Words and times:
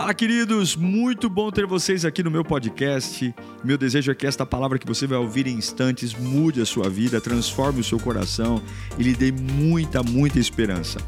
Fala, 0.00 0.14
queridos! 0.14 0.76
Muito 0.76 1.28
bom 1.28 1.50
ter 1.50 1.66
vocês 1.66 2.06
aqui 2.06 2.22
no 2.22 2.30
meu 2.30 2.42
podcast. 2.42 3.34
Meu 3.62 3.76
desejo 3.76 4.10
é 4.10 4.14
que 4.14 4.26
esta 4.26 4.46
palavra 4.46 4.78
que 4.78 4.86
você 4.86 5.06
vai 5.06 5.18
ouvir 5.18 5.46
em 5.46 5.52
instantes 5.52 6.14
mude 6.14 6.58
a 6.58 6.64
sua 6.64 6.88
vida, 6.88 7.20
transforme 7.20 7.80
o 7.80 7.84
seu 7.84 8.00
coração 8.00 8.62
e 8.98 9.02
lhe 9.02 9.14
dê 9.14 9.30
muita, 9.30 10.02
muita 10.02 10.38
esperança. 10.38 10.98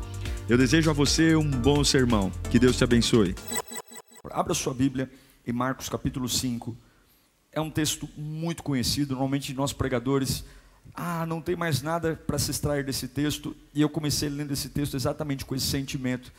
Eu 0.46 0.58
desejo 0.58 0.90
a 0.90 0.92
você 0.92 1.34
um 1.34 1.50
bom 1.50 1.82
sermão. 1.82 2.30
Que 2.50 2.58
Deus 2.58 2.76
te 2.76 2.84
abençoe. 2.84 3.34
Abra 4.30 4.52
sua 4.52 4.74
Bíblia 4.74 5.10
em 5.46 5.54
Marcos 5.54 5.88
capítulo 5.88 6.28
5. 6.28 6.76
É 7.50 7.62
um 7.62 7.70
texto 7.70 8.06
muito 8.14 8.62
conhecido, 8.62 9.14
normalmente 9.14 9.54
nós 9.54 9.72
pregadores 9.72 10.44
ah, 10.94 11.24
não 11.24 11.40
tem 11.40 11.56
mais 11.56 11.80
nada 11.80 12.20
para 12.26 12.38
se 12.38 12.50
extrair 12.50 12.84
desse 12.84 13.08
texto. 13.08 13.56
E 13.74 13.80
eu 13.80 13.88
comecei 13.88 14.28
lendo 14.28 14.52
esse 14.52 14.68
texto 14.68 14.94
exatamente 14.98 15.46
com 15.46 15.54
esse 15.54 15.66
sentimento 15.66 16.30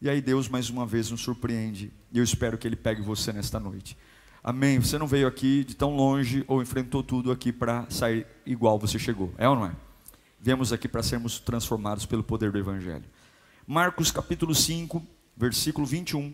e 0.00 0.08
aí 0.08 0.20
Deus 0.20 0.48
mais 0.48 0.70
uma 0.70 0.86
vez 0.86 1.10
nos 1.10 1.20
surpreende. 1.20 1.92
E 2.12 2.18
eu 2.18 2.24
espero 2.24 2.56
que 2.56 2.66
Ele 2.66 2.76
pegue 2.76 3.02
você 3.02 3.32
nesta 3.32 3.58
noite. 3.58 3.96
Amém. 4.42 4.78
Você 4.78 4.96
não 4.96 5.06
veio 5.06 5.26
aqui 5.26 5.64
de 5.64 5.74
tão 5.74 5.96
longe 5.96 6.44
ou 6.46 6.62
enfrentou 6.62 7.02
tudo 7.02 7.32
aqui 7.32 7.52
para 7.52 7.88
sair 7.90 8.26
igual 8.46 8.78
você 8.78 8.98
chegou. 8.98 9.34
É 9.36 9.48
ou 9.48 9.56
não 9.56 9.66
é? 9.66 9.72
Viemos 10.40 10.72
aqui 10.72 10.86
para 10.86 11.02
sermos 11.02 11.40
transformados 11.40 12.06
pelo 12.06 12.22
poder 12.22 12.52
do 12.52 12.58
Evangelho. 12.58 13.04
Marcos 13.66 14.10
capítulo 14.12 14.54
5, 14.54 15.04
versículo 15.36 15.86
21. 15.86 16.32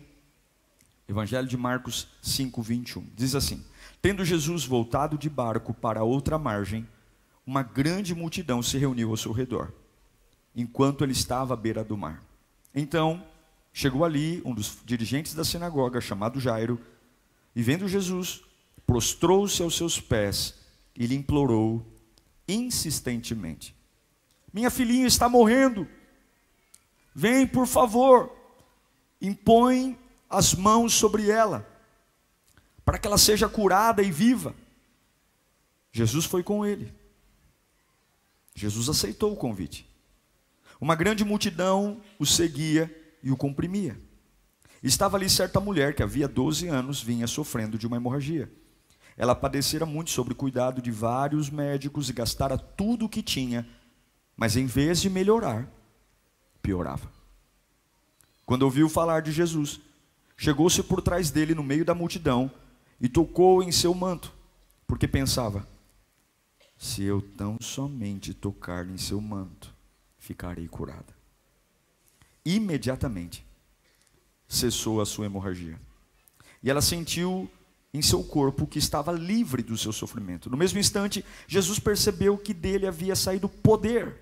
Evangelho 1.09 1.47
de 1.47 1.57
Marcos 1.57 2.07
5, 2.21 2.61
21. 2.61 3.07
Diz 3.15 3.35
assim: 3.35 3.63
Tendo 4.01 4.23
Jesus 4.23 4.63
voltado 4.63 5.17
de 5.17 5.29
barco 5.29 5.73
para 5.73 6.03
outra 6.03 6.37
margem, 6.37 6.87
uma 7.45 7.63
grande 7.63 8.13
multidão 8.15 8.61
se 8.61 8.77
reuniu 8.77 9.09
ao 9.09 9.17
seu 9.17 9.31
redor, 9.31 9.71
enquanto 10.55 11.03
ele 11.03 11.11
estava 11.13 11.53
à 11.53 11.57
beira 11.57 11.83
do 11.83 11.97
mar. 11.97 12.23
Então, 12.73 13.23
Chegou 13.77 14.05
ali 14.05 14.41
um 14.45 14.55
dos 14.55 14.77
dirigentes 14.85 15.33
da 15.33 15.43
sinagoga, 15.43 15.99
chamado 15.99 16.39
Jairo, 16.39 16.79
e 17.53 17.61
vendo 17.61 17.89
Jesus, 17.89 18.41
prostrou-se 18.87 19.61
aos 19.61 19.75
seus 19.75 19.99
pés 19.99 20.55
e 20.95 21.05
lhe 21.05 21.13
implorou 21.13 21.85
insistentemente: 22.47 23.75
Minha 24.53 24.69
filhinha 24.71 25.05
está 25.05 25.27
morrendo. 25.27 25.85
Vem, 27.13 27.45
por 27.45 27.67
favor, 27.67 28.33
impõe 29.21 29.99
as 30.29 30.53
mãos 30.53 30.93
sobre 30.93 31.29
ela, 31.29 31.67
para 32.85 32.97
que 32.97 33.05
ela 33.05 33.17
seja 33.17 33.49
curada 33.49 34.01
e 34.01 34.09
viva. 34.09 34.55
Jesus 35.91 36.23
foi 36.23 36.43
com 36.43 36.65
ele. 36.65 36.93
Jesus 38.55 38.87
aceitou 38.87 39.33
o 39.33 39.37
convite. 39.37 39.85
Uma 40.79 40.95
grande 40.95 41.25
multidão 41.25 41.99
o 42.17 42.25
seguia 42.25 43.01
e 43.25 43.31
o 43.31 43.35
comprimia. 43.35 43.99
Estava 44.83 45.17
ali 45.17 45.27
certa 45.27 45.59
mulher 45.59 45.95
que 45.95 46.03
havia 46.03 46.27
12 46.27 46.67
anos 46.67 47.01
vinha 47.01 47.25
sofrendo 47.25 47.75
de 47.75 47.87
uma 47.87 47.97
hemorragia. 47.97 48.51
Ela 49.17 49.33
padecera 49.33 49.83
muito 49.83 50.11
sobre 50.11 50.33
o 50.33 50.35
cuidado 50.35 50.79
de 50.79 50.91
vários 50.91 51.49
médicos 51.49 52.07
e 52.07 52.13
gastara 52.13 52.55
tudo 52.55 53.05
o 53.05 53.09
que 53.09 53.23
tinha, 53.23 53.67
mas 54.37 54.55
em 54.55 54.67
vez 54.67 55.01
de 55.01 55.09
melhorar, 55.09 55.67
piorava. 56.61 57.11
Quando 58.45 58.61
ouviu 58.61 58.87
falar 58.87 59.21
de 59.21 59.31
Jesus, 59.31 59.81
chegou-se 60.37 60.83
por 60.83 61.01
trás 61.01 61.31
dele 61.31 61.55
no 61.55 61.63
meio 61.63 61.83
da 61.83 61.95
multidão 61.95 62.51
e 63.01 63.09
tocou 63.09 63.63
em 63.63 63.71
seu 63.71 63.93
manto, 63.95 64.31
porque 64.85 65.07
pensava: 65.07 65.67
se 66.77 67.01
eu 67.01 67.21
tão 67.21 67.57
somente 67.59 68.35
tocar 68.35 68.87
em 68.87 68.97
seu 68.97 69.19
manto, 69.19 69.73
ficarei 70.19 70.67
curada 70.67 71.14
imediatamente 72.45 73.45
cessou 74.47 75.01
a 75.01 75.05
sua 75.05 75.25
hemorragia. 75.25 75.79
E 76.61 76.69
ela 76.69 76.81
sentiu 76.81 77.49
em 77.93 78.01
seu 78.01 78.23
corpo 78.23 78.67
que 78.67 78.77
estava 78.77 79.11
livre 79.11 79.63
do 79.63 79.77
seu 79.77 79.91
sofrimento. 79.91 80.49
No 80.49 80.57
mesmo 80.57 80.79
instante, 80.79 81.23
Jesus 81.47 81.79
percebeu 81.79 82.37
que 82.37 82.53
dele 82.53 82.85
havia 82.85 83.15
saído 83.15 83.47
poder. 83.47 84.15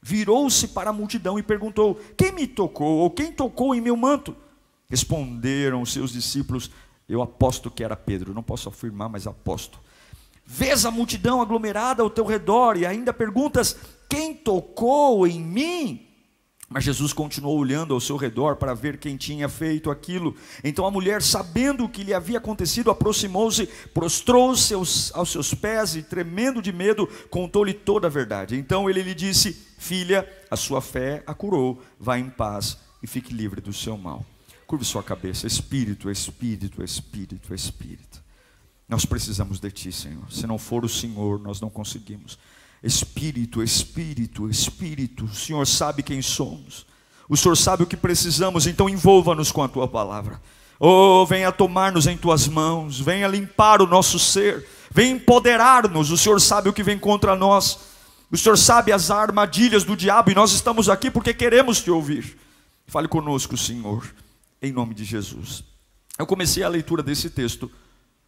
Virou-se 0.00 0.68
para 0.68 0.90
a 0.90 0.92
multidão 0.92 1.38
e 1.38 1.42
perguntou: 1.42 2.00
Quem 2.16 2.32
me 2.32 2.46
tocou? 2.46 2.98
Ou 2.98 3.10
quem 3.10 3.32
tocou 3.32 3.74
em 3.74 3.80
meu 3.80 3.96
manto? 3.96 4.34
Responderam 4.88 5.84
seus 5.84 6.12
discípulos: 6.12 6.70
Eu 7.08 7.20
aposto 7.20 7.70
que 7.70 7.84
era 7.84 7.96
Pedro. 7.96 8.32
Não 8.32 8.42
posso 8.42 8.68
afirmar, 8.68 9.08
mas 9.08 9.26
aposto. 9.26 9.78
Vês 10.46 10.86
a 10.86 10.90
multidão 10.90 11.42
aglomerada 11.42 12.02
ao 12.02 12.08
teu 12.08 12.24
redor 12.24 12.76
e 12.78 12.86
ainda 12.86 13.12
perguntas: 13.12 13.76
Quem 14.08 14.34
tocou 14.34 15.26
em 15.26 15.40
mim? 15.40 16.07
Mas 16.68 16.84
Jesus 16.84 17.14
continuou 17.14 17.58
olhando 17.58 17.94
ao 17.94 18.00
seu 18.00 18.16
redor 18.16 18.56
para 18.56 18.74
ver 18.74 18.98
quem 18.98 19.16
tinha 19.16 19.48
feito 19.48 19.90
aquilo. 19.90 20.36
Então 20.62 20.84
a 20.84 20.90
mulher, 20.90 21.22
sabendo 21.22 21.84
o 21.84 21.88
que 21.88 22.04
lhe 22.04 22.12
havia 22.12 22.36
acontecido, 22.36 22.90
aproximou-se, 22.90 23.66
prostrou-se 23.94 24.74
aos, 24.74 25.10
aos, 25.14 25.30
seus 25.30 25.54
pés 25.54 25.96
e, 25.96 26.02
tremendo 26.02 26.60
de 26.60 26.70
medo, 26.70 27.08
contou-lhe 27.30 27.72
toda 27.72 28.06
a 28.06 28.10
verdade. 28.10 28.54
Então 28.54 28.88
ele 28.88 29.02
lhe 29.02 29.14
disse: 29.14 29.52
Filha, 29.78 30.28
a 30.50 30.56
sua 30.56 30.82
fé 30.82 31.22
a 31.26 31.32
curou, 31.32 31.82
vá 31.98 32.18
em 32.18 32.28
paz 32.28 32.76
e 33.02 33.06
fique 33.06 33.32
livre 33.32 33.62
do 33.62 33.72
seu 33.72 33.96
mal. 33.96 34.24
Curve 34.66 34.84
sua 34.84 35.02
cabeça, 35.02 35.46
Espírito, 35.46 36.10
Espírito, 36.10 36.84
Espírito, 36.84 37.54
Espírito. 37.54 38.22
Nós 38.86 39.06
precisamos 39.06 39.58
de 39.58 39.70
Ti, 39.70 39.90
Senhor. 39.90 40.30
Se 40.30 40.46
não 40.46 40.58
for 40.58 40.84
o 40.84 40.88
Senhor, 40.88 41.38
nós 41.38 41.62
não 41.62 41.70
conseguimos. 41.70 42.38
Espírito, 42.82 43.62
Espírito, 43.62 44.48
Espírito, 44.48 45.24
o 45.24 45.34
Senhor 45.34 45.66
sabe 45.66 46.02
quem 46.02 46.22
somos, 46.22 46.86
o 47.28 47.36
Senhor 47.36 47.56
sabe 47.56 47.82
o 47.82 47.86
que 47.86 47.96
precisamos, 47.96 48.66
então 48.66 48.88
envolva-nos 48.88 49.50
com 49.50 49.62
a 49.62 49.68
tua 49.68 49.88
palavra. 49.88 50.40
Oh, 50.80 51.26
venha 51.26 51.50
tomar-nos 51.50 52.06
em 52.06 52.16
tuas 52.16 52.46
mãos, 52.46 53.00
venha 53.00 53.26
limpar 53.26 53.82
o 53.82 53.86
nosso 53.86 54.18
ser, 54.18 54.64
venha 54.92 55.10
empoderar-nos. 55.10 56.10
O 56.12 56.16
Senhor 56.16 56.40
sabe 56.40 56.68
o 56.68 56.72
que 56.72 56.84
vem 56.84 56.98
contra 56.98 57.34
nós, 57.34 57.80
o 58.30 58.36
Senhor 58.36 58.56
sabe 58.56 58.92
as 58.92 59.10
armadilhas 59.10 59.82
do 59.82 59.96
diabo 59.96 60.30
e 60.30 60.34
nós 60.34 60.52
estamos 60.52 60.88
aqui 60.88 61.10
porque 61.10 61.34
queremos 61.34 61.80
te 61.80 61.90
ouvir. 61.90 62.38
Fale 62.86 63.08
conosco, 63.08 63.56
Senhor, 63.56 64.08
em 64.62 64.70
nome 64.70 64.94
de 64.94 65.04
Jesus. 65.04 65.64
Eu 66.18 66.26
comecei 66.26 66.62
a 66.62 66.68
leitura 66.68 67.02
desse 67.02 67.28
texto 67.28 67.70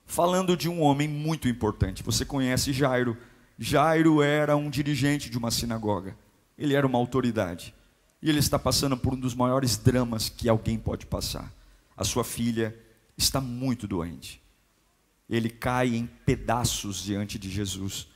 falando 0.07 0.57
de 0.57 0.69
um 0.69 0.83
homem 0.83 1.07
muito 1.07 1.49
importante. 1.49 2.03
Você 2.03 2.25
conhece 2.25 2.73
Jairo 2.73 3.17
Jairo 3.63 4.23
era 4.23 4.57
um 4.57 4.71
dirigente 4.71 5.29
de 5.29 5.37
uma 5.37 5.51
sinagoga, 5.51 6.17
ele 6.57 6.75
era 6.75 6.87
uma 6.87 6.99
autoridade, 6.99 7.75
e 8.23 8.31
ele 8.31 8.39
está 8.39 8.59
passando 8.59 8.97
por 8.97 9.13
um 9.13 9.21
dos 9.21 9.35
maiores 9.35 9.77
dramas 9.77 10.31
que 10.31 10.49
alguém 10.49 10.79
pode 10.79 11.05
passar. 11.05 11.53
A 11.95 12.03
sua 12.03 12.25
filha 12.25 12.75
está 13.19 13.39
muito 13.39 13.87
doente. 13.87 14.41
Ele 15.29 15.51
cai 15.51 15.95
em 15.95 16.07
pedaços 16.25 17.03
diante 17.05 17.39
de 17.39 17.51
Jesus. 17.51 18.09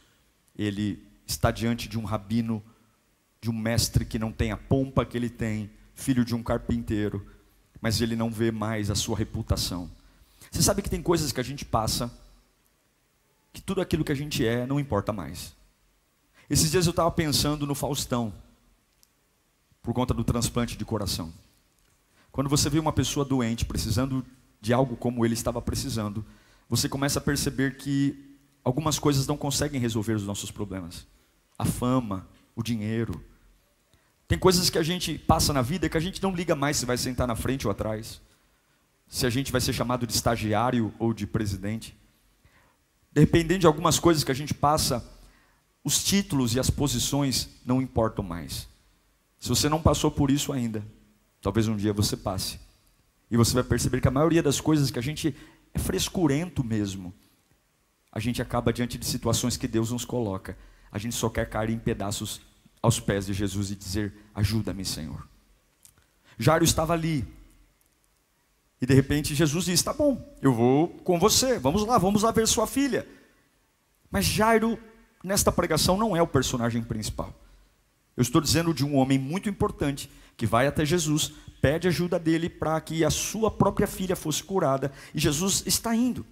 Ele 0.56 1.06
está 1.26 1.50
diante 1.50 1.90
de 1.90 1.98
um 1.98 2.04
rabino, 2.04 2.62
de 3.38 3.50
um 3.50 3.56
mestre 3.56 4.06
que 4.06 4.18
não 4.18 4.32
tem 4.32 4.50
a 4.50 4.56
pompa 4.56 5.04
que 5.04 5.14
ele 5.14 5.28
tem, 5.28 5.70
filho 5.94 6.24
de 6.24 6.34
um 6.34 6.42
carpinteiro, 6.42 7.24
mas 7.82 8.00
ele 8.00 8.16
não 8.16 8.30
vê 8.30 8.50
mais 8.50 8.90
a 8.90 8.94
sua 8.94 9.16
reputação. 9.16 9.90
Você 10.50 10.62
sabe 10.62 10.80
que 10.80 10.88
tem 10.88 11.02
coisas 11.02 11.32
que 11.32 11.40
a 11.40 11.44
gente 11.44 11.66
passa 11.66 12.10
que 13.54 13.62
tudo 13.62 13.80
aquilo 13.80 14.04
que 14.04 14.12
a 14.12 14.16
gente 14.16 14.44
é 14.44 14.66
não 14.66 14.80
importa 14.80 15.12
mais. 15.12 15.54
Esses 16.50 16.72
dias 16.72 16.86
eu 16.86 16.90
estava 16.90 17.10
pensando 17.12 17.66
no 17.66 17.74
Faustão, 17.74 18.34
por 19.80 19.94
conta 19.94 20.12
do 20.12 20.24
transplante 20.24 20.76
de 20.76 20.84
coração. 20.84 21.32
Quando 22.32 22.50
você 22.50 22.68
vê 22.68 22.80
uma 22.80 22.92
pessoa 22.92 23.24
doente, 23.24 23.64
precisando 23.64 24.26
de 24.60 24.72
algo 24.72 24.96
como 24.96 25.24
ele 25.24 25.34
estava 25.34 25.62
precisando, 25.62 26.26
você 26.68 26.88
começa 26.88 27.20
a 27.20 27.22
perceber 27.22 27.76
que 27.76 28.36
algumas 28.64 28.98
coisas 28.98 29.26
não 29.26 29.36
conseguem 29.36 29.80
resolver 29.80 30.14
os 30.14 30.26
nossos 30.26 30.50
problemas. 30.50 31.06
A 31.56 31.64
fama, 31.64 32.26
o 32.56 32.62
dinheiro. 32.62 33.22
Tem 34.26 34.38
coisas 34.38 34.68
que 34.68 34.78
a 34.78 34.82
gente 34.82 35.16
passa 35.16 35.52
na 35.52 35.62
vida 35.62 35.88
que 35.88 35.96
a 35.96 36.00
gente 36.00 36.20
não 36.20 36.34
liga 36.34 36.56
mais 36.56 36.76
se 36.76 36.86
vai 36.86 36.98
sentar 36.98 37.28
na 37.28 37.36
frente 37.36 37.68
ou 37.68 37.70
atrás. 37.70 38.20
Se 39.06 39.26
a 39.26 39.30
gente 39.30 39.52
vai 39.52 39.60
ser 39.60 39.72
chamado 39.72 40.06
de 40.06 40.12
estagiário 40.12 40.92
ou 40.98 41.14
de 41.14 41.24
presidente. 41.24 41.96
Dependendo 43.14 43.60
de 43.60 43.66
algumas 43.66 43.98
coisas 43.98 44.24
que 44.24 44.32
a 44.32 44.34
gente 44.34 44.52
passa, 44.52 45.08
os 45.84 46.02
títulos 46.02 46.54
e 46.54 46.60
as 46.60 46.68
posições 46.68 47.48
não 47.64 47.80
importam 47.80 48.24
mais. 48.24 48.68
Se 49.38 49.48
você 49.48 49.68
não 49.68 49.80
passou 49.80 50.10
por 50.10 50.32
isso 50.32 50.52
ainda, 50.52 50.84
talvez 51.40 51.68
um 51.68 51.76
dia 51.76 51.92
você 51.92 52.16
passe. 52.16 52.58
E 53.30 53.36
você 53.36 53.54
vai 53.54 53.62
perceber 53.62 54.00
que 54.00 54.08
a 54.08 54.10
maioria 54.10 54.42
das 54.42 54.60
coisas 54.60 54.90
que 54.90 54.98
a 54.98 55.02
gente 55.02 55.34
é 55.72 55.78
frescurento 55.78 56.64
mesmo, 56.64 57.14
a 58.10 58.18
gente 58.18 58.42
acaba 58.42 58.72
diante 58.72 58.98
de 58.98 59.06
situações 59.06 59.56
que 59.56 59.68
Deus 59.68 59.92
nos 59.92 60.04
coloca. 60.04 60.58
A 60.90 60.98
gente 60.98 61.14
só 61.14 61.28
quer 61.28 61.48
cair 61.48 61.70
em 61.70 61.78
pedaços 61.78 62.40
aos 62.82 62.98
pés 62.98 63.26
de 63.26 63.32
Jesus 63.32 63.70
e 63.70 63.76
dizer: 63.76 64.12
Ajuda-me, 64.34 64.84
Senhor. 64.84 65.28
Jairo 66.38 66.64
estava 66.64 66.92
ali, 66.92 67.24
e 68.84 68.86
de 68.86 68.92
repente 68.92 69.34
Jesus 69.34 69.64
diz: 69.64 69.82
Tá 69.82 69.94
bom, 69.94 70.22
eu 70.42 70.52
vou 70.52 70.88
com 70.88 71.18
você, 71.18 71.58
vamos 71.58 71.86
lá, 71.86 71.96
vamos 71.96 72.22
lá 72.22 72.30
ver 72.30 72.46
sua 72.46 72.66
filha. 72.66 73.08
Mas 74.10 74.26
Jairo, 74.26 74.78
nesta 75.24 75.50
pregação, 75.50 75.96
não 75.96 76.14
é 76.14 76.20
o 76.20 76.26
personagem 76.26 76.82
principal. 76.82 77.32
Eu 78.14 78.20
estou 78.20 78.42
dizendo 78.42 78.74
de 78.74 78.84
um 78.84 78.96
homem 78.96 79.18
muito 79.18 79.48
importante 79.48 80.10
que 80.36 80.44
vai 80.44 80.66
até 80.66 80.84
Jesus, 80.84 81.32
pede 81.62 81.88
ajuda 81.88 82.18
dele 82.18 82.50
para 82.50 82.78
que 82.78 83.06
a 83.06 83.08
sua 83.08 83.50
própria 83.50 83.86
filha 83.86 84.14
fosse 84.14 84.44
curada, 84.44 84.92
e 85.14 85.18
Jesus 85.18 85.62
está 85.64 85.96
indo. 85.96 86.26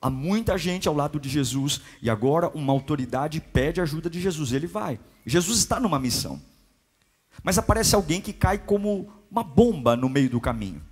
Há 0.00 0.08
muita 0.08 0.56
gente 0.56 0.86
ao 0.86 0.94
lado 0.94 1.18
de 1.18 1.28
Jesus, 1.28 1.80
e 2.00 2.08
agora 2.08 2.50
uma 2.54 2.72
autoridade 2.72 3.40
pede 3.40 3.80
ajuda 3.80 4.08
de 4.08 4.20
Jesus, 4.20 4.52
ele 4.52 4.68
vai. 4.68 5.00
Jesus 5.26 5.58
está 5.58 5.80
numa 5.80 5.98
missão. 5.98 6.40
Mas 7.42 7.58
aparece 7.58 7.96
alguém 7.96 8.20
que 8.20 8.32
cai 8.32 8.58
como 8.58 9.12
uma 9.28 9.42
bomba 9.42 9.96
no 9.96 10.08
meio 10.08 10.30
do 10.30 10.40
caminho. 10.40 10.88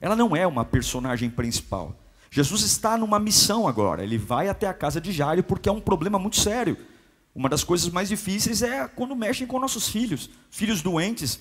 Ela 0.00 0.16
não 0.16 0.34
é 0.36 0.46
uma 0.46 0.64
personagem 0.64 1.30
principal. 1.30 1.94
Jesus 2.30 2.62
está 2.62 2.96
numa 2.96 3.18
missão 3.18 3.66
agora. 3.66 4.02
Ele 4.02 4.18
vai 4.18 4.48
até 4.48 4.66
a 4.66 4.74
casa 4.74 5.00
de 5.00 5.12
Jairo 5.12 5.42
porque 5.42 5.68
é 5.68 5.72
um 5.72 5.80
problema 5.80 6.18
muito 6.18 6.36
sério. 6.36 6.76
Uma 7.34 7.48
das 7.48 7.64
coisas 7.64 7.88
mais 7.88 8.08
difíceis 8.08 8.62
é 8.62 8.88
quando 8.88 9.14
mexem 9.16 9.46
com 9.46 9.60
nossos 9.60 9.88
filhos, 9.88 10.28
filhos 10.50 10.82
doentes, 10.82 11.38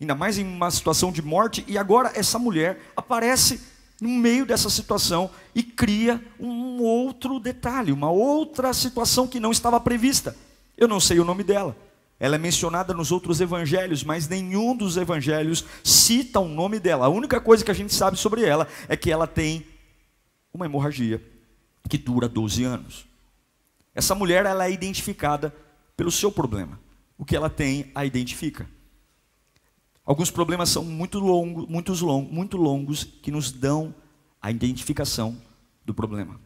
ainda 0.00 0.14
mais 0.14 0.38
em 0.38 0.44
uma 0.44 0.70
situação 0.70 1.12
de 1.12 1.22
morte. 1.22 1.64
E 1.66 1.76
agora 1.76 2.12
essa 2.14 2.38
mulher 2.38 2.80
aparece 2.96 3.60
no 4.00 4.08
meio 4.08 4.44
dessa 4.44 4.68
situação 4.68 5.30
e 5.54 5.62
cria 5.62 6.20
um 6.40 6.82
outro 6.82 7.38
detalhe, 7.38 7.92
uma 7.92 8.10
outra 8.10 8.72
situação 8.72 9.28
que 9.28 9.38
não 9.38 9.52
estava 9.52 9.78
prevista. 9.78 10.36
Eu 10.76 10.88
não 10.88 10.98
sei 10.98 11.20
o 11.20 11.24
nome 11.24 11.44
dela. 11.44 11.76
Ela 12.22 12.36
é 12.36 12.38
mencionada 12.38 12.94
nos 12.94 13.10
outros 13.10 13.40
evangelhos, 13.40 14.04
mas 14.04 14.28
nenhum 14.28 14.76
dos 14.76 14.96
evangelhos 14.96 15.64
cita 15.82 16.38
o 16.38 16.46
nome 16.46 16.78
dela. 16.78 17.06
A 17.06 17.08
única 17.08 17.40
coisa 17.40 17.64
que 17.64 17.70
a 17.72 17.74
gente 17.74 17.92
sabe 17.92 18.16
sobre 18.16 18.44
ela 18.44 18.68
é 18.88 18.96
que 18.96 19.10
ela 19.10 19.26
tem 19.26 19.66
uma 20.54 20.64
hemorragia 20.64 21.20
que 21.88 21.98
dura 21.98 22.28
12 22.28 22.62
anos. 22.62 23.06
Essa 23.92 24.14
mulher 24.14 24.46
ela 24.46 24.66
é 24.66 24.70
identificada 24.70 25.52
pelo 25.96 26.12
seu 26.12 26.30
problema. 26.30 26.78
O 27.18 27.24
que 27.24 27.34
ela 27.34 27.50
tem 27.50 27.90
a 27.92 28.06
identifica. 28.06 28.70
Alguns 30.06 30.30
problemas 30.30 30.68
são 30.68 30.84
muito 30.84 31.18
longos, 31.18 31.68
muitos 31.68 32.00
long, 32.00 32.22
muito 32.22 32.56
longos 32.56 33.02
que 33.02 33.32
nos 33.32 33.50
dão 33.50 33.92
a 34.40 34.48
identificação 34.48 35.36
do 35.84 35.92
problema. 35.92 36.40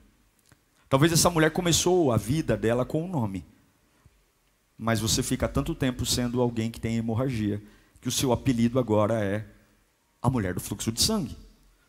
Talvez 0.89 1.13
essa 1.13 1.29
mulher 1.29 1.51
começou 1.51 2.13
a 2.13 2.17
vida 2.17 2.57
dela 2.57 2.87
com 2.87 3.05
um 3.05 3.09
nome 3.09 3.45
mas 4.79 5.01
você 5.01 5.23
fica 5.23 5.49
tanto 5.49 5.75
tempo 5.75 6.05
sendo 6.05 6.41
alguém 6.41 6.71
que 6.71 6.81
tem 6.81 6.97
hemorragia, 6.97 7.63
que 8.01 8.09
o 8.09 8.13
seu 8.13 8.33
apelido 8.33 8.79
agora 8.79 9.23
é 9.23 9.45
a 10.21 10.29
mulher 10.29 10.55
do 10.55 10.61
fluxo 10.61 10.93
de 10.93 11.01
sangue. 11.01 11.37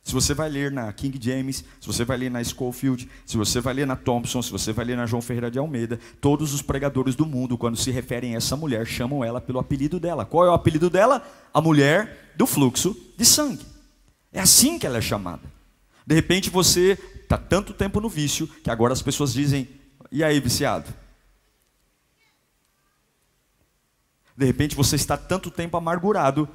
Se 0.03 0.13
você 0.13 0.33
vai 0.33 0.47
ler 0.47 0.71
na 0.71 0.91
King 0.93 1.19
James, 1.21 1.65
se 1.81 1.85
você 1.85 2.05
vai 2.05 2.17
ler 2.17 2.31
na 2.31 2.41
Schofield, 2.41 3.09
se 3.25 3.35
você 3.35 3.59
vai 3.59 3.73
ler 3.73 3.85
na 3.85 3.97
Thompson, 3.97 4.41
se 4.41 4.49
você 4.49 4.71
vai 4.71 4.85
ler 4.85 4.95
na 4.95 5.05
João 5.05 5.21
Ferreira 5.21 5.51
de 5.51 5.59
Almeida, 5.59 5.99
todos 6.21 6.53
os 6.53 6.61
pregadores 6.61 7.13
do 7.13 7.25
mundo, 7.25 7.57
quando 7.57 7.75
se 7.75 7.91
referem 7.91 8.33
a 8.33 8.37
essa 8.37 8.55
mulher, 8.55 8.87
chamam 8.87 9.21
ela 9.21 9.41
pelo 9.41 9.59
apelido 9.59 9.99
dela. 9.99 10.23
Qual 10.23 10.45
é 10.45 10.49
o 10.49 10.53
apelido 10.53 10.89
dela? 10.89 11.21
A 11.53 11.59
mulher 11.59 12.31
do 12.37 12.47
fluxo 12.47 12.95
de 13.17 13.25
sangue. 13.25 13.65
É 14.31 14.39
assim 14.39 14.79
que 14.79 14.87
ela 14.87 14.99
é 14.99 15.01
chamada. 15.01 15.43
De 16.05 16.15
repente 16.15 16.49
você 16.49 16.97
está 17.21 17.37
tanto 17.37 17.73
tempo 17.73 17.99
no 17.99 18.07
vício 18.07 18.47
que 18.63 18.69
agora 18.69 18.93
as 18.93 19.01
pessoas 19.01 19.33
dizem: 19.33 19.67
e 20.09 20.23
aí, 20.23 20.39
viciado? 20.39 20.87
De 24.37 24.45
repente 24.45 24.75
você 24.75 24.95
está 24.95 25.17
tanto 25.17 25.49
tempo 25.49 25.75
amargurado 25.75 26.47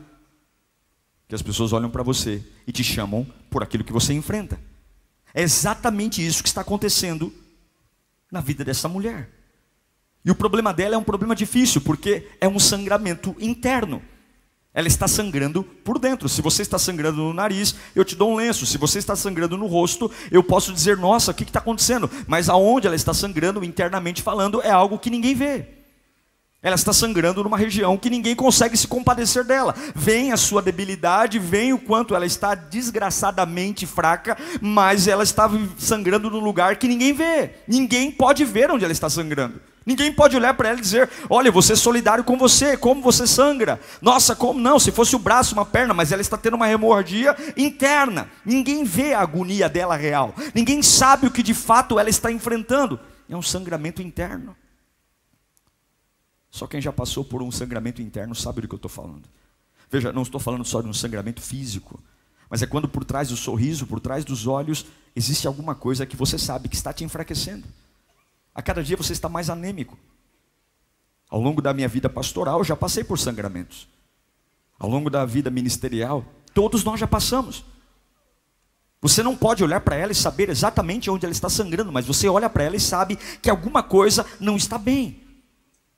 que 1.26 1.34
as 1.34 1.42
pessoas 1.42 1.72
olham 1.72 1.90
para 1.90 2.04
você 2.04 2.40
e 2.64 2.70
te 2.70 2.84
chamam 2.84 3.26
por 3.50 3.62
aquilo 3.62 3.82
que 3.82 3.92
você 3.92 4.12
enfrenta. 4.12 4.60
É 5.34 5.42
exatamente 5.42 6.24
isso 6.24 6.42
que 6.42 6.48
está 6.48 6.60
acontecendo 6.60 7.32
na 8.30 8.40
vida 8.40 8.64
dessa 8.64 8.88
mulher. 8.88 9.30
E 10.24 10.30
o 10.30 10.34
problema 10.34 10.72
dela 10.72 10.94
é 10.94 10.98
um 10.98 11.02
problema 11.02 11.34
difícil, 11.34 11.80
porque 11.80 12.28
é 12.40 12.46
um 12.46 12.60
sangramento 12.60 13.34
interno. 13.40 14.00
Ela 14.72 14.86
está 14.86 15.08
sangrando 15.08 15.64
por 15.64 15.98
dentro. 15.98 16.28
Se 16.28 16.40
você 16.40 16.62
está 16.62 16.78
sangrando 16.78 17.16
no 17.16 17.34
nariz, 17.34 17.74
eu 17.96 18.04
te 18.04 18.14
dou 18.14 18.30
um 18.32 18.36
lenço. 18.36 18.64
Se 18.64 18.78
você 18.78 18.98
está 18.98 19.16
sangrando 19.16 19.56
no 19.58 19.66
rosto, 19.66 20.10
eu 20.30 20.42
posso 20.44 20.72
dizer, 20.72 20.96
nossa, 20.96 21.32
o 21.32 21.34
que 21.34 21.42
está 21.42 21.58
acontecendo? 21.58 22.08
Mas 22.28 22.48
aonde 22.48 22.86
ela 22.86 22.96
está 22.96 23.12
sangrando, 23.12 23.64
internamente 23.64 24.22
falando, 24.22 24.62
é 24.62 24.70
algo 24.70 24.98
que 24.98 25.10
ninguém 25.10 25.34
vê. 25.34 25.81
Ela 26.62 26.76
está 26.76 26.92
sangrando 26.92 27.42
numa 27.42 27.58
região 27.58 27.98
que 27.98 28.08
ninguém 28.08 28.36
consegue 28.36 28.76
se 28.76 28.86
compadecer 28.86 29.42
dela. 29.42 29.74
Vem 29.96 30.30
a 30.30 30.36
sua 30.36 30.62
debilidade, 30.62 31.40
vem 31.40 31.72
o 31.72 31.78
quanto 31.78 32.14
ela 32.14 32.24
está 32.24 32.54
desgraçadamente 32.54 33.84
fraca, 33.84 34.38
mas 34.60 35.08
ela 35.08 35.24
está 35.24 35.50
sangrando 35.76 36.30
num 36.30 36.38
lugar 36.38 36.76
que 36.76 36.86
ninguém 36.86 37.12
vê. 37.12 37.50
Ninguém 37.66 38.12
pode 38.12 38.44
ver 38.44 38.70
onde 38.70 38.84
ela 38.84 38.92
está 38.92 39.10
sangrando. 39.10 39.60
Ninguém 39.84 40.12
pode 40.12 40.36
olhar 40.36 40.54
para 40.54 40.68
ela 40.68 40.78
e 40.78 40.82
dizer: 40.82 41.10
Olha, 41.28 41.50
você 41.50 41.72
é 41.72 41.76
solidário 41.76 42.22
com 42.22 42.38
você, 42.38 42.76
como 42.76 43.02
você 43.02 43.26
sangra. 43.26 43.80
Nossa, 44.00 44.36
como 44.36 44.60
não? 44.60 44.78
Se 44.78 44.92
fosse 44.92 45.16
o 45.16 45.18
braço, 45.18 45.54
uma 45.54 45.66
perna, 45.66 45.92
mas 45.92 46.12
ela 46.12 46.22
está 46.22 46.36
tendo 46.36 46.54
uma 46.54 46.70
hemorragia 46.70 47.36
interna. 47.56 48.28
Ninguém 48.46 48.84
vê 48.84 49.14
a 49.14 49.20
agonia 49.20 49.68
dela 49.68 49.96
real. 49.96 50.32
Ninguém 50.54 50.80
sabe 50.80 51.26
o 51.26 51.30
que 51.32 51.42
de 51.42 51.54
fato 51.54 51.98
ela 51.98 52.08
está 52.08 52.30
enfrentando. 52.30 53.00
É 53.28 53.36
um 53.36 53.42
sangramento 53.42 54.00
interno. 54.00 54.54
Só 56.52 56.66
quem 56.66 56.82
já 56.82 56.92
passou 56.92 57.24
por 57.24 57.42
um 57.42 57.50
sangramento 57.50 58.02
interno 58.02 58.34
sabe 58.34 58.60
do 58.60 58.68
que 58.68 58.74
eu 58.74 58.76
estou 58.76 58.90
falando. 58.90 59.22
Veja, 59.90 60.12
não 60.12 60.20
estou 60.20 60.38
falando 60.38 60.66
só 60.66 60.82
de 60.82 60.88
um 60.88 60.92
sangramento 60.92 61.40
físico, 61.40 61.98
mas 62.50 62.60
é 62.60 62.66
quando 62.66 62.86
por 62.86 63.06
trás 63.06 63.30
do 63.30 63.36
sorriso, 63.36 63.86
por 63.86 63.98
trás 63.98 64.22
dos 64.22 64.46
olhos, 64.46 64.84
existe 65.16 65.46
alguma 65.46 65.74
coisa 65.74 66.04
que 66.04 66.14
você 66.14 66.38
sabe 66.38 66.68
que 66.68 66.76
está 66.76 66.92
te 66.92 67.04
enfraquecendo. 67.04 67.64
A 68.54 68.60
cada 68.60 68.84
dia 68.84 68.98
você 68.98 69.14
está 69.14 69.30
mais 69.30 69.48
anêmico. 69.48 69.98
Ao 71.30 71.40
longo 71.40 71.62
da 71.62 71.72
minha 71.72 71.88
vida 71.88 72.10
pastoral, 72.10 72.62
já 72.62 72.76
passei 72.76 73.02
por 73.02 73.18
sangramentos. 73.18 73.88
Ao 74.78 74.90
longo 74.90 75.08
da 75.08 75.24
vida 75.24 75.50
ministerial, 75.50 76.22
todos 76.52 76.84
nós 76.84 77.00
já 77.00 77.06
passamos. 77.06 77.64
Você 79.00 79.22
não 79.22 79.34
pode 79.34 79.64
olhar 79.64 79.80
para 79.80 79.96
ela 79.96 80.12
e 80.12 80.14
saber 80.14 80.50
exatamente 80.50 81.10
onde 81.10 81.24
ela 81.24 81.32
está 81.32 81.48
sangrando, 81.48 81.90
mas 81.90 82.06
você 82.06 82.28
olha 82.28 82.50
para 82.50 82.64
ela 82.64 82.76
e 82.76 82.80
sabe 82.80 83.16
que 83.40 83.48
alguma 83.48 83.82
coisa 83.82 84.26
não 84.38 84.54
está 84.54 84.76
bem. 84.76 85.21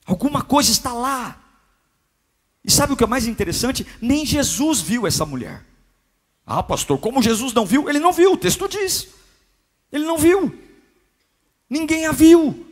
Alguma 0.05 0.41
coisa 0.41 0.71
está 0.71 0.93
lá. 0.93 1.41
E 2.63 2.71
sabe 2.71 2.93
o 2.93 2.97
que 2.97 3.03
é 3.03 3.07
mais 3.07 3.27
interessante? 3.27 3.85
Nem 4.01 4.25
Jesus 4.25 4.81
viu 4.81 5.05
essa 5.05 5.25
mulher. 5.25 5.65
Ah, 6.45 6.61
pastor, 6.61 6.99
como 6.99 7.21
Jesus 7.21 7.53
não 7.53 7.65
viu? 7.65 7.89
Ele 7.89 7.99
não 7.99 8.13
viu, 8.13 8.33
o 8.33 8.37
texto 8.37 8.67
diz. 8.67 9.07
Ele 9.91 10.05
não 10.05 10.17
viu. 10.17 10.55
Ninguém 11.69 12.05
a 12.05 12.11
viu. 12.11 12.65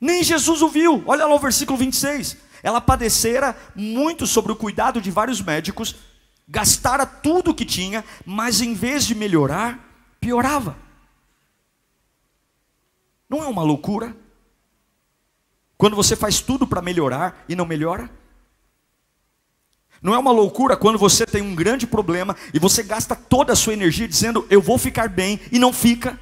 Nem 0.00 0.22
Jesus 0.22 0.62
o 0.62 0.68
viu. 0.68 1.02
Olha 1.06 1.26
lá 1.26 1.34
o 1.34 1.38
versículo 1.38 1.78
26. 1.78 2.36
Ela 2.62 2.80
padecera 2.80 3.56
muito 3.74 4.26
sobre 4.26 4.52
o 4.52 4.56
cuidado 4.56 5.00
de 5.00 5.10
vários 5.10 5.40
médicos, 5.40 5.96
gastara 6.46 7.06
tudo 7.06 7.52
o 7.52 7.54
que 7.54 7.64
tinha, 7.64 8.04
mas 8.26 8.60
em 8.60 8.74
vez 8.74 9.06
de 9.06 9.14
melhorar, 9.14 9.78
piorava. 10.20 10.76
Não 13.28 13.42
é 13.42 13.46
uma 13.46 13.62
loucura? 13.62 14.14
Quando 15.80 15.96
você 15.96 16.14
faz 16.14 16.42
tudo 16.42 16.66
para 16.66 16.82
melhorar 16.82 17.42
e 17.48 17.56
não 17.56 17.64
melhora? 17.64 18.10
Não 20.02 20.14
é 20.14 20.18
uma 20.18 20.30
loucura 20.30 20.76
quando 20.76 20.98
você 20.98 21.24
tem 21.24 21.40
um 21.40 21.54
grande 21.54 21.86
problema 21.86 22.36
e 22.52 22.58
você 22.58 22.82
gasta 22.82 23.16
toda 23.16 23.54
a 23.54 23.56
sua 23.56 23.72
energia 23.72 24.06
dizendo 24.06 24.46
eu 24.50 24.60
vou 24.60 24.76
ficar 24.76 25.08
bem 25.08 25.40
e 25.50 25.58
não 25.58 25.72
fica? 25.72 26.20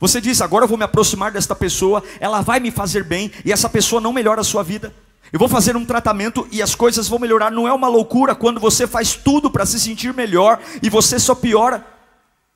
Você 0.00 0.22
diz 0.22 0.40
agora 0.40 0.64
eu 0.64 0.68
vou 0.68 0.78
me 0.78 0.84
aproximar 0.84 1.32
desta 1.32 1.54
pessoa, 1.54 2.02
ela 2.18 2.40
vai 2.40 2.58
me 2.58 2.70
fazer 2.70 3.04
bem 3.04 3.30
e 3.44 3.52
essa 3.52 3.68
pessoa 3.68 4.00
não 4.00 4.10
melhora 4.10 4.40
a 4.40 4.44
sua 4.44 4.62
vida. 4.62 4.90
Eu 5.30 5.38
vou 5.38 5.50
fazer 5.50 5.76
um 5.76 5.84
tratamento 5.84 6.48
e 6.50 6.62
as 6.62 6.74
coisas 6.74 7.08
vão 7.08 7.18
melhorar. 7.18 7.52
Não 7.52 7.68
é 7.68 7.72
uma 7.74 7.88
loucura 7.88 8.34
quando 8.34 8.58
você 8.58 8.86
faz 8.86 9.16
tudo 9.16 9.50
para 9.50 9.66
se 9.66 9.78
sentir 9.78 10.14
melhor 10.14 10.58
e 10.82 10.88
você 10.88 11.18
só 11.18 11.34
piora. 11.34 11.86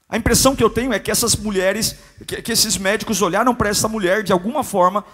A 0.08 0.16
impressão 0.16 0.56
que 0.56 0.64
eu 0.64 0.70
tenho 0.70 0.94
é 0.94 0.98
que 0.98 1.10
essas 1.10 1.36
mulheres, 1.36 1.94
que, 2.26 2.40
que 2.40 2.52
esses 2.52 2.78
médicos 2.78 3.20
olharam 3.20 3.54
para 3.54 3.68
essa 3.68 3.86
mulher 3.86 4.22
de 4.22 4.32
alguma 4.32 4.64
forma 4.64 5.04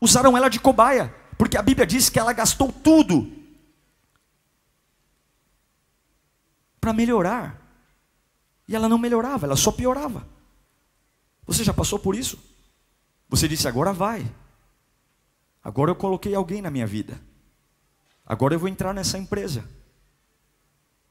usaram 0.00 0.36
ela 0.36 0.48
de 0.48 0.60
cobaia, 0.60 1.14
porque 1.38 1.56
a 1.56 1.62
Bíblia 1.62 1.86
diz 1.86 2.08
que 2.08 2.18
ela 2.18 2.32
gastou 2.32 2.72
tudo 2.72 3.32
para 6.80 6.92
melhorar. 6.92 7.62
E 8.68 8.74
ela 8.74 8.88
não 8.88 8.98
melhorava, 8.98 9.46
ela 9.46 9.56
só 9.56 9.70
piorava. 9.70 10.26
Você 11.46 11.62
já 11.62 11.72
passou 11.72 11.98
por 11.98 12.16
isso? 12.16 12.38
Você 13.28 13.46
disse: 13.48 13.68
agora 13.68 13.92
vai. 13.92 14.26
Agora 15.62 15.90
eu 15.90 15.96
coloquei 15.96 16.34
alguém 16.34 16.62
na 16.62 16.70
minha 16.70 16.86
vida. 16.86 17.20
Agora 18.24 18.54
eu 18.54 18.58
vou 18.58 18.68
entrar 18.68 18.92
nessa 18.92 19.18
empresa. 19.18 19.68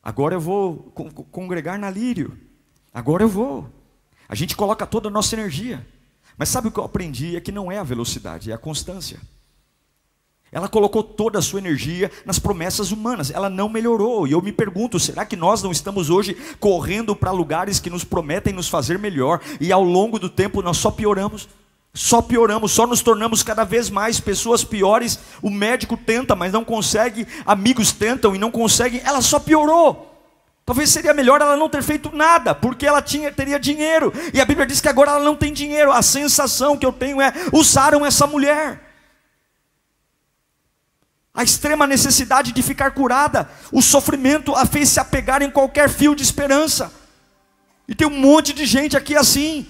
Agora 0.04 0.36
eu 0.36 0.40
vou 0.40 0.92
congregar 1.32 1.80
na 1.80 1.90
Lírio. 1.90 2.38
Agora 2.94 3.24
eu 3.24 3.30
vou. 3.30 3.70
A 4.28 4.36
gente 4.36 4.56
coloca 4.56 4.86
toda 4.86 5.08
a 5.08 5.12
nossa 5.12 5.36
energia. 5.36 5.86
Mas 6.38 6.50
sabe 6.50 6.68
o 6.68 6.72
que 6.72 6.80
eu 6.80 6.84
aprendi? 6.84 7.36
É 7.36 7.42
que 7.42 7.52
não 7.52 7.72
é 7.72 7.78
a 7.78 7.84
velocidade, 7.84 8.52
é 8.52 8.54
a 8.54 8.58
constância. 8.58 9.20
Ela 10.52 10.70
colocou 10.70 11.04
toda 11.04 11.40
a 11.40 11.42
sua 11.42 11.60
energia 11.60 12.10
nas 12.26 12.40
promessas 12.40 12.92
humanas, 12.92 13.30
ela 13.30 13.50
não 13.50 13.68
melhorou. 13.68 14.28
E 14.28 14.32
eu 14.32 14.42
me 14.42 14.54
pergunto: 14.54 15.00
será 15.00 15.26
que 15.26 15.36
nós 15.36 15.62
não 15.62 15.72
estamos 15.72 16.10
hoje 16.10 16.34
correndo 16.60 17.16
para 17.16 17.32
lugares 17.32 17.80
que 17.80 17.90
nos 17.90 18.04
prometem 18.04 18.54
nos 18.54 18.70
fazer 18.70 18.98
melhor 18.98 19.42
e 19.60 19.72
ao 19.72 19.84
longo 19.84 20.18
do 20.18 20.30
tempo 20.30 20.62
nós 20.62 20.78
só 20.78 20.92
pioramos? 20.92 21.50
Só 21.94 22.22
pioramos, 22.22 22.74
só 22.74 22.86
nos 22.86 23.02
tornamos 23.02 23.42
cada 23.42 23.64
vez 23.64 23.90
mais 23.90 24.20
pessoas 24.20 24.64
piores. 24.64 25.20
O 25.42 25.50
médico 25.50 25.98
tenta, 25.98 26.36
mas 26.36 26.52
não 26.52 26.64
consegue. 26.64 27.26
Amigos 27.46 27.92
tentam 27.92 28.36
e 28.36 28.38
não 28.38 28.52
conseguem. 28.52 29.02
Ela 29.04 29.22
só 29.22 29.40
piorou. 29.40 30.15
Talvez 30.66 30.90
seria 30.90 31.14
melhor 31.14 31.42
ela 31.42 31.56
não 31.56 31.70
ter 31.70 31.84
feito 31.84 32.16
nada, 32.16 32.56
porque 32.56 32.88
ela 32.88 33.00
tinha, 33.00 33.32
teria 33.32 33.60
dinheiro. 33.60 34.12
E 34.34 34.42
a 34.42 34.46
Bíblia 34.46 34.66
diz 34.66 34.82
que 34.82 34.90
agora 34.90 35.12
ela 35.12 35.24
não 35.24 35.36
tem 35.36 35.54
dinheiro. 35.54 35.92
A 35.92 36.02
sensação 36.02 36.76
que 36.76 36.86
eu 36.86 36.92
tenho 36.92 37.22
é: 37.22 37.32
usaram 37.54 38.04
essa 38.04 38.26
mulher. 38.26 38.82
A 41.36 41.44
extrema 41.44 41.86
necessidade 41.86 42.52
de 42.52 42.64
ficar 42.64 42.92
curada, 42.92 43.48
o 43.72 43.82
sofrimento 43.82 44.56
a 44.56 44.66
fez 44.66 44.90
se 44.90 45.00
apegar 45.00 45.44
em 45.44 45.52
qualquer 45.52 45.90
fio 45.90 46.16
de 46.16 46.24
esperança. 46.24 46.92
E 47.88 47.94
tem 47.94 48.08
um 48.08 48.20
monte 48.20 48.52
de 48.52 48.66
gente 48.66 48.98
aqui 48.98 49.16
assim. 49.16 49.68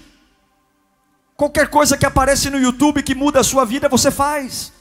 Qualquer 1.35 1.67
coisa 1.67 1.97
que 1.97 2.05
aparece 2.05 2.49
no 2.49 2.57
YouTube 2.57 3.03
que 3.03 3.13
muda 3.13 3.41
a 3.41 3.43
sua 3.43 3.65
vida, 3.65 3.89
você 3.89 4.09
faz. 4.09 4.71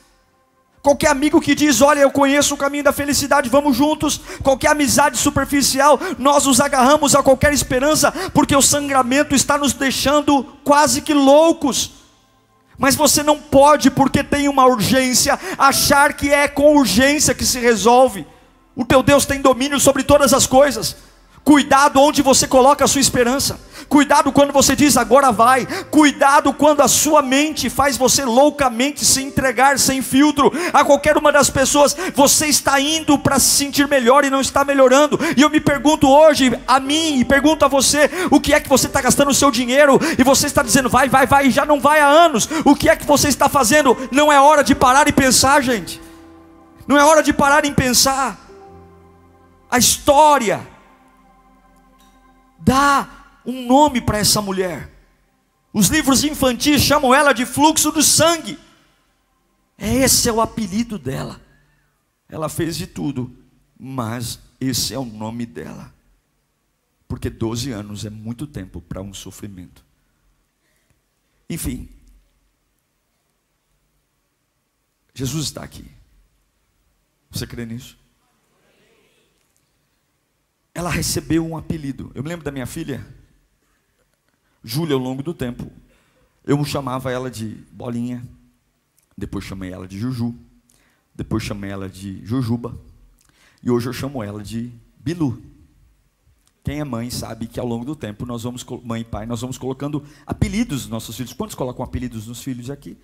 Qualquer 0.85 1.09
amigo 1.09 1.41
que 1.41 1.55
diz, 1.55 1.81
olha, 1.81 2.01
eu 2.01 2.11
conheço 2.11 2.53
o 2.53 2.59
caminho 2.59 2.85
da 2.85 2.93
felicidade, 2.93 3.49
vamos 3.49 3.75
juntos. 3.75 4.21
Qualquer 4.43 4.73
amizade 4.73 5.17
superficial, 5.17 5.99
nós 6.19 6.45
nos 6.45 6.61
agarramos 6.61 7.15
a 7.15 7.23
qualquer 7.23 7.55
esperança, 7.55 8.13
porque 8.35 8.55
o 8.55 8.61
sangramento 8.61 9.35
está 9.35 9.57
nos 9.57 9.73
deixando 9.73 10.45
quase 10.63 11.01
que 11.01 11.15
loucos. 11.15 11.93
Mas 12.77 12.95
você 12.95 13.23
não 13.23 13.39
pode, 13.39 13.91
porque 13.91 14.23
tem 14.23 14.47
uma 14.47 14.67
urgência, 14.67 15.41
achar 15.57 16.13
que 16.13 16.31
é 16.31 16.47
com 16.49 16.77
urgência 16.77 17.35
que 17.35 17.47
se 17.47 17.59
resolve. 17.59 18.27
O 18.77 18.85
teu 18.85 19.03
Deus 19.03 19.25
tem 19.25 19.41
domínio 19.41 19.81
sobre 19.81 20.03
todas 20.03 20.35
as 20.35 20.47
coisas. 20.47 20.97
Cuidado 21.43 21.99
onde 21.99 22.21
você 22.21 22.47
coloca 22.47 22.85
a 22.85 22.89
sua 22.89 23.01
esperança. 23.01 23.59
Cuidado 23.89 24.33
quando 24.33 24.53
você 24.53 24.75
diz 24.75 24.97
agora 24.97 25.31
vai. 25.31 25.67
Cuidado 25.91 26.53
quando 26.53 26.81
a 26.81 26.89
sua 26.89 27.23
mente 27.23 27.69
faz 27.71 27.97
você 27.97 28.25
loucamente 28.25 29.05
se 29.05 29.23
entregar 29.23 29.79
sem 29.79 30.03
filtro 30.03 30.53
a 30.73 30.85
qualquer 30.85 31.17
uma 31.17 31.31
das 31.33 31.51
pessoas. 31.51 31.97
Você 32.15 32.47
está 32.47 32.81
indo 32.81 33.19
para 33.19 33.39
se 33.39 33.51
sentir 33.57 33.87
melhor 33.89 34.25
e 34.25 34.31
não 34.31 34.41
está 34.41 34.65
melhorando. 34.65 35.19
E 35.37 35.43
eu 35.43 35.51
me 35.51 35.61
pergunto 35.61 36.09
hoje 36.09 36.59
a 36.67 36.81
mim 36.81 37.19
e 37.21 37.25
pergunto 37.25 37.65
a 37.65 37.69
você: 37.69 38.11
o 38.31 38.41
que 38.41 38.55
é 38.55 38.61
que 38.61 38.69
você 38.69 38.87
está 38.87 39.01
gastando 39.01 39.31
o 39.31 39.35
seu 39.35 39.51
dinheiro? 39.51 39.99
E 40.19 40.23
você 40.23 40.47
está 40.47 40.63
dizendo 40.63 40.89
vai, 40.89 41.09
vai, 41.09 41.27
vai 41.27 41.47
e 41.47 41.51
já 41.51 41.65
não 41.65 41.81
vai 41.81 42.01
há 42.01 42.07
anos. 42.07 42.49
O 42.65 42.75
que 42.75 42.89
é 42.89 42.97
que 42.97 43.07
você 43.07 43.29
está 43.29 43.49
fazendo? 43.49 43.97
Não 44.11 44.33
é 44.33 44.41
hora 44.41 44.65
de 44.65 44.75
parar 44.75 45.09
e 45.09 45.13
pensar, 45.13 45.63
gente. 45.63 46.01
Não 46.87 46.99
é 46.99 47.05
hora 47.05 47.23
de 47.23 47.33
parar 47.33 47.65
em 47.65 47.73
pensar. 47.73 48.39
A 49.71 49.79
história 49.79 50.61
dá 52.59 53.09
um 53.45 53.67
nome 53.67 54.01
para 54.01 54.19
essa 54.19 54.41
mulher. 54.41 54.91
Os 55.73 55.89
livros 55.89 56.25
infantis 56.25 56.81
chamam 56.83 57.15
ela 57.15 57.33
de 57.33 57.45
fluxo 57.45 57.91
do 57.91 58.03
sangue. 58.03 58.59
Esse 59.77 60.29
é 60.29 60.33
o 60.33 60.41
apelido 60.41 60.99
dela. 60.99 61.41
Ela 62.29 62.49
fez 62.49 62.77
de 62.77 62.87
tudo, 62.87 63.37
mas 63.79 64.39
esse 64.61 64.95
é 64.95 64.99
o 64.99 65.05
nome 65.05 65.47
dela. 65.47 65.93
Porque 67.09 67.29
12 67.29 67.71
anos 67.73 68.05
é 68.05 68.11
muito 68.11 68.47
tempo 68.47 68.81
para 68.81 69.03
um 69.03 69.13
sofrimento. 69.13 69.85
Enfim, 71.51 71.89
Jesus 75.13 75.45
está 75.47 75.63
aqui. 75.63 75.85
Você 77.31 77.47
crê 77.47 77.67
nisso? 77.67 77.99
ela 80.75 80.91
recebeu 80.91 81.47
um 81.47 81.57
apelido. 81.57 82.11
Eu 82.15 82.23
me 82.23 82.29
lembro 82.29 82.45
da 82.45 82.51
minha 82.51 82.67
filha, 82.67 83.07
Júlia, 84.65 84.95
ao 84.95 85.01
longo 85.01 85.23
do 85.23 85.35
tempo. 85.35 85.71
Eu 86.45 86.63
chamava 86.65 87.11
ela 87.11 87.31
de 87.31 87.49
Bolinha, 87.71 88.27
depois 89.17 89.45
chamei 89.45 89.71
ela 89.71 89.87
de 89.87 89.99
Juju, 89.99 90.35
depois 91.15 91.43
chamei 91.43 91.71
ela 91.71 91.89
de 91.89 92.25
Jujuba, 92.25 92.79
e 93.63 93.71
hoje 93.71 93.89
eu 93.89 93.93
chamo 93.93 94.23
ela 94.23 94.43
de 94.43 94.73
Bilu. 94.99 95.43
Quem 96.63 96.81
é 96.81 96.85
mãe 96.85 97.11
sabe 97.11 97.47
que 97.47 97.61
ao 97.61 97.67
longo 97.67 97.85
do 97.85 97.95
tempo 97.95 98.25
nós 98.25 98.43
vamos, 98.43 98.65
mãe 98.83 99.03
e 99.03 99.05
pai, 99.05 99.27
nós 99.27 99.43
vamos 99.43 99.59
colocando 99.59 100.03
apelidos 100.27 100.83
nos 100.83 100.91
nossos 100.91 101.17
filhos. 101.17 101.35
Quantos 101.35 101.55
colocam 101.55 101.85
apelidos 101.85 102.27
nos 102.27 102.43
filhos 102.43 102.71
aqui? 102.71 102.97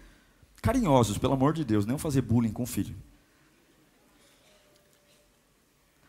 Carinhosos, 0.62 1.19
pelo 1.19 1.35
amor 1.35 1.52
de 1.52 1.64
Deus, 1.64 1.85
não 1.85 1.99
fazer 1.99 2.23
bullying 2.23 2.52
com 2.52 2.62
o 2.62 2.67
filho. 2.67 2.95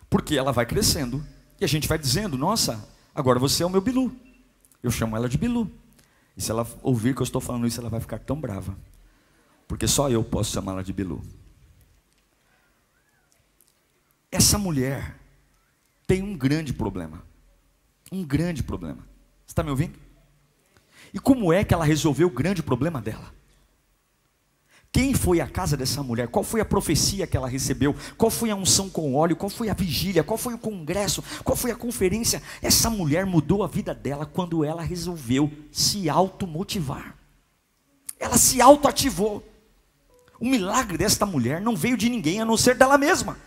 Porque 0.09 0.35
ela 0.37 0.51
vai 0.51 0.65
crescendo 0.65 1.23
e 1.59 1.65
a 1.65 1.67
gente 1.67 1.87
vai 1.87 1.97
dizendo: 1.97 2.37
Nossa, 2.37 2.89
agora 3.13 3.39
você 3.39 3.63
é 3.63 3.65
o 3.65 3.69
meu 3.69 3.81
Bilu. 3.81 4.13
Eu 4.83 4.91
chamo 4.91 5.15
ela 5.15 5.29
de 5.29 5.37
Bilu. 5.37 5.71
E 6.35 6.41
se 6.41 6.51
ela 6.51 6.67
ouvir 6.81 7.13
que 7.13 7.21
eu 7.21 7.25
estou 7.25 7.41
falando 7.41 7.67
isso, 7.67 7.79
ela 7.79 7.89
vai 7.89 7.99
ficar 7.99 8.19
tão 8.19 8.39
brava. 8.39 8.77
Porque 9.67 9.87
só 9.87 10.09
eu 10.09 10.23
posso 10.23 10.51
chamá-la 10.51 10.81
de 10.81 10.91
Bilu. 10.91 11.21
Essa 14.31 14.57
mulher 14.57 15.15
tem 16.07 16.21
um 16.21 16.37
grande 16.37 16.73
problema. 16.73 17.23
Um 18.11 18.23
grande 18.23 18.63
problema. 18.63 19.07
Você 19.45 19.51
está 19.51 19.63
me 19.63 19.69
ouvindo? 19.69 19.97
E 21.13 21.19
como 21.19 21.51
é 21.51 21.63
que 21.63 21.73
ela 21.73 21.85
resolveu 21.85 22.27
o 22.27 22.31
grande 22.31 22.63
problema 22.63 23.01
dela? 23.01 23.33
Quem 24.91 25.13
foi 25.13 25.39
à 25.39 25.47
casa 25.47 25.77
dessa 25.77 26.03
mulher? 26.03 26.27
Qual 26.27 26.43
foi 26.43 26.59
a 26.59 26.65
profecia 26.65 27.25
que 27.25 27.37
ela 27.37 27.47
recebeu? 27.47 27.95
Qual 28.17 28.29
foi 28.29 28.49
a 28.49 28.55
unção 28.55 28.89
com 28.89 29.15
óleo? 29.15 29.37
Qual 29.37 29.49
foi 29.49 29.69
a 29.69 29.73
vigília? 29.73 30.23
Qual 30.23 30.37
foi 30.37 30.53
o 30.53 30.57
congresso? 30.57 31.23
Qual 31.45 31.55
foi 31.55 31.71
a 31.71 31.75
conferência? 31.75 32.43
Essa 32.61 32.89
mulher 32.89 33.25
mudou 33.25 33.63
a 33.63 33.67
vida 33.67 33.95
dela 33.95 34.25
quando 34.25 34.65
ela 34.65 34.81
resolveu 34.81 35.49
se 35.71 36.09
automotivar. 36.09 37.15
Ela 38.19 38.37
se 38.37 38.61
autoativou. 38.61 39.41
O 40.37 40.45
milagre 40.45 40.97
desta 40.97 41.25
mulher 41.25 41.61
não 41.61 41.75
veio 41.75 41.95
de 41.95 42.09
ninguém 42.09 42.41
a 42.41 42.45
não 42.45 42.57
ser 42.57 42.75
dela 42.75 42.97
mesma. 42.97 43.37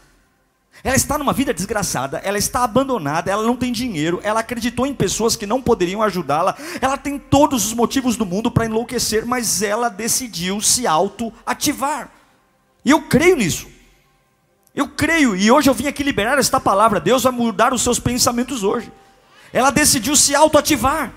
Ela 0.82 0.96
está 0.96 1.16
numa 1.16 1.32
vida 1.32 1.54
desgraçada, 1.54 2.18
ela 2.18 2.36
está 2.36 2.62
abandonada, 2.64 3.30
ela 3.30 3.42
não 3.42 3.56
tem 3.56 3.72
dinheiro, 3.72 4.20
ela 4.22 4.40
acreditou 4.40 4.86
em 4.86 4.94
pessoas 4.94 5.34
que 5.34 5.46
não 5.46 5.62
poderiam 5.62 6.02
ajudá-la, 6.02 6.56
ela 6.80 6.98
tem 6.98 7.18
todos 7.18 7.64
os 7.64 7.72
motivos 7.72 8.16
do 8.16 8.26
mundo 8.26 8.50
para 8.50 8.66
enlouquecer, 8.66 9.24
mas 9.24 9.62
ela 9.62 9.88
decidiu 9.88 10.60
se 10.60 10.86
auto-ativar. 10.86 12.10
E 12.84 12.90
eu 12.90 13.02
creio 13.02 13.36
nisso. 13.36 13.66
Eu 14.74 14.88
creio, 14.88 15.36
e 15.36 15.50
hoje 15.50 15.70
eu 15.70 15.74
vim 15.74 15.86
aqui 15.86 16.02
liberar 16.02 16.38
esta 16.38 16.60
palavra. 16.60 17.00
Deus 17.00 17.22
vai 17.22 17.32
mudar 17.32 17.72
os 17.72 17.80
seus 17.80 18.00
pensamentos 18.00 18.62
hoje. 18.62 18.92
Ela 19.52 19.70
decidiu 19.70 20.16
se 20.16 20.34
auto-ativar. 20.34 21.12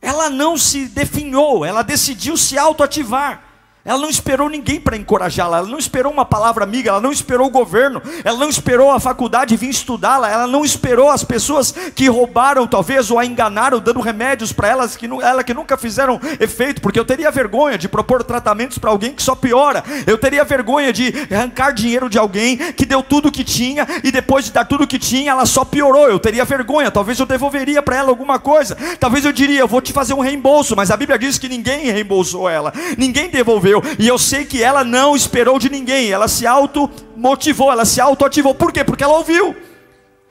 Ela 0.00 0.30
não 0.30 0.56
se 0.56 0.86
definhou, 0.86 1.64
ela 1.64 1.82
decidiu 1.82 2.36
se 2.36 2.58
auto-ativar. 2.58 3.45
Ela 3.86 4.00
não 4.00 4.10
esperou 4.10 4.48
ninguém 4.48 4.80
para 4.80 4.96
encorajá-la, 4.96 5.58
ela 5.58 5.68
não 5.68 5.78
esperou 5.78 6.12
uma 6.12 6.24
palavra 6.24 6.64
amiga, 6.64 6.90
ela 6.90 7.00
não 7.00 7.12
esperou 7.12 7.46
o 7.46 7.50
governo, 7.50 8.02
ela 8.24 8.36
não 8.36 8.48
esperou 8.48 8.90
a 8.90 8.98
faculdade 8.98 9.56
vir 9.56 9.70
estudá-la, 9.70 10.28
ela 10.28 10.48
não 10.48 10.64
esperou 10.64 11.08
as 11.08 11.22
pessoas 11.22 11.72
que 11.94 12.08
roubaram 12.08 12.66
talvez 12.66 13.12
ou 13.12 13.18
a 13.18 13.24
enganaram 13.24 13.78
dando 13.78 14.00
remédios 14.00 14.52
para 14.52 14.68
elas 14.68 14.96
que 14.96 15.06
ela 15.22 15.44
que 15.44 15.54
nunca 15.54 15.76
fizeram 15.76 16.20
efeito, 16.40 16.80
porque 16.80 16.98
eu 16.98 17.04
teria 17.04 17.30
vergonha 17.30 17.78
de 17.78 17.88
propor 17.88 18.24
tratamentos 18.24 18.76
para 18.76 18.90
alguém 18.90 19.12
que 19.12 19.22
só 19.22 19.36
piora. 19.36 19.84
Eu 20.04 20.18
teria 20.18 20.44
vergonha 20.44 20.92
de 20.92 21.14
arrancar 21.32 21.70
dinheiro 21.70 22.10
de 22.10 22.18
alguém 22.18 22.56
que 22.72 22.84
deu 22.84 23.04
tudo 23.04 23.28
o 23.28 23.32
que 23.32 23.44
tinha 23.44 23.86
e 24.02 24.10
depois 24.10 24.46
de 24.46 24.50
dar 24.50 24.64
tudo 24.64 24.82
o 24.82 24.86
que 24.86 24.98
tinha, 24.98 25.30
ela 25.30 25.46
só 25.46 25.64
piorou. 25.64 26.08
Eu 26.08 26.18
teria 26.18 26.44
vergonha, 26.44 26.90
talvez 26.90 27.20
eu 27.20 27.26
devolveria 27.26 27.80
para 27.80 27.98
ela 27.98 28.08
alguma 28.08 28.40
coisa. 28.40 28.76
Talvez 28.98 29.24
eu 29.24 29.32
diria, 29.32 29.60
eu 29.60 29.68
vou 29.68 29.80
te 29.80 29.92
fazer 29.92 30.12
um 30.14 30.20
reembolso, 30.20 30.74
mas 30.74 30.90
a 30.90 30.96
Bíblia 30.96 31.16
diz 31.16 31.38
que 31.38 31.48
ninguém 31.48 31.92
reembolsou 31.92 32.48
ela. 32.48 32.72
Ninguém 32.98 33.30
devolveu 33.30 33.75
e 33.98 34.06
eu 34.06 34.18
sei 34.18 34.44
que 34.44 34.62
ela 34.62 34.84
não 34.84 35.14
esperou 35.14 35.58
de 35.58 35.70
ninguém, 35.70 36.10
ela 36.10 36.28
se 36.28 36.46
auto-motivou, 36.46 37.70
ela 37.70 37.84
se 37.84 38.00
auto-ativou. 38.00 38.54
Por 38.54 38.72
quê? 38.72 38.82
Porque 38.82 39.04
ela 39.04 39.16
ouviu. 39.16 39.54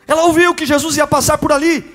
Ela 0.07 0.23
ouviu 0.23 0.53
que 0.53 0.65
Jesus 0.65 0.97
ia 0.97 1.07
passar 1.07 1.37
por 1.37 1.51
ali. 1.51 1.94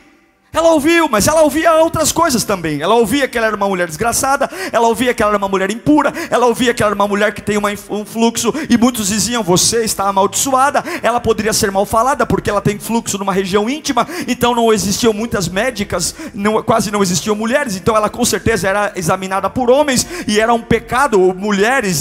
Ela 0.52 0.70
ouviu, 0.72 1.08
mas 1.08 1.28
ela 1.28 1.42
ouvia 1.42 1.74
outras 1.76 2.10
coisas 2.10 2.42
também. 2.42 2.82
Ela 2.82 2.96
ouvia 2.96 3.28
que 3.28 3.38
ela 3.38 3.46
era 3.46 3.56
uma 3.56 3.68
mulher 3.68 3.86
desgraçada, 3.86 4.50
ela 4.72 4.88
ouvia 4.88 5.14
que 5.14 5.22
ela 5.22 5.30
era 5.30 5.38
uma 5.38 5.48
mulher 5.48 5.70
impura, 5.70 6.12
ela 6.28 6.46
ouvia 6.46 6.74
que 6.74 6.82
ela 6.82 6.90
era 6.90 6.94
uma 6.94 7.06
mulher 7.06 7.32
que 7.32 7.40
tem 7.40 7.56
uma, 7.56 7.70
um 7.88 8.04
fluxo, 8.04 8.52
e 8.68 8.76
muitos 8.76 9.08
diziam: 9.08 9.44
Você 9.44 9.84
está 9.84 10.08
amaldiçoada. 10.08 10.82
Ela 11.02 11.20
poderia 11.20 11.52
ser 11.52 11.70
mal 11.70 11.86
falada, 11.86 12.26
porque 12.26 12.50
ela 12.50 12.60
tem 12.60 12.80
fluxo 12.80 13.16
numa 13.16 13.32
região 13.32 13.70
íntima, 13.70 14.06
então 14.26 14.52
não 14.52 14.72
existiam 14.72 15.12
muitas 15.12 15.48
médicas, 15.48 16.14
não, 16.34 16.60
quase 16.64 16.90
não 16.90 17.00
existiam 17.00 17.36
mulheres, 17.36 17.76
então 17.76 17.96
ela 17.96 18.08
com 18.10 18.24
certeza 18.24 18.66
era 18.66 18.92
examinada 18.96 19.48
por 19.48 19.70
homens, 19.70 20.04
e 20.26 20.40
era 20.40 20.52
um 20.52 20.62
pecado, 20.62 21.32
mulheres 21.32 22.00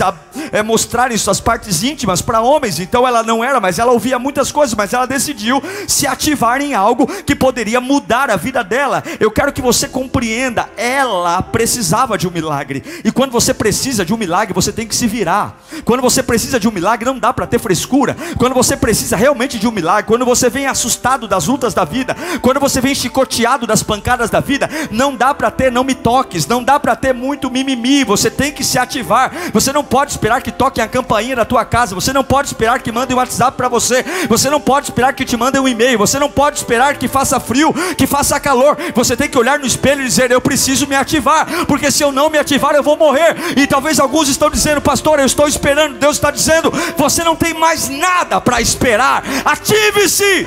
é, 0.51 0.63
mostrarem 0.63 1.18
suas 1.18 1.39
partes 1.39 1.84
íntimas 1.84 2.20
para 2.22 2.41
homens, 2.41 2.79
então 2.79 3.08
ela 3.08 3.22
não 3.22 3.44
era, 3.44 3.60
mas 3.60 3.77
ela 3.77 3.91
ouvia 3.91 4.18
muitas 4.18 4.51
coisas, 4.51 4.74
mas 4.75 4.91
ela 4.91 5.06
decidiu 5.06 5.62
se 5.88 6.08
ativar 6.08 6.62
em 6.62 6.74
algo 6.74 7.06
que 7.24 7.36
poderia 7.36 7.79
mudar 7.79 8.29
a 8.32 8.38
vida 8.39 8.63
dela. 8.63 9.03
Eu 9.19 9.29
quero 9.29 9.53
que 9.53 9.62
você 9.62 9.88
compreenda, 9.88 10.67
ela 10.75 11.41
precisava 11.43 12.17
de 12.17 12.27
um 12.27 12.31
milagre, 12.31 12.84
e 13.03 13.12
quando 13.12 13.31
você 13.31 13.53
precisa 13.53 14.03
de 14.03 14.13
um 14.13 14.17
milagre, 14.17 14.53
você 14.53 14.72
tem 14.72 14.88
que 14.88 14.96
se 14.96 15.05
virar. 15.05 15.60
Quando 15.86 16.01
você 16.01 16.24
precisa 16.24 16.60
de 16.60 16.67
um 16.67 16.72
milagre, 16.72 17.05
não 17.05 17.19
dá 17.19 17.31
para 17.31 17.46
ter 17.46 17.60
frescura. 17.60 18.17
Quando 18.38 18.55
você 18.55 18.75
precisa 18.75 19.15
realmente 19.15 19.60
de 19.60 19.67
um 19.67 19.72
milagre, 19.72 20.08
quando 20.08 20.25
você 20.25 20.50
vem 20.50 20.65
assustado 20.65 21.27
das 21.27 21.46
lutas 21.46 21.74
da 21.74 21.86
vida, 21.86 22.15
quando 22.41 22.60
você 22.60 22.81
vem 22.81 22.96
chicoteado 22.96 23.67
das 23.67 23.84
pancadas 23.84 24.29
da 24.29 24.39
vida, 24.39 24.69
não 24.89 25.15
dá 25.15 25.34
para 25.34 25.51
ter 25.51 25.72
não 25.72 25.84
me 25.84 25.93
toques, 25.93 26.48
não 26.48 26.63
dá 26.63 26.79
para 26.79 26.96
ter 26.96 27.13
muito 27.13 27.51
mimimi, 27.51 28.03
você 28.03 28.31
tem 28.31 28.51
que 28.51 28.63
se 28.63 28.79
ativar. 28.79 29.31
Você 29.53 29.72
não 29.72 29.84
pode 29.84 30.12
esperar 30.12 30.41
que 30.41 30.51
toquem 30.51 30.84
a 30.84 30.88
campainha 30.88 31.36
da 31.36 31.46
tua 31.46 31.65
casa, 31.65 31.96
você 31.96 32.13
não 32.13 32.24
pode 32.24 32.48
esperar 32.48 32.81
que 32.81 32.91
mandem 32.91 33.15
um 33.15 33.19
WhatsApp 33.19 33.58
para 33.58 33.67
você, 33.67 34.03
você 34.27 34.50
não 34.50 34.62
pode 34.62 34.88
esperar 34.88 35.13
que 35.13 35.25
te 35.25 35.36
mandem 35.36 35.62
um 35.62 35.67
e-mail, 35.67 35.98
você 35.98 36.19
não 36.19 36.29
pode 36.29 36.58
esperar 36.58 36.96
que 36.98 37.08
faça 37.08 37.39
frio, 37.39 37.74
que 37.98 38.08
faça 38.08 38.28
calor. 38.38 38.77
Você 38.93 39.15
tem 39.15 39.29
que 39.29 39.38
olhar 39.38 39.57
no 39.57 39.65
espelho 39.65 40.01
e 40.01 40.05
dizer: 40.05 40.29
"Eu 40.29 40.41
preciso 40.41 40.86
me 40.86 40.95
ativar, 40.95 41.65
porque 41.65 41.89
se 41.89 42.03
eu 42.03 42.12
não 42.12 42.29
me 42.29 42.38
ativar, 42.38 42.75
eu 42.75 42.83
vou 42.83 42.98
morrer". 42.98 43.33
E 43.55 43.65
talvez 43.65 43.98
alguns 43.98 44.27
estão 44.27 44.50
dizendo: 44.50 44.81
"Pastor, 44.81 45.19
eu 45.19 45.25
estou 45.25 45.48
esperando". 45.48 45.98
Deus 45.98 46.17
está 46.17 46.29
dizendo: 46.31 46.69
"Você 46.98 47.24
não 47.24 47.38
tem 47.38 47.53
mais 47.53 47.88
nada 47.88 48.41
para 48.41 48.59
esperar. 48.59 49.24
Ative-se!" 49.45 50.45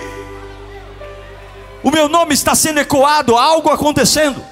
O 1.83 1.91
meu 1.91 2.11
nome 2.11 2.35
está 2.35 2.55
sendo 2.55 2.79
ecoado, 2.81 3.37
algo 3.37 3.71
acontecendo. 3.71 4.52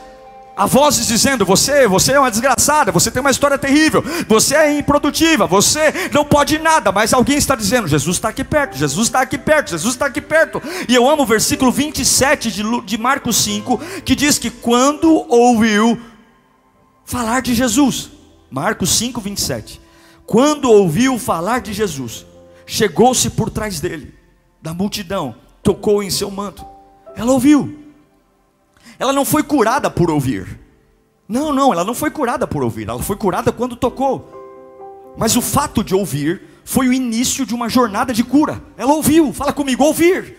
Há 0.61 0.67
vozes 0.67 1.07
dizendo: 1.07 1.47
você, 1.47 1.89
você 1.89 2.13
é 2.13 2.21
uma 2.21 2.31
desgraçada, 2.31 2.93
você 2.93 3.11
tem 3.11 3.23
uma 3.23 3.31
história 3.31 3.57
terrível, 3.57 4.05
você 4.29 4.55
é 4.55 4.79
improdutiva, 4.79 5.47
você 5.47 6.11
não 6.13 6.23
pode 6.23 6.59
nada, 6.59 6.93
mas 6.93 7.15
alguém 7.15 7.39
está 7.39 7.55
dizendo: 7.55 7.89
Jesus 7.89 8.19
está 8.19 8.29
aqui 8.29 8.45
perto, 8.45 8.77
Jesus 8.77 9.09
está 9.09 9.23
aqui 9.23 9.39
perto, 9.39 9.71
Jesus 9.71 9.95
está 9.95 10.05
aqui 10.05 10.21
perto. 10.21 10.61
E 10.87 10.95
eu 10.95 11.09
amo 11.09 11.23
o 11.23 11.27
versículo 11.27 11.73
27 11.73 12.53
de, 12.53 12.81
de 12.83 12.99
Marcos 12.99 13.37
5, 13.37 13.79
que 14.05 14.15
diz 14.15 14.39
que 14.39 14.51
quando 14.51 15.25
ouviu 15.33 15.99
falar 17.07 17.41
de 17.41 17.55
Jesus, 17.55 18.11
Marcos 18.51 18.91
5, 18.91 19.19
27, 19.19 19.81
quando 20.27 20.71
ouviu 20.71 21.19
falar 21.19 21.63
de 21.63 21.73
Jesus, 21.73 22.27
chegou-se 22.67 23.31
por 23.31 23.49
trás 23.49 23.81
dele, 23.81 24.13
da 24.61 24.75
multidão, 24.75 25.35
tocou 25.63 26.03
em 26.03 26.11
seu 26.11 26.31
manto. 26.31 26.67
Ela 27.17 27.33
ouviu. 27.33 27.80
Ela 29.01 29.15
não 29.15 29.25
foi 29.25 29.43
curada 29.43 29.91
por 29.91 30.11
ouvir. 30.11 30.61
Não, 31.27 31.55
não, 31.55 31.73
ela 31.73 31.85
não 31.85 31.95
foi 31.95 32.11
curada 32.11 32.47
por 32.47 32.63
ouvir. 32.63 32.87
Ela 32.87 33.03
foi 33.03 33.17
curada 33.17 33.51
quando 33.51 33.75
tocou. 33.75 35.15
Mas 35.17 35.35
o 35.37 35.41
fato 35.41 35.83
de 35.83 35.95
ouvir 35.95 36.43
foi 36.67 36.87
o 36.87 36.93
início 36.93 37.47
de 37.47 37.55
uma 37.55 37.67
jornada 37.67 38.13
de 38.13 38.23
cura. 38.23 38.63
Ela 38.77 38.93
ouviu, 38.93 39.33
fala 39.33 39.55
comigo, 39.55 39.83
ouvir. 39.83 40.37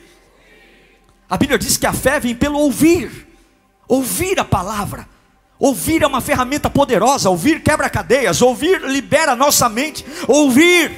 A 1.28 1.38
Bíblia 1.38 1.58
diz 1.58 1.76
que 1.76 1.88
a 1.88 1.94
fé 1.94 2.20
vem 2.20 2.36
pelo 2.36 2.60
ouvir. 2.60 3.28
Ouvir 3.88 4.40
a 4.40 4.46
palavra. 4.46 5.10
Ouvir 5.58 6.04
é 6.04 6.08
uma 6.08 6.22
ferramenta 6.22 6.70
poderosa. 6.70 7.32
Ouvir 7.32 7.64
quebra 7.64 7.90
cadeias. 7.90 8.44
Ouvir 8.44 8.80
libera 8.84 9.36
nossa 9.36 9.68
mente. 9.68 10.06
Ouvir 10.28 10.92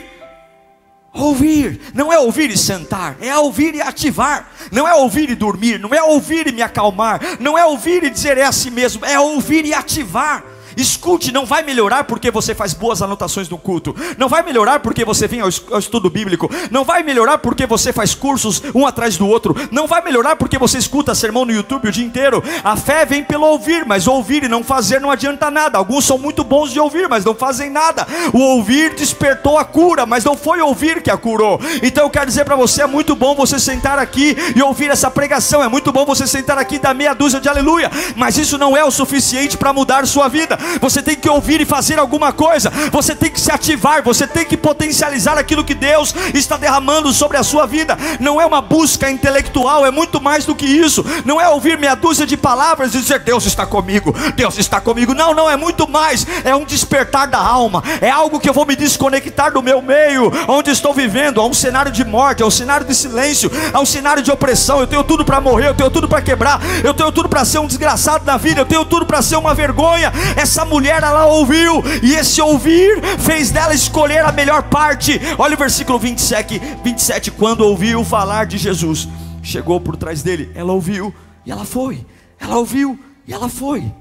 Ouvir, 1.14 1.80
não 1.94 2.12
é 2.12 2.18
ouvir 2.18 2.50
e 2.50 2.58
sentar, 2.58 3.18
é 3.22 3.38
ouvir 3.38 3.76
e 3.76 3.82
ativar, 3.82 4.50
não 4.72 4.88
é 4.88 4.96
ouvir 4.96 5.30
e 5.30 5.36
dormir, 5.36 5.80
não 5.80 5.94
é 5.94 6.02
ouvir 6.02 6.48
e 6.48 6.52
me 6.52 6.64
acalmar, 6.64 7.22
não 7.40 7.56
é 7.56 7.64
ouvir 7.64 8.04
e 8.04 8.10
dizer 8.10 8.38
é 8.40 8.44
assim 8.44 8.72
mesmo, 8.72 9.06
é 9.06 9.20
ouvir 9.20 9.64
e 9.64 9.76
ativar. 9.76 10.44
Escute, 10.76 11.32
não 11.32 11.46
vai 11.46 11.64
melhorar 11.64 12.04
porque 12.06 12.32
você 12.32 12.56
faz 12.56 12.74
boas 12.74 13.02
anotações 13.02 13.50
no 13.50 13.58
culto, 13.58 13.96
não 14.18 14.28
vai 14.28 14.44
melhorar 14.44 14.80
porque 14.80 15.06
você 15.06 15.28
vem 15.28 15.42
ao 15.42 15.50
estudo 15.50 16.10
bíblico, 16.10 16.50
não 16.72 16.84
vai 16.84 17.04
melhorar 17.04 17.38
porque 17.38 17.66
você 17.66 17.94
faz 17.94 18.16
cursos 18.16 18.62
um 18.74 18.86
atrás 18.86 19.18
do 19.18 19.28
outro, 19.28 19.56
não 19.72 19.88
vai 19.88 20.02
melhorar 20.04 20.36
porque 20.36 20.58
você 20.58 20.78
escuta 20.78 21.16
sermão 21.16 21.46
no 21.46 21.52
YouTube 21.52 21.88
o 21.88 21.92
dia 21.92 22.06
inteiro. 22.06 22.44
A 22.64 22.76
fé 22.76 23.06
vem 23.06 23.24
pelo 23.24 23.46
ouvir, 23.46 23.86
mas 23.86 24.08
ouvir 24.08 24.44
e 24.44 24.48
não 24.48 24.64
fazer 24.64 25.00
não 25.00 25.12
adianta 25.12 25.52
nada. 25.52 25.78
Alguns 25.78 26.06
são 26.06 26.18
muito 26.18 26.44
bons 26.44 26.72
de 26.72 26.80
ouvir, 26.80 27.08
mas 27.08 27.26
não 27.26 27.36
fazem 27.36 27.70
nada. 27.70 28.08
O 28.34 28.40
ouvir 28.40 28.96
despertou 28.96 29.58
a 29.58 29.66
cura, 29.66 30.06
mas 30.06 30.24
não 30.24 30.36
foi 30.36 30.62
ouvir 30.62 31.02
que 31.02 31.12
a 31.12 31.18
curou. 31.18 31.60
Então 31.82 32.04
eu 32.04 32.10
quero 32.10 32.26
dizer 32.26 32.46
para 32.46 32.56
você: 32.56 32.82
é 32.82 32.88
muito 32.88 33.16
bom 33.16 33.36
você 33.36 33.60
sentar 33.60 34.00
aqui 34.00 34.36
e 34.56 34.62
ouvir 34.62 34.90
essa 34.90 35.10
pregação, 35.12 35.64
é 35.64 35.68
muito 35.68 35.92
bom 35.92 36.06
você 36.06 36.26
sentar 36.26 36.58
aqui 36.58 36.76
e 36.76 36.80
dar 36.80 36.94
meia 36.94 37.14
dúzia 37.14 37.40
de 37.40 37.50
aleluia, 37.50 37.92
mas 38.16 38.38
isso 38.38 38.58
não 38.58 38.76
é 38.76 38.84
o 38.84 38.92
suficiente 38.92 39.58
para 39.58 39.74
mudar 39.74 40.06
sua 40.08 40.28
vida 40.28 40.58
você 40.80 41.02
tem 41.02 41.16
que 41.16 41.30
ouvir 41.30 41.62
e 41.62 41.66
fazer 41.66 42.00
alguma 42.00 42.32
coisa, 42.32 42.72
você 42.92 43.16
tem 43.16 43.30
que 43.30 43.40
se 43.40 43.52
ativar, 43.52 44.04
você 44.04 44.28
tem 44.28 44.46
que 44.46 44.58
potencializar 44.58 45.38
aquilo 45.38 45.64
que 45.64 45.74
Deus 45.74 46.14
está 46.34 46.58
derramando 46.58 47.12
sobre 47.14 47.38
a 47.38 47.44
sua 47.44 47.66
vida. 47.66 47.98
Não 48.20 48.40
é 48.40 48.46
uma 48.46 48.62
busca 48.62 49.10
intelectual, 49.10 49.86
é 49.86 49.92
muito 49.92 50.22
mais 50.22 50.46
do 50.46 50.56
que 50.56 50.66
isso. 50.66 51.06
Não 51.26 51.40
é 51.40 51.48
ouvir 51.50 51.78
meia 51.78 51.96
dúzia 51.96 52.26
de 52.26 52.38
palavras 52.38 52.94
e 52.94 53.00
dizer 53.00 53.20
Deus 53.20 53.46
está 53.46 53.66
comigo, 53.66 54.14
Deus 54.36 54.58
está 54.58 54.80
comigo. 54.80 55.14
Não, 55.14 55.34
não, 55.34 55.50
é 55.50 55.58
muito 55.58 55.90
mais. 55.90 56.26
É 56.44 56.56
um 56.56 56.66
despertar 56.66 57.28
da 57.28 57.40
alma, 57.40 57.84
é 58.02 58.10
algo 58.10 58.40
que 58.40 58.50
eu 58.50 58.54
vou 58.54 58.66
me 58.66 58.76
desconectar 58.76 59.52
do 59.52 59.62
meu 59.62 59.82
meio, 59.82 60.32
onde 60.48 60.70
estou 60.70 60.94
vivendo. 60.94 61.42
Há 61.42 61.46
um 61.46 61.54
cenário 61.54 61.92
de 61.92 62.04
morte, 62.06 62.44
há 62.44 62.46
um 62.46 62.52
cenário 62.52 62.86
de 62.86 62.94
silêncio, 62.94 63.52
há 63.74 63.80
um 63.80 63.86
cenário 63.86 64.22
de 64.22 64.32
opressão. 64.32 64.80
Eu 64.80 64.88
tenho 64.88 65.04
tudo 65.04 65.26
para 65.26 65.42
morrer, 65.42 65.70
eu 65.70 65.74
tenho 65.74 65.90
tudo 65.90 66.08
para 66.08 66.22
quebrar, 66.22 66.60
eu 66.84 66.94
tenho 66.94 67.12
tudo 67.12 67.28
para 67.28 67.44
ser 67.46 67.60
um 67.60 67.68
desgraçado 67.68 68.26
na 68.26 68.38
vida, 68.38 68.62
eu 68.62 68.66
tenho 68.66 68.86
tudo 68.86 69.06
para 69.06 69.22
ser 69.22 69.36
uma 69.36 69.54
vergonha. 69.54 70.12
Essa 70.36 70.53
mulher 70.64 71.02
ela 71.02 71.26
ouviu, 71.26 71.84
e 72.02 72.14
esse 72.14 72.42
ouvir 72.42 73.02
fez 73.20 73.50
dela 73.52 73.74
escolher 73.74 74.24
a 74.24 74.32
melhor 74.32 74.64
parte. 74.64 75.20
Olha 75.38 75.56
o 75.56 75.58
versículo 75.58 75.98
27, 75.98 76.62
27 76.84 77.32
quando 77.32 77.62
ouviu 77.62 78.04
falar 78.06 78.46
de 78.46 78.58
Jesus, 78.58 79.08
chegou 79.42 79.82
por 79.82 79.98
trás 79.98 80.22
dele, 80.22 80.52
ela 80.54 80.72
ouviu 80.72 81.14
e 81.46 81.52
ela 81.52 81.66
foi. 81.66 82.06
Ela 82.40 82.58
ouviu 82.58 83.00
e 83.26 83.34
ela 83.34 83.50
foi. 83.50 83.92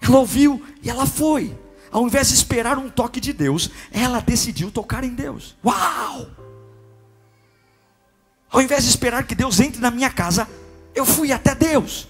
Ela 0.00 0.18
ouviu 0.18 0.62
e 0.82 0.88
ela 0.88 1.06
foi. 1.06 1.58
Ao 1.90 2.06
invés 2.06 2.28
de 2.28 2.34
esperar 2.34 2.78
um 2.78 2.88
toque 2.88 3.20
de 3.20 3.32
Deus, 3.32 3.70
ela 3.90 4.20
decidiu 4.20 4.70
tocar 4.70 5.02
em 5.02 5.14
Deus. 5.14 5.56
Uau! 5.64 6.28
Ao 8.50 8.60
invés 8.60 8.84
de 8.84 8.90
esperar 8.90 9.24
que 9.24 9.34
Deus 9.34 9.60
entre 9.60 9.80
na 9.80 9.90
minha 9.90 10.10
casa, 10.10 10.48
eu 10.94 11.04
fui 11.04 11.32
até 11.32 11.54
Deus. 11.54 12.08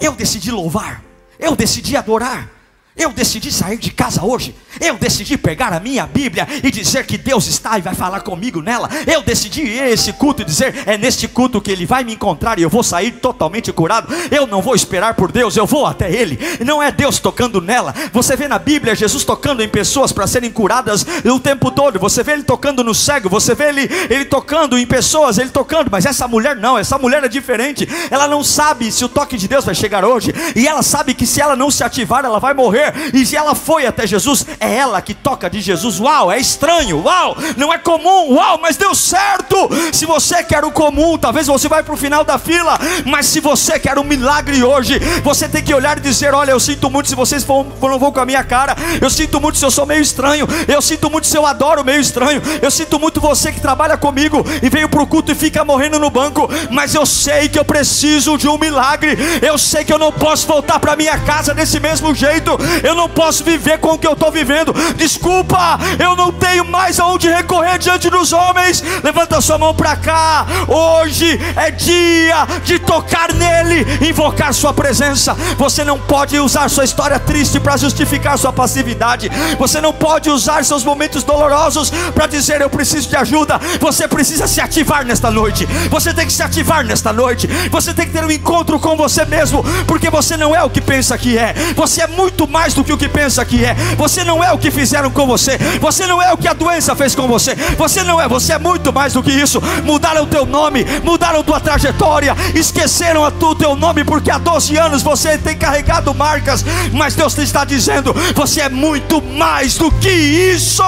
Eu 0.00 0.12
decidi 0.12 0.50
louvar. 0.50 1.02
Eu 1.42 1.56
decidi 1.56 1.96
adorar. 1.96 2.48
Eu 2.94 3.10
decidi 3.10 3.50
sair 3.50 3.78
de 3.78 3.90
casa 3.90 4.22
hoje. 4.22 4.54
Eu 4.78 4.98
decidi 4.98 5.38
pegar 5.38 5.72
a 5.72 5.80
minha 5.80 6.06
Bíblia 6.06 6.46
e 6.62 6.70
dizer 6.70 7.06
que 7.06 7.16
Deus 7.16 7.46
está 7.46 7.78
e 7.78 7.82
vai 7.82 7.94
falar 7.94 8.20
comigo 8.20 8.60
nela. 8.60 8.88
Eu 9.06 9.22
decidi 9.22 9.62
ir 9.62 9.82
esse 9.84 10.12
culto 10.12 10.42
e 10.42 10.44
dizer: 10.44 10.82
é 10.84 10.98
neste 10.98 11.26
culto 11.26 11.60
que 11.60 11.70
Ele 11.70 11.86
vai 11.86 12.04
me 12.04 12.12
encontrar 12.12 12.58
e 12.58 12.62
eu 12.62 12.68
vou 12.68 12.82
sair 12.82 13.12
totalmente 13.12 13.72
curado. 13.72 14.12
Eu 14.30 14.46
não 14.46 14.60
vou 14.60 14.74
esperar 14.74 15.14
por 15.14 15.32
Deus, 15.32 15.56
eu 15.56 15.66
vou 15.66 15.86
até 15.86 16.12
Ele. 16.12 16.38
Não 16.64 16.82
é 16.82 16.92
Deus 16.92 17.18
tocando 17.18 17.62
nela. 17.62 17.94
Você 18.12 18.36
vê 18.36 18.46
na 18.46 18.58
Bíblia 18.58 18.94
Jesus 18.94 19.24
tocando 19.24 19.62
em 19.62 19.68
pessoas 19.68 20.12
para 20.12 20.26
serem 20.26 20.50
curadas 20.50 21.06
o 21.24 21.40
tempo 21.40 21.70
todo. 21.70 21.98
Você 21.98 22.22
vê 22.22 22.32
Ele 22.32 22.42
tocando 22.42 22.84
no 22.84 22.94
cego. 22.94 23.28
Você 23.30 23.54
vê 23.54 23.70
Ele, 23.70 23.88
ele 24.10 24.26
tocando 24.26 24.78
em 24.78 24.86
pessoas. 24.86 25.38
Ele 25.38 25.50
tocando. 25.50 25.90
Mas 25.90 26.04
essa 26.04 26.28
mulher 26.28 26.56
não. 26.56 26.76
Essa 26.76 26.98
mulher 26.98 27.24
é 27.24 27.28
diferente. 27.28 27.88
Ela 28.10 28.28
não 28.28 28.44
sabe 28.44 28.92
se 28.92 29.02
o 29.02 29.08
toque 29.08 29.38
de 29.38 29.48
Deus 29.48 29.64
vai 29.64 29.74
chegar 29.74 30.04
hoje. 30.04 30.34
E 30.54 30.68
ela 30.68 30.82
sabe 30.82 31.14
que 31.14 31.26
se 31.26 31.40
ela 31.40 31.56
não 31.56 31.70
se 31.70 31.82
ativar, 31.82 32.24
ela 32.24 32.38
vai 32.38 32.52
morrer 32.52 32.81
morrer. 32.82 32.92
E 33.14 33.36
ela 33.36 33.54
foi 33.54 33.86
até 33.86 34.06
Jesus, 34.06 34.44
é 34.58 34.74
ela 34.74 35.00
que 35.00 35.14
toca 35.14 35.48
de 35.48 35.60
Jesus. 35.60 36.00
Uau, 36.00 36.30
é 36.30 36.38
estranho. 36.38 37.02
Uau, 37.02 37.36
não 37.56 37.72
é 37.72 37.78
comum. 37.78 38.34
Uau, 38.34 38.58
mas 38.60 38.76
deu 38.76 38.94
certo. 38.94 39.56
Se 39.92 40.04
você 40.04 40.42
quer 40.42 40.64
o 40.64 40.70
comum, 40.70 41.16
talvez 41.16 41.46
você 41.46 41.68
vai 41.68 41.82
para 41.82 41.94
o 41.94 41.96
final 41.96 42.24
da 42.24 42.38
fila. 42.38 42.78
Mas 43.06 43.26
se 43.26 43.40
você 43.40 43.78
quer 43.78 43.98
um 43.98 44.04
milagre 44.04 44.62
hoje, 44.62 44.98
você 45.22 45.48
tem 45.48 45.62
que 45.62 45.74
olhar 45.74 45.96
e 45.98 46.00
dizer: 46.00 46.34
Olha, 46.34 46.50
eu 46.50 46.60
sinto 46.60 46.90
muito 46.90 47.08
se 47.08 47.14
vocês 47.14 47.46
não 47.46 47.98
vão 47.98 48.12
com 48.12 48.20
a 48.20 48.26
minha 48.26 48.42
cara. 48.44 48.76
Eu 49.00 49.10
sinto 49.10 49.40
muito 49.40 49.58
se 49.58 49.64
eu 49.64 49.70
sou 49.70 49.86
meio 49.86 50.02
estranho. 50.02 50.46
Eu 50.66 50.82
sinto 50.82 51.10
muito 51.10 51.26
se 51.26 51.36
eu 51.36 51.46
adoro 51.46 51.84
meio 51.84 52.00
estranho. 52.00 52.42
Eu 52.60 52.70
sinto 52.70 52.98
muito 52.98 53.20
você 53.20 53.52
que 53.52 53.60
trabalha 53.60 53.96
comigo 53.96 54.44
e 54.62 54.68
veio 54.68 54.88
para 54.88 55.02
o 55.02 55.06
culto 55.06 55.32
e 55.32 55.34
fica 55.34 55.64
morrendo 55.64 55.98
no 55.98 56.10
banco. 56.10 56.48
Mas 56.70 56.94
eu 56.94 57.06
sei 57.06 57.48
que 57.48 57.58
eu 57.58 57.64
preciso 57.64 58.36
de 58.36 58.48
um 58.48 58.58
milagre. 58.58 59.16
Eu 59.40 59.56
sei 59.56 59.84
que 59.84 59.92
eu 59.92 59.98
não 59.98 60.12
posso 60.12 60.46
voltar 60.46 60.78
para 60.78 60.96
minha 60.96 61.18
casa 61.20 61.54
desse 61.54 61.78
mesmo 61.80 62.14
jeito 62.14 62.32
eu 62.82 62.94
não 62.94 63.08
posso 63.08 63.44
viver 63.44 63.78
com 63.78 63.92
o 63.92 63.98
que 63.98 64.06
eu 64.06 64.12
estou 64.12 64.30
vivendo. 64.30 64.72
Desculpa, 64.96 65.78
eu 65.98 66.16
não 66.16 66.32
tenho 66.32 66.64
mais 66.64 66.98
aonde 67.00 67.28
recorrer 67.28 67.78
diante 67.78 68.08
dos 68.10 68.32
homens. 68.32 68.82
Levanta 69.02 69.40
sua 69.40 69.58
mão 69.58 69.74
para 69.74 69.96
cá. 69.96 70.46
Hoje 70.68 71.40
é 71.56 71.70
dia 71.70 72.46
de 72.64 72.78
tocar 72.78 73.32
nele, 73.32 73.86
invocar 74.06 74.54
sua 74.54 74.72
presença. 74.72 75.34
Você 75.56 75.84
não 75.84 75.98
pode 75.98 76.38
usar 76.38 76.68
sua 76.68 76.84
história 76.84 77.18
triste 77.18 77.58
para 77.58 77.76
justificar 77.76 78.38
sua 78.38 78.52
passividade. 78.52 79.30
Você 79.58 79.80
não 79.80 79.92
pode 79.92 80.30
usar 80.30 80.64
seus 80.64 80.84
momentos 80.84 81.24
dolorosos 81.24 81.90
para 82.14 82.26
dizer 82.26 82.60
eu 82.60 82.70
preciso 82.70 83.08
de 83.08 83.16
ajuda. 83.16 83.58
Você 83.80 84.06
precisa 84.06 84.46
se 84.46 84.60
ativar 84.60 85.04
nesta 85.04 85.30
noite. 85.30 85.66
Você 85.90 86.12
tem 86.14 86.26
que 86.26 86.32
se 86.32 86.42
ativar 86.42 86.84
nesta 86.84 87.12
noite. 87.12 87.46
Você 87.70 87.92
tem 87.94 88.06
que 88.06 88.12
ter 88.12 88.24
um 88.24 88.30
encontro 88.30 88.78
com 88.78 88.96
você 88.96 89.24
mesmo, 89.24 89.64
porque 89.86 90.10
você 90.10 90.36
não 90.36 90.54
é 90.54 90.62
o 90.62 90.70
que 90.70 90.80
pensa 90.80 91.16
que 91.16 91.38
é. 91.38 91.54
Você 91.74 92.02
é 92.02 92.06
muito 92.06 92.46
mais 92.46 92.61
mais 92.62 92.74
do 92.74 92.84
que 92.84 92.92
o 92.92 92.96
que 92.96 93.08
pensa 93.08 93.44
que 93.44 93.64
é. 93.64 93.74
Você 93.96 94.22
não 94.22 94.42
é 94.42 94.52
o 94.52 94.58
que 94.58 94.70
fizeram 94.70 95.10
com 95.10 95.26
você. 95.26 95.58
Você 95.80 96.06
não 96.06 96.22
é 96.22 96.32
o 96.32 96.36
que 96.36 96.46
a 96.46 96.52
doença 96.52 96.94
fez 96.94 97.12
com 97.12 97.26
você. 97.26 97.56
Você 97.76 98.04
não 98.04 98.20
é, 98.20 98.28
você 98.28 98.52
é 98.52 98.58
muito 98.58 98.92
mais 98.92 99.14
do 99.14 99.22
que 99.22 99.32
isso. 99.32 99.60
Mudaram 99.84 100.22
o 100.22 100.26
teu 100.28 100.46
nome, 100.46 100.84
mudaram 101.02 101.42
tua 101.42 101.58
trajetória, 101.58 102.36
esqueceram 102.54 103.24
o 103.24 103.54
teu 103.56 103.74
nome 103.74 104.04
porque 104.04 104.30
há 104.30 104.38
12 104.38 104.76
anos 104.76 105.02
você 105.02 105.36
tem 105.36 105.56
carregado 105.58 106.14
marcas, 106.14 106.64
mas 106.92 107.16
Deus 107.16 107.34
te 107.34 107.42
está 107.42 107.64
dizendo: 107.64 108.14
você 108.32 108.60
é 108.60 108.68
muito 108.68 109.20
mais 109.20 109.76
do 109.76 109.90
que 109.90 110.08
isso. 110.08 110.84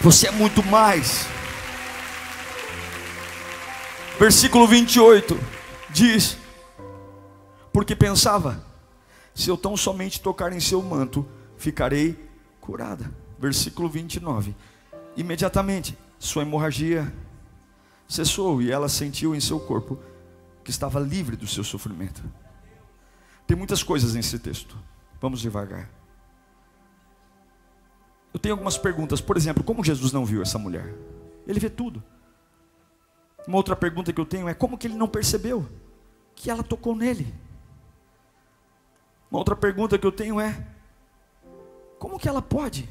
Você 0.00 0.28
é 0.28 0.30
muito 0.30 0.64
mais. 0.64 1.26
Versículo 4.18 4.66
28 4.66 5.38
diz: 5.90 6.47
Porque 7.78 7.94
pensava, 7.94 8.60
se 9.32 9.48
eu 9.48 9.56
tão 9.56 9.76
somente 9.76 10.20
tocar 10.20 10.52
em 10.52 10.58
seu 10.58 10.82
manto, 10.82 11.24
ficarei 11.56 12.28
curada. 12.60 13.08
Versículo 13.38 13.88
29. 13.88 14.52
Imediatamente, 15.16 15.96
sua 16.18 16.42
hemorragia 16.42 17.14
cessou 18.08 18.60
e 18.60 18.68
ela 18.68 18.88
sentiu 18.88 19.32
em 19.32 19.38
seu 19.38 19.60
corpo 19.60 19.96
que 20.64 20.72
estava 20.72 20.98
livre 20.98 21.36
do 21.36 21.46
seu 21.46 21.62
sofrimento. 21.62 22.20
Tem 23.46 23.56
muitas 23.56 23.84
coisas 23.84 24.12
nesse 24.12 24.40
texto. 24.40 24.76
Vamos 25.20 25.38
devagar. 25.40 25.88
Eu 28.34 28.40
tenho 28.40 28.56
algumas 28.56 28.76
perguntas. 28.76 29.20
Por 29.20 29.36
exemplo, 29.36 29.62
como 29.62 29.84
Jesus 29.84 30.10
não 30.10 30.26
viu 30.26 30.42
essa 30.42 30.58
mulher? 30.58 30.96
Ele 31.46 31.60
vê 31.60 31.70
tudo. 31.70 32.02
Uma 33.46 33.56
outra 33.56 33.76
pergunta 33.76 34.12
que 34.12 34.20
eu 34.20 34.26
tenho 34.26 34.48
é 34.48 34.52
como 34.52 34.76
que 34.76 34.88
ele 34.88 34.96
não 34.96 35.06
percebeu 35.06 35.64
que 36.34 36.50
ela 36.50 36.64
tocou 36.64 36.96
nele? 36.96 37.46
Uma 39.30 39.38
outra 39.38 39.54
pergunta 39.54 39.98
que 39.98 40.06
eu 40.06 40.12
tenho 40.12 40.40
é 40.40 40.66
como 41.98 42.18
que 42.18 42.28
ela 42.28 42.40
pode 42.40 42.88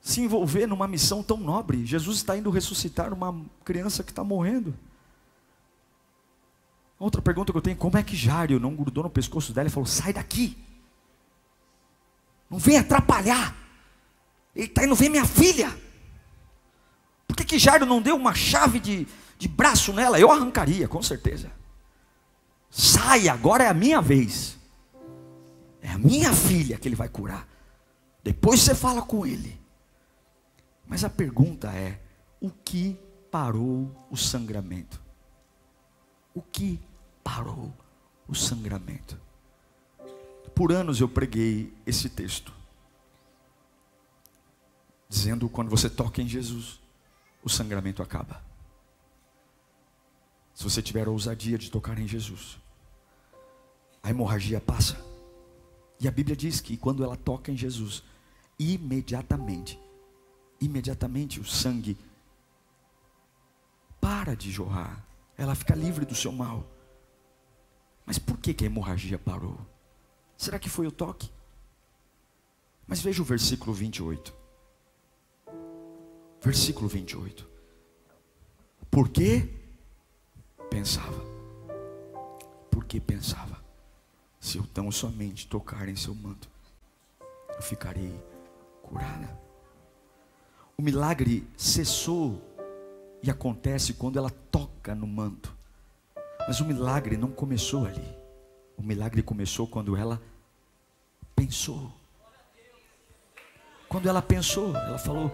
se 0.00 0.20
envolver 0.20 0.66
numa 0.66 0.86
missão 0.86 1.22
tão 1.22 1.36
nobre? 1.36 1.84
Jesus 1.84 2.18
está 2.18 2.36
indo 2.36 2.50
ressuscitar 2.50 3.12
uma 3.12 3.44
criança 3.64 4.04
que 4.04 4.10
está 4.10 4.22
morrendo. 4.22 4.78
Outra 6.98 7.22
pergunta 7.22 7.52
que 7.52 7.58
eu 7.58 7.62
tenho: 7.62 7.76
como 7.76 7.96
é 7.96 8.02
que 8.02 8.16
Jário 8.16 8.60
não 8.60 8.74
grudou 8.74 9.04
no 9.04 9.10
pescoço 9.10 9.52
dela 9.52 9.68
e 9.68 9.72
falou: 9.72 9.86
sai 9.86 10.12
daqui? 10.12 10.56
Não 12.50 12.58
vem 12.58 12.78
atrapalhar. 12.78 13.56
Ele 14.54 14.66
está 14.66 14.84
indo 14.84 14.94
ver 14.94 15.08
minha 15.08 15.24
filha. 15.24 15.76
Por 17.26 17.36
que, 17.36 17.44
que 17.44 17.58
Jairo 17.58 17.84
não 17.84 18.00
deu 18.00 18.16
uma 18.16 18.34
chave 18.34 18.80
de, 18.80 19.06
de 19.38 19.46
braço 19.46 19.92
nela? 19.92 20.18
Eu 20.18 20.32
arrancaria, 20.32 20.88
com 20.88 21.02
certeza. 21.02 21.52
Sai, 22.70 23.28
agora 23.28 23.64
é 23.64 23.68
a 23.68 23.74
minha 23.74 24.00
vez. 24.00 24.58
É 25.80 25.88
a 25.90 25.98
minha 25.98 26.32
filha 26.32 26.78
que 26.78 26.88
ele 26.88 26.96
vai 26.96 27.08
curar. 27.08 27.48
Depois 28.22 28.60
você 28.60 28.74
fala 28.74 29.02
com 29.02 29.26
ele. 29.26 29.58
Mas 30.86 31.04
a 31.04 31.10
pergunta 31.10 31.72
é: 31.72 32.00
o 32.40 32.50
que 32.50 32.98
parou 33.30 33.90
o 34.10 34.16
sangramento? 34.16 35.00
O 36.34 36.42
que 36.42 36.80
parou 37.22 37.72
o 38.26 38.34
sangramento? 38.34 39.18
Por 40.54 40.72
anos 40.72 41.00
eu 41.00 41.08
preguei 41.08 41.72
esse 41.86 42.08
texto, 42.08 42.52
dizendo: 45.08 45.48
quando 45.48 45.70
você 45.70 45.88
toca 45.88 46.20
em 46.20 46.28
Jesus, 46.28 46.80
o 47.42 47.48
sangramento 47.48 48.02
acaba. 48.02 48.47
Se 50.58 50.64
você 50.64 50.82
tiver 50.82 51.06
a 51.06 51.10
ousadia 51.10 51.56
de 51.56 51.70
tocar 51.70 51.96
em 52.00 52.08
Jesus, 52.08 52.58
a 54.02 54.10
hemorragia 54.10 54.60
passa. 54.60 55.00
E 56.00 56.08
a 56.08 56.10
Bíblia 56.10 56.34
diz 56.34 56.60
que 56.60 56.76
quando 56.76 57.04
ela 57.04 57.16
toca 57.16 57.52
em 57.52 57.56
Jesus, 57.56 58.02
imediatamente, 58.58 59.78
imediatamente 60.60 61.38
o 61.38 61.44
sangue 61.44 61.96
para 64.00 64.34
de 64.34 64.50
jorrar. 64.50 65.06
Ela 65.36 65.54
fica 65.54 65.76
livre 65.76 66.04
do 66.04 66.16
seu 66.16 66.32
mal. 66.32 66.68
Mas 68.04 68.18
por 68.18 68.36
que, 68.36 68.52
que 68.52 68.64
a 68.64 68.66
hemorragia 68.66 69.16
parou? 69.16 69.60
Será 70.36 70.58
que 70.58 70.68
foi 70.68 70.88
o 70.88 70.92
toque? 70.92 71.30
Mas 72.84 73.00
veja 73.00 73.22
o 73.22 73.24
versículo 73.24 73.72
28. 73.72 74.34
Versículo 76.42 76.88
28. 76.88 77.48
Por 78.90 79.08
que 79.08 79.57
pensava? 80.70 81.24
Por 82.70 82.84
que 82.84 83.00
pensava? 83.00 83.58
Se 84.40 84.58
eu 84.58 84.66
tão 84.66 84.90
somente 84.90 85.46
tocar 85.46 85.88
em 85.88 85.96
seu 85.96 86.14
manto, 86.14 86.48
eu 87.54 87.62
ficarei 87.62 88.14
curada. 88.82 89.38
O 90.76 90.82
milagre 90.82 91.46
cessou 91.56 92.40
e 93.22 93.30
acontece 93.30 93.94
quando 93.94 94.18
ela 94.18 94.30
toca 94.30 94.94
no 94.94 95.06
manto. 95.06 95.56
Mas 96.46 96.60
o 96.60 96.64
milagre 96.64 97.16
não 97.16 97.30
começou 97.30 97.84
ali. 97.84 98.16
O 98.76 98.82
milagre 98.82 99.22
começou 99.22 99.66
quando 99.66 99.96
ela 99.96 100.22
pensou. 101.34 101.92
Quando 103.88 104.08
ela 104.08 104.22
pensou, 104.22 104.74
ela 104.76 104.98
falou: 104.98 105.32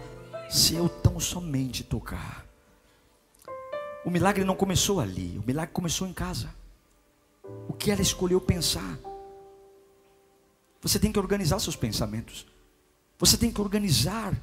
se 0.48 0.74
eu 0.74 0.88
tão 0.88 1.20
somente 1.20 1.84
tocar. 1.84 2.46
O 4.04 4.10
milagre 4.10 4.44
não 4.44 4.54
começou 4.54 5.00
ali, 5.00 5.38
o 5.38 5.46
milagre 5.46 5.72
começou 5.72 6.06
em 6.06 6.12
casa. 6.12 6.54
O 7.68 7.72
que 7.72 7.90
ela 7.90 8.02
escolheu 8.02 8.40
pensar. 8.40 8.98
Você 10.82 10.98
tem 10.98 11.10
que 11.10 11.18
organizar 11.18 11.58
seus 11.58 11.76
pensamentos. 11.76 12.46
Você 13.18 13.38
tem 13.38 13.50
que 13.50 13.60
organizar. 13.60 14.34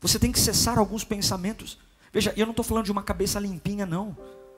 Você 0.00 0.18
tem 0.18 0.32
que 0.32 0.40
cessar 0.40 0.78
alguns 0.78 1.04
pensamentos. 1.04 1.78
Veja, 2.12 2.32
eu 2.36 2.46
não 2.46 2.50
estou 2.50 2.64
falando 2.64 2.84
de 2.84 2.92
uma 2.92 3.02
cabeça 3.02 3.38
limpinha, 3.38 3.86
não. 3.86 4.16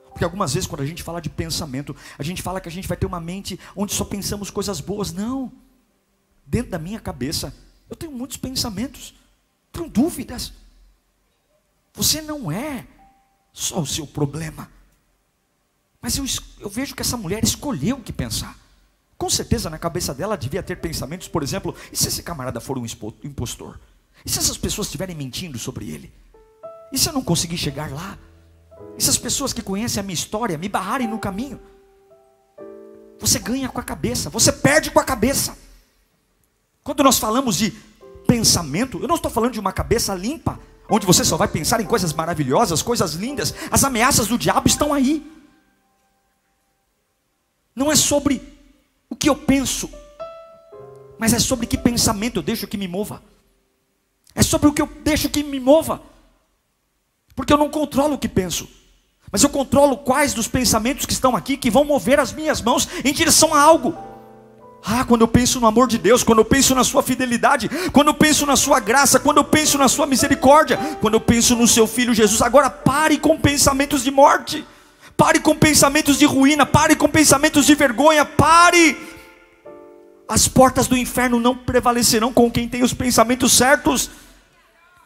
Porque 0.09 0.23
algumas 0.23 0.53
vezes, 0.53 0.67
quando 0.67 0.81
a 0.81 0.85
gente 0.85 1.03
fala 1.03 1.21
de 1.21 1.29
pensamento, 1.29 1.95
a 2.17 2.23
gente 2.23 2.41
fala 2.41 2.59
que 2.59 2.67
a 2.67 2.71
gente 2.71 2.87
vai 2.87 2.97
ter 2.97 3.05
uma 3.05 3.19
mente 3.19 3.59
onde 3.75 3.93
só 3.93 4.03
pensamos 4.03 4.49
coisas 4.49 4.81
boas. 4.81 5.13
Não. 5.13 5.51
Dentro 6.45 6.71
da 6.71 6.79
minha 6.79 6.99
cabeça, 6.99 7.53
eu 7.87 7.95
tenho 7.95 8.11
muitos 8.11 8.37
pensamentos, 8.37 9.13
tenho 9.71 9.87
dúvidas. 9.87 10.51
Você 11.93 12.21
não 12.21 12.51
é 12.51 12.87
só 13.53 13.79
o 13.79 13.87
seu 13.87 14.05
problema. 14.07 14.69
Mas 16.01 16.17
eu, 16.17 16.25
eu 16.59 16.69
vejo 16.69 16.95
que 16.95 17.01
essa 17.01 17.17
mulher 17.17 17.43
escolheu 17.43 17.97
o 17.97 18.01
que 18.01 18.13
pensar. 18.13 18.57
Com 19.17 19.29
certeza 19.29 19.69
na 19.69 19.77
cabeça 19.77 20.13
dela 20.13 20.37
devia 20.37 20.63
ter 20.63 20.77
pensamentos, 20.77 21.27
por 21.27 21.43
exemplo, 21.43 21.75
e 21.91 21.97
se 21.97 22.07
esse 22.07 22.23
camarada 22.23 22.61
for 22.61 22.77
um 22.77 22.85
impostor? 23.23 23.79
E 24.25 24.29
se 24.29 24.39
essas 24.39 24.57
pessoas 24.57 24.87
estiverem 24.87 25.15
mentindo 25.15 25.59
sobre 25.59 25.89
ele? 25.89 26.13
E 26.91 26.97
se 26.97 27.09
eu 27.09 27.13
não 27.13 27.21
conseguir 27.21 27.57
chegar 27.57 27.91
lá? 27.91 28.17
E 28.97 29.03
se 29.03 29.09
as 29.09 29.17
pessoas 29.17 29.51
que 29.51 29.61
conhecem 29.61 29.99
a 29.99 30.03
minha 30.03 30.13
história 30.13 30.57
me 30.57 30.69
barrarem 30.69 31.07
no 31.07 31.19
caminho? 31.19 31.59
Você 33.19 33.39
ganha 33.39 33.67
com 33.67 33.79
a 33.79 33.83
cabeça, 33.83 34.29
você 34.29 34.51
perde 34.51 34.89
com 34.89 34.99
a 34.99 35.03
cabeça. 35.03 35.57
Quando 36.81 37.03
nós 37.03 37.19
falamos 37.19 37.57
de 37.57 37.71
pensamento, 38.25 38.99
eu 38.99 39.07
não 39.07 39.15
estou 39.15 39.29
falando 39.29 39.53
de 39.53 39.59
uma 39.59 39.73
cabeça 39.73 40.15
limpa, 40.15 40.59
onde 40.89 41.05
você 41.05 41.23
só 41.23 41.37
vai 41.37 41.47
pensar 41.47 41.79
em 41.79 41.85
coisas 41.85 42.13
maravilhosas, 42.13 42.81
coisas 42.81 43.13
lindas. 43.13 43.53
As 43.69 43.83
ameaças 43.83 44.27
do 44.27 44.37
diabo 44.37 44.67
estão 44.67 44.93
aí. 44.93 45.25
Não 47.75 47.91
é 47.91 47.95
sobre 47.95 48.41
o 49.09 49.15
que 49.15 49.29
eu 49.29 49.35
penso, 49.35 49.89
mas 51.17 51.33
é 51.33 51.39
sobre 51.39 51.67
que 51.67 51.77
pensamento 51.77 52.37
eu 52.37 52.43
deixo 52.43 52.67
que 52.67 52.77
me 52.77 52.87
mova. 52.87 53.21
É 54.33 54.41
sobre 54.41 54.67
o 54.67 54.73
que 54.73 54.81
eu 54.81 54.89
deixo 55.03 55.29
que 55.29 55.43
me 55.43 55.59
mova. 55.59 56.01
Porque 57.35 57.53
eu 57.53 57.57
não 57.57 57.69
controlo 57.69 58.15
o 58.15 58.17
que 58.17 58.27
penso. 58.27 58.67
Mas 59.31 59.43
eu 59.43 59.49
controlo 59.49 59.97
quais 59.97 60.33
dos 60.33 60.47
pensamentos 60.47 61.05
que 61.05 61.13
estão 61.13 61.35
aqui 61.35 61.55
que 61.55 61.69
vão 61.69 61.85
mover 61.85 62.19
as 62.19 62.33
minhas 62.33 62.61
mãos 62.61 62.87
em 63.05 63.13
direção 63.13 63.53
a 63.53 63.61
algo. 63.61 64.08
Ah, 64.85 65.03
quando 65.03 65.21
eu 65.21 65.27
penso 65.27 65.59
no 65.59 65.67
amor 65.67 65.87
de 65.87 65.97
Deus, 65.97 66.23
quando 66.23 66.39
eu 66.39 66.45
penso 66.45 66.73
na 66.73 66.83
sua 66.83 67.03
fidelidade, 67.03 67.69
quando 67.91 68.07
eu 68.07 68.13
penso 68.13 68.45
na 68.45 68.55
sua 68.55 68.79
graça, 68.79 69.19
quando 69.19 69.37
eu 69.37 69.43
penso 69.43 69.77
na 69.77 69.87
sua 69.87 70.05
misericórdia, 70.05 70.77
quando 71.01 71.15
eu 71.15 71.21
penso 71.21 71.55
no 71.55 71.67
seu 71.67 71.85
filho 71.85 72.13
Jesus, 72.13 72.41
agora 72.41 72.69
pare 72.69 73.17
com 73.17 73.37
pensamentos 73.37 74.03
de 74.03 74.11
morte. 74.11 74.65
Pare 75.17 75.41
com 75.41 75.53
pensamentos 75.53 76.17
de 76.17 76.25
ruína, 76.25 76.65
pare 76.65 76.95
com 76.95 77.09
pensamentos 77.09 77.65
de 77.65 77.75
vergonha, 77.75 78.23
pare. 78.23 78.97
As 80.25 80.47
portas 80.47 80.87
do 80.87 80.95
inferno 80.95 81.41
não 81.41 81.57
prevalecerão 81.57 82.31
com 82.31 82.49
quem 82.49 82.69
tem 82.69 82.83
os 82.83 82.93
pensamentos 82.93 83.51
certos. 83.51 84.09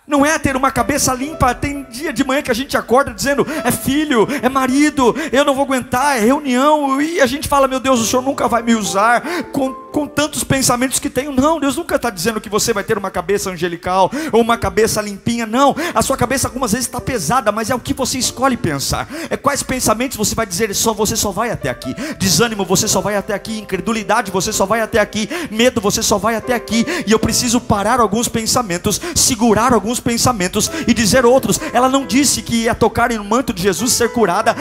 Não 0.06 0.26
é 0.26 0.38
ter 0.38 0.56
uma 0.56 0.72
cabeça 0.72 1.14
limpa. 1.14 1.56
Tem 1.56 1.84
dia 1.84 2.12
de 2.12 2.24
manhã 2.24 2.42
que 2.42 2.52
a 2.52 2.56
gente 2.56 2.76
acorda 2.76 3.14
dizendo: 3.14 3.46
é 3.64 3.72
filho, 3.72 4.28
é 4.42 4.50
marido, 4.50 5.16
eu 5.32 5.46
não 5.46 5.56
vou 5.56 5.66
aguentar, 5.66 6.18
é 6.18 6.20
reunião. 6.20 7.02
E 7.02 7.22
a 7.22 7.26
gente 7.26 7.48
fala: 7.48 7.68
meu 7.68 7.80
Deus, 7.80 8.00
o 8.00 8.06
senhor 8.06 8.22
nunca 8.22 8.48
vai 8.48 8.62
me 8.62 8.76
usar. 8.76 9.22
Com 9.52 9.83
com 9.94 10.08
tantos 10.08 10.44
pensamentos 10.44 11.00
que 11.00 11.10
tenho. 11.10 11.32
Não, 11.32 11.60
Deus 11.60 11.78
nunca 11.78 11.96
está 11.96 12.10
dizendo 12.10 12.42
que 12.42 12.50
você 12.50 12.74
vai 12.74 12.84
ter 12.84 12.98
uma 12.98 13.12
cabeça 13.12 13.52
angelical 13.52 14.12
ou 14.32 14.42
uma 14.42 14.58
cabeça 14.58 15.00
limpinha. 15.00 15.46
Não, 15.46 15.76
a 15.94 16.02
sua 16.02 16.18
cabeça 16.18 16.48
algumas 16.48 16.72
vezes 16.72 16.88
está 16.88 17.00
pesada, 17.00 17.52
mas 17.52 17.70
é 17.70 17.76
o 17.76 17.80
que 17.80 17.94
você 17.94 18.18
escolhe 18.18 18.58
pensar. 18.58 19.08
É 19.30 19.38
quais 19.38 19.62
pensamentos 19.62 20.18
você 20.18 20.34
vai 20.34 20.48
dizer, 20.48 20.74
só 20.76 20.94
você 20.94 21.16
só 21.16 21.32
vai 21.32 21.52
até 21.52 21.70
aqui. 21.70 21.96
Desânimo, 22.18 22.66
você 22.66 22.88
só 22.88 23.00
vai 23.00 23.16
até 23.16 23.36
aqui. 23.36 23.60
Incredulidade, 23.60 24.32
você 24.32 24.52
só 24.52 24.66
vai 24.66 24.82
até 24.82 25.00
aqui. 25.00 25.30
Medo, 25.52 25.80
você 25.80 26.02
só 26.02 26.18
vai 26.18 26.36
até 26.36 26.56
aqui. 26.56 26.86
E 27.06 27.12
eu 27.12 27.20
preciso 27.20 27.62
parar 27.62 28.00
alguns 28.00 28.28
pensamentos, 28.28 29.00
segurar 29.16 29.74
alguns 29.74 30.00
pensamentos 30.00 30.72
e 30.88 30.94
dizer 30.94 31.24
outros. 31.24 31.60
Ela 31.72 31.88
não 31.88 32.08
disse 32.08 32.42
que 32.42 32.64
ia 32.64 32.74
tocar 32.74 33.12
no 33.12 33.24
manto 33.24 33.54
de 33.54 33.62
Jesus 33.62 33.94
ser 33.94 34.12
curada 34.12 34.56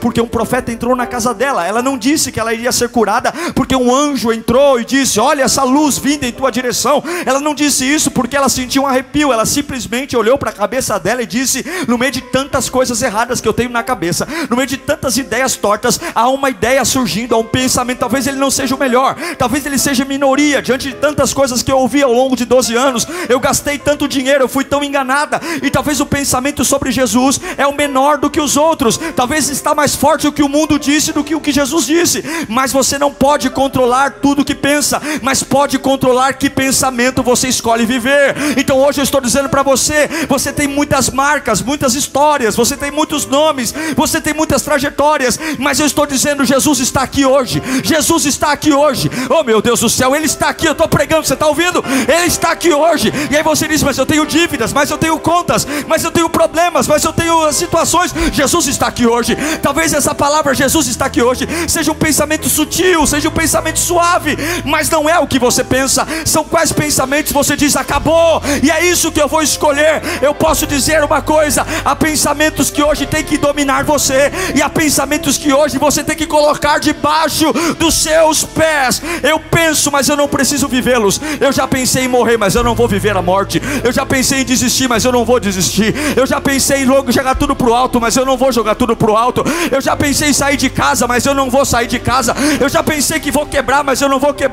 porque 0.00 0.20
um 0.20 0.28
profeta 0.28 0.70
entrou 0.70 0.94
na 0.94 1.06
casa 1.06 1.32
dela. 1.32 1.66
Ela 1.66 1.80
não 1.80 1.96
disse 1.96 2.30
que 2.30 2.38
ela 2.38 2.52
iria 2.52 2.70
ser 2.70 2.90
curada 2.90 3.32
porque 3.54 3.74
um 3.74 3.94
anjo 3.94 4.30
entrou 4.30 4.73
e 4.80 4.84
disse: 4.84 5.20
Olha 5.20 5.42
essa 5.42 5.62
luz 5.62 5.98
vindo 5.98 6.24
em 6.24 6.32
tua 6.32 6.50
direção. 6.50 7.02
Ela 7.24 7.40
não 7.40 7.54
disse 7.54 7.84
isso 7.84 8.10
porque 8.10 8.36
ela 8.36 8.48
sentiu 8.48 8.82
um 8.82 8.86
arrepio. 8.86 9.32
Ela 9.32 9.46
simplesmente 9.46 10.16
olhou 10.16 10.38
para 10.38 10.50
a 10.50 10.54
cabeça 10.54 10.98
dela 10.98 11.22
e 11.22 11.26
disse: 11.26 11.64
No 11.88 11.98
meio 11.98 12.12
de 12.12 12.20
tantas 12.20 12.68
coisas 12.68 13.02
erradas 13.02 13.40
que 13.40 13.48
eu 13.48 13.52
tenho 13.52 13.70
na 13.70 13.82
cabeça, 13.82 14.26
no 14.48 14.56
meio 14.56 14.68
de 14.68 14.76
tantas 14.76 15.16
ideias 15.16 15.56
tortas, 15.56 16.00
há 16.14 16.28
uma 16.28 16.50
ideia 16.50 16.84
surgindo, 16.84 17.34
há 17.34 17.38
um 17.38 17.44
pensamento. 17.44 17.98
Talvez 17.98 18.26
ele 18.26 18.38
não 18.38 18.50
seja 18.50 18.74
o 18.74 18.78
melhor, 18.78 19.16
talvez 19.38 19.64
ele 19.66 19.78
seja 19.78 20.04
minoria 20.04 20.60
diante 20.60 20.88
de 20.88 20.94
tantas 20.94 21.32
coisas 21.32 21.62
que 21.62 21.70
eu 21.70 21.78
ouvi 21.78 22.02
ao 22.02 22.12
longo 22.12 22.36
de 22.36 22.44
12 22.44 22.74
anos. 22.74 23.06
Eu 23.28 23.40
gastei 23.40 23.78
tanto 23.78 24.08
dinheiro, 24.08 24.44
eu 24.44 24.48
fui 24.48 24.64
tão 24.64 24.82
enganada. 24.82 25.40
E 25.62 25.70
talvez 25.70 26.00
o 26.00 26.06
pensamento 26.06 26.64
sobre 26.64 26.90
Jesus 26.90 27.40
é 27.56 27.66
o 27.66 27.74
menor 27.74 28.18
do 28.18 28.30
que 28.30 28.40
os 28.40 28.56
outros. 28.56 28.98
Talvez 29.14 29.48
está 29.48 29.74
mais 29.74 29.94
forte 29.94 30.22
do 30.22 30.32
que 30.32 30.42
o 30.42 30.48
mundo 30.48 30.78
disse 30.78 31.12
do 31.12 31.24
que 31.24 31.34
o 31.34 31.40
que 31.40 31.52
Jesus 31.52 31.86
disse. 31.86 32.24
Mas 32.48 32.72
você 32.72 32.98
não 32.98 33.12
pode 33.12 33.50
controlar 33.50 34.18
tudo 34.20 34.44
que 34.44 34.54
pensa, 34.64 35.00
mas 35.20 35.42
pode 35.42 35.78
controlar 35.78 36.32
que 36.32 36.48
pensamento 36.48 37.22
você 37.22 37.48
escolhe 37.48 37.84
viver. 37.84 38.34
Então 38.56 38.78
hoje 38.78 38.98
eu 38.98 39.04
estou 39.04 39.20
dizendo 39.20 39.50
para 39.50 39.62
você: 39.62 40.08
você 40.26 40.50
tem 40.50 40.66
muitas 40.66 41.10
marcas, 41.10 41.60
muitas 41.60 41.94
histórias, 41.94 42.56
você 42.56 42.74
tem 42.74 42.90
muitos 42.90 43.26
nomes, 43.26 43.74
você 43.94 44.22
tem 44.22 44.32
muitas 44.32 44.62
trajetórias, 44.62 45.38
mas 45.58 45.78
eu 45.78 45.86
estou 45.86 46.06
dizendo: 46.06 46.46
Jesus 46.46 46.80
está 46.80 47.02
aqui 47.02 47.26
hoje. 47.26 47.62
Jesus 47.84 48.24
está 48.24 48.52
aqui 48.52 48.72
hoje. 48.72 49.10
Oh 49.28 49.44
meu 49.44 49.60
Deus 49.60 49.80
do 49.80 49.90
céu, 49.90 50.16
Ele 50.16 50.24
está 50.24 50.48
aqui. 50.48 50.66
Eu 50.66 50.72
estou 50.72 50.88
pregando, 50.88 51.26
você 51.26 51.34
está 51.34 51.46
ouvindo? 51.46 51.84
Ele 52.08 52.26
está 52.26 52.52
aqui 52.52 52.72
hoje. 52.72 53.12
E 53.30 53.36
aí 53.36 53.42
você 53.42 53.68
diz: 53.68 53.82
Mas 53.82 53.98
eu 53.98 54.06
tenho 54.06 54.24
dívidas, 54.24 54.72
mas 54.72 54.90
eu 54.90 54.96
tenho 54.96 55.18
contas, 55.18 55.66
mas 55.86 56.02
eu 56.02 56.10
tenho 56.10 56.30
problemas, 56.30 56.86
mas 56.86 57.04
eu 57.04 57.12
tenho 57.12 57.52
situações. 57.52 58.14
Jesus 58.32 58.66
está 58.68 58.86
aqui 58.86 59.06
hoje. 59.06 59.36
Talvez 59.60 59.92
essa 59.92 60.14
palavra 60.14 60.54
Jesus 60.54 60.86
está 60.86 61.04
aqui 61.04 61.20
hoje 61.20 61.46
seja 61.68 61.92
um 61.92 61.94
pensamento 61.94 62.48
sutil, 62.48 63.06
seja 63.06 63.28
um 63.28 63.32
pensamento 63.32 63.78
suave, 63.78 64.36
mas 64.64 64.90
não 64.90 65.08
é 65.08 65.18
o 65.18 65.26
que 65.26 65.38
você 65.38 65.64
pensa. 65.64 66.06
São 66.24 66.44
quais 66.44 66.72
pensamentos 66.72 67.32
você 67.32 67.56
diz 67.56 67.76
acabou, 67.76 68.42
e 68.62 68.70
é 68.70 68.84
isso 68.84 69.12
que 69.12 69.20
eu 69.20 69.28
vou 69.28 69.42
escolher. 69.42 70.02
Eu 70.20 70.34
posso 70.34 70.66
dizer 70.66 71.02
uma 71.02 71.22
coisa: 71.22 71.66
há 71.84 71.96
pensamentos 71.96 72.70
que 72.70 72.82
hoje 72.82 73.06
tem 73.06 73.24
que 73.24 73.38
dominar 73.38 73.84
você, 73.84 74.30
e 74.54 74.62
há 74.62 74.68
pensamentos 74.68 75.38
que 75.38 75.52
hoje 75.52 75.78
você 75.78 76.04
tem 76.04 76.16
que 76.16 76.26
colocar 76.26 76.78
debaixo 76.78 77.52
dos 77.78 77.94
seus 77.94 78.44
pés. 78.44 79.02
Eu 79.22 79.38
penso, 79.38 79.90
mas 79.90 80.08
eu 80.08 80.16
não 80.16 80.28
preciso 80.28 80.68
vivê-los. 80.68 81.20
Eu 81.40 81.52
já 81.52 81.66
pensei 81.66 82.04
em 82.04 82.08
morrer, 82.08 82.36
mas 82.36 82.54
eu 82.54 82.62
não 82.62 82.74
vou 82.74 82.88
viver 82.88 83.16
a 83.16 83.22
morte. 83.22 83.60
Eu 83.82 83.92
já 83.92 84.04
pensei 84.04 84.40
em 84.40 84.44
desistir, 84.44 84.88
mas 84.88 85.04
eu 85.04 85.12
não 85.12 85.24
vou 85.24 85.40
desistir. 85.40 85.94
Eu 86.16 86.26
já 86.26 86.40
pensei 86.40 86.82
em 86.82 86.84
logo 86.84 87.10
jogar 87.10 87.34
tudo 87.34 87.54
pro 87.54 87.74
alto, 87.74 88.00
mas 88.00 88.16
eu 88.16 88.24
não 88.24 88.36
vou 88.36 88.52
jogar 88.52 88.74
tudo 88.74 88.96
pro 88.96 89.16
alto. 89.16 89.44
Eu 89.70 89.80
já 89.80 89.96
pensei 89.96 90.30
em 90.30 90.32
sair 90.32 90.56
de 90.56 90.70
casa, 90.70 91.06
mas 91.06 91.24
eu 91.26 91.34
não 91.34 91.50
vou 91.50 91.64
sair 91.64 91.86
de 91.86 91.98
casa. 91.98 92.34
Eu 92.60 92.68
já 92.68 92.82
pensei 92.82 93.20
que 93.20 93.30
vou 93.30 93.46
quebrar, 93.46 93.82
mas 93.82 94.00
eu 94.00 94.08
não 94.08 94.18
vou 94.18 94.32
quebrar. 94.32 94.43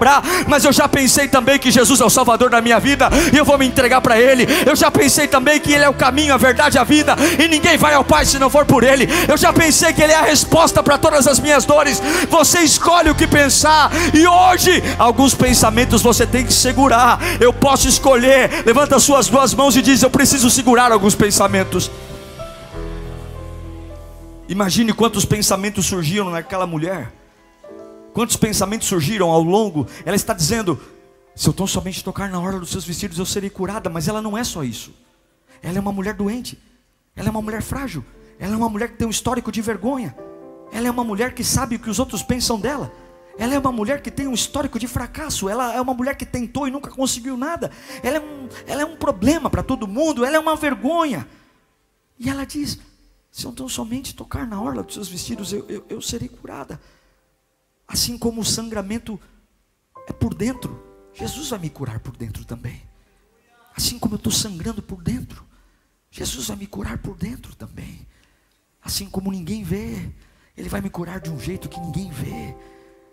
Mas 0.48 0.64
eu 0.64 0.72
já 0.72 0.88
pensei 0.88 1.28
também 1.28 1.60
que 1.60 1.72
Jesus 1.72 2.00
é 2.02 2.06
o 2.06 2.10
Salvador 2.10 2.50
da 2.50 2.62
minha 2.62 2.80
vida 2.80 3.10
e 3.34 3.38
eu 3.38 3.46
vou 3.46 3.58
me 3.58 3.68
entregar 3.68 4.02
para 4.02 4.20
Ele. 4.20 4.48
Eu 4.66 4.76
já 4.76 4.90
pensei 4.92 5.28
também 5.28 5.60
que 5.60 5.74
Ele 5.74 5.84
é 5.84 5.90
o 5.90 5.94
caminho, 5.94 6.34
a 6.34 6.38
verdade, 6.38 6.78
a 6.78 6.84
vida 6.84 7.16
e 7.40 7.48
ninguém 7.48 7.78
vai 7.78 7.94
ao 7.94 8.04
Pai 8.04 8.26
se 8.26 8.40
não 8.40 8.50
for 8.50 8.66
por 8.66 8.84
Ele. 8.84 9.08
Eu 9.28 9.38
já 9.38 9.54
pensei 9.54 9.94
que 9.94 10.02
Ele 10.02 10.14
é 10.14 10.18
a 10.18 10.24
resposta 10.24 10.82
para 10.84 10.98
todas 10.98 11.28
as 11.28 11.40
minhas 11.40 11.66
dores. 11.66 12.02
Você 12.30 12.60
escolhe 12.62 13.10
o 13.10 13.16
que 13.16 13.28
pensar 13.28 13.92
e 14.14 14.26
hoje 14.28 14.84
alguns 14.98 15.34
pensamentos 15.34 16.02
você 16.02 16.26
tem 16.26 16.46
que 16.46 16.54
segurar. 16.54 17.20
Eu 17.40 17.54
posso 17.54 17.88
escolher. 17.88 18.64
Levanta 18.66 19.00
suas 19.00 19.28
duas 19.28 19.54
mãos 19.54 19.76
e 19.76 19.82
diz: 19.82 20.02
Eu 20.02 20.10
preciso 20.10 20.50
segurar 20.50 20.92
alguns 20.92 21.16
pensamentos. 21.16 21.92
Imagine 24.48 24.92
quantos 24.92 25.24
pensamentos 25.24 25.86
surgiram 25.86 26.30
naquela 26.30 26.68
mulher. 26.68 27.21
Quantos 28.14 28.36
pensamentos 28.36 28.88
surgiram 28.88 29.30
ao 29.30 29.42
longo? 29.42 29.88
Ela 30.06 30.16
está 30.16 30.34
dizendo: 30.34 30.80
se 31.36 31.48
eu 31.48 31.54
tão 31.54 31.66
somente 31.66 32.04
tocar 32.04 32.30
na 32.30 32.40
hora 32.40 32.60
dos 32.60 32.70
seus 32.70 32.86
vestidos, 32.86 33.18
eu 33.18 33.26
serei 33.26 33.50
curada. 33.50 33.90
Mas 33.90 34.08
ela 34.08 34.22
não 34.22 34.38
é 34.38 34.44
só 34.44 34.64
isso. 34.64 34.94
Ela 35.62 35.78
é 35.78 35.82
uma 35.82 35.92
mulher 35.92 36.14
doente. 36.14 36.58
Ela 37.16 37.30
é 37.30 37.32
uma 37.32 37.42
mulher 37.42 37.62
frágil. 37.62 38.04
Ela 38.40 38.54
é 38.54 38.58
uma 38.58 38.70
mulher 38.70 38.90
que 38.90 38.98
tem 38.98 39.08
um 39.08 39.12
histórico 39.12 39.52
de 39.52 39.62
vergonha. 39.62 40.16
Ela 40.72 40.88
é 40.88 40.92
uma 40.92 41.04
mulher 41.04 41.34
que 41.34 41.44
sabe 41.44 41.76
o 41.76 41.80
que 41.80 41.90
os 41.90 42.00
outros 42.00 42.24
pensam 42.24 42.60
dela. 42.60 42.92
Ela 43.38 43.56
é 43.56 43.60
uma 43.60 43.72
mulher 43.72 44.02
que 44.02 44.12
tem 44.12 44.28
um 44.28 44.34
histórico 44.34 44.78
de 44.78 44.88
fracasso. 44.88 45.48
Ela 45.48 45.74
é 45.74 45.80
uma 45.80 45.94
mulher 45.94 46.16
que 46.16 46.26
tentou 46.26 46.68
e 46.68 46.72
nunca 46.72 46.90
conseguiu 46.90 47.38
nada. 47.38 47.72
Ela 48.04 48.18
é 48.18 48.20
um, 48.20 48.50
ela 48.68 48.82
é 48.82 48.86
um 48.86 48.96
problema 48.96 49.50
para 49.50 49.64
todo 49.64 49.88
mundo. 49.88 50.26
Ela 50.26 50.36
é 50.36 50.40
uma 50.40 50.56
vergonha. 50.56 51.28
E 52.20 52.30
ela 52.30 52.46
diz: 52.46 52.80
se 53.32 53.46
eu 53.46 53.52
tão 53.52 53.70
somente 53.70 54.14
tocar 54.14 54.46
na 54.46 54.62
orla 54.62 54.84
dos 54.84 54.96
seus 54.96 55.08
vestidos, 55.08 55.54
eu, 55.54 55.66
eu, 55.70 55.86
eu 55.90 56.02
serei 56.02 56.28
curada. 56.28 56.80
Assim 57.92 58.18
como 58.18 58.40
o 58.40 58.46
sangramento 58.46 59.20
é 60.08 60.14
por 60.14 60.34
dentro, 60.34 60.82
Jesus 61.14 61.50
vai 61.50 61.60
me 61.60 61.70
curar 61.70 62.00
por 62.00 62.16
dentro 62.16 62.46
também. 62.46 62.82
Assim 63.76 64.00
como 64.00 64.14
eu 64.14 64.18
estou 64.18 64.32
sangrando 64.32 64.82
por 64.82 65.04
dentro, 65.04 65.46
Jesus 66.10 66.48
vai 66.48 66.56
me 66.56 66.68
curar 66.68 67.00
por 67.00 67.18
dentro 67.18 67.54
também. 67.54 68.08
Assim 68.82 69.10
como 69.10 69.30
ninguém 69.30 69.62
vê, 69.62 70.10
Ele 70.56 70.70
vai 70.70 70.80
me 70.80 70.90
curar 70.90 71.20
de 71.20 71.30
um 71.30 71.38
jeito 71.38 71.68
que 71.68 71.82
ninguém 71.82 72.10
vê. 72.10 72.56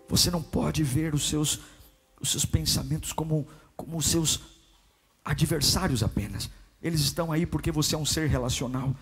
Você 0.07 0.31
não 0.31 0.41
pode 0.41 0.81
ver 0.81 1.13
os 1.13 1.27
seus, 1.27 1.59
os 2.21 2.31
seus 2.31 2.45
pensamentos 2.45 3.11
como, 3.11 3.45
como 3.75 3.97
os 3.97 4.05
seus 4.05 4.39
adversários 5.25 6.03
apenas. 6.03 6.49
Eles 6.81 7.01
estão 7.01 7.33
aí 7.33 7.45
porque 7.45 7.69
você 7.69 7.95
é 7.95 7.97
um 7.97 8.05
ser 8.05 8.29
relacional. 8.29 8.95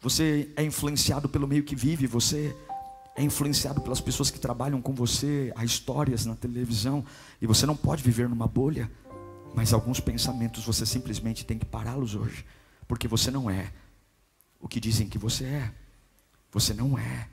Você 0.00 0.50
é 0.56 0.64
influenciado 0.64 1.28
pelo 1.28 1.46
meio 1.46 1.62
que 1.62 1.76
vive, 1.76 2.08
você 2.08 2.52
é 3.16 3.22
influenciado 3.22 3.80
pelas 3.80 4.00
pessoas 4.00 4.30
que 4.30 4.38
trabalham 4.38 4.80
com 4.80 4.92
você, 4.92 5.52
há 5.56 5.64
histórias 5.64 6.24
na 6.26 6.34
televisão, 6.34 7.04
e 7.40 7.46
você 7.46 7.66
não 7.66 7.76
pode 7.76 8.02
viver 8.02 8.28
numa 8.28 8.46
bolha, 8.46 8.90
mas 9.54 9.72
alguns 9.72 10.00
pensamentos 10.00 10.64
você 10.64 10.86
simplesmente 10.86 11.44
tem 11.44 11.58
que 11.58 11.66
pará-los 11.66 12.14
hoje, 12.14 12.44
porque 12.86 13.08
você 13.08 13.30
não 13.30 13.50
é 13.50 13.72
o 14.60 14.68
que 14.68 14.78
dizem 14.78 15.08
que 15.08 15.18
você 15.18 15.44
é. 15.44 15.72
Você 16.52 16.74
não 16.74 16.98
é. 16.98 17.28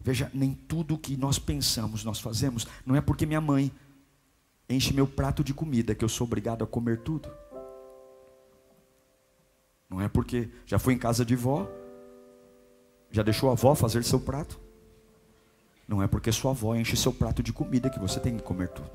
Veja, 0.00 0.30
nem 0.32 0.54
tudo 0.54 0.98
que 0.98 1.16
nós 1.16 1.38
pensamos, 1.38 2.02
nós 2.02 2.18
fazemos, 2.18 2.66
não 2.84 2.96
é 2.96 3.00
porque 3.00 3.26
minha 3.26 3.40
mãe 3.40 3.70
enche 4.68 4.92
meu 4.92 5.06
prato 5.06 5.44
de 5.44 5.52
comida 5.52 5.94
que 5.94 6.04
eu 6.04 6.08
sou 6.08 6.26
obrigado 6.26 6.64
a 6.64 6.66
comer 6.66 7.00
tudo. 7.00 7.30
Não 9.88 10.00
é 10.00 10.08
porque 10.08 10.50
já 10.64 10.78
fui 10.78 10.94
em 10.94 10.98
casa 10.98 11.24
de 11.24 11.36
vó, 11.36 11.68
já 13.10 13.22
deixou 13.22 13.50
a 13.50 13.52
avó 13.52 13.74
fazer 13.74 14.02
seu 14.02 14.18
prato. 14.18 14.58
Não 15.86 16.02
é 16.02 16.06
porque 16.06 16.32
sua 16.32 16.52
avó 16.52 16.74
enche 16.74 16.96
seu 16.96 17.12
prato 17.12 17.42
de 17.42 17.52
comida 17.52 17.90
que 17.90 17.98
você 17.98 18.20
tem 18.20 18.36
que 18.36 18.42
comer 18.42 18.68
tudo. 18.68 18.90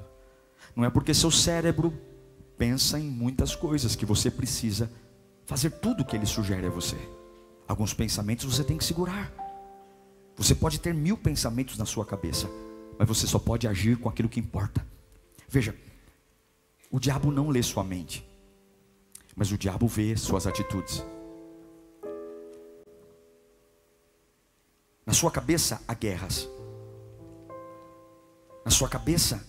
Não 0.75 0.85
é 0.85 0.89
porque 0.89 1.13
seu 1.13 1.29
cérebro 1.29 1.93
pensa 2.57 2.99
em 2.99 3.09
muitas 3.09 3.55
coisas 3.55 3.95
que 3.95 4.05
você 4.05 4.31
precisa 4.31 4.91
fazer 5.45 5.71
tudo 5.71 6.01
o 6.01 6.05
que 6.05 6.15
ele 6.15 6.25
sugere 6.25 6.67
a 6.67 6.69
você. 6.69 6.97
Alguns 7.67 7.93
pensamentos 7.93 8.45
você 8.45 8.63
tem 8.63 8.77
que 8.77 8.85
segurar. 8.85 9.31
Você 10.35 10.53
pode 10.55 10.79
ter 10.79 10.93
mil 10.93 11.17
pensamentos 11.17 11.77
na 11.77 11.85
sua 11.85 12.05
cabeça, 12.05 12.49
mas 12.97 13.07
você 13.07 13.27
só 13.27 13.39
pode 13.39 13.67
agir 13.67 13.97
com 13.97 14.07
aquilo 14.07 14.29
que 14.29 14.39
importa. 14.39 14.85
Veja, 15.47 15.75
o 16.91 16.99
diabo 16.99 17.31
não 17.31 17.49
lê 17.49 17.61
sua 17.61 17.83
mente, 17.83 18.27
mas 19.35 19.51
o 19.51 19.57
diabo 19.57 19.87
vê 19.87 20.15
suas 20.15 20.47
atitudes. 20.47 21.03
Na 25.05 25.13
sua 25.13 25.31
cabeça 25.31 25.81
há 25.87 25.93
guerras 25.93 26.47
na 28.67 28.71
sua 28.71 28.89
cabeça. 28.89 29.47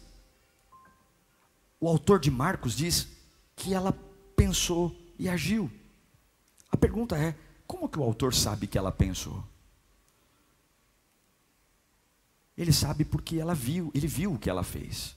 O 1.80 1.88
autor 1.88 2.20
de 2.20 2.30
Marcos 2.30 2.76
diz 2.76 3.08
que 3.56 3.74
ela 3.74 3.92
pensou 4.36 4.96
e 5.18 5.28
agiu. 5.28 5.68
A 6.70 6.76
pergunta 6.76 7.18
é: 7.18 7.34
como 7.66 7.88
que 7.88 7.98
o 7.98 8.04
autor 8.04 8.32
sabe 8.32 8.68
que 8.68 8.78
ela 8.78 8.92
pensou? 8.92 9.42
Ele 12.56 12.72
sabe 12.72 13.04
porque 13.04 13.38
ela 13.38 13.56
viu, 13.56 13.90
ele 13.92 14.06
viu 14.06 14.34
o 14.34 14.38
que 14.38 14.48
ela 14.48 14.62
fez. 14.62 15.16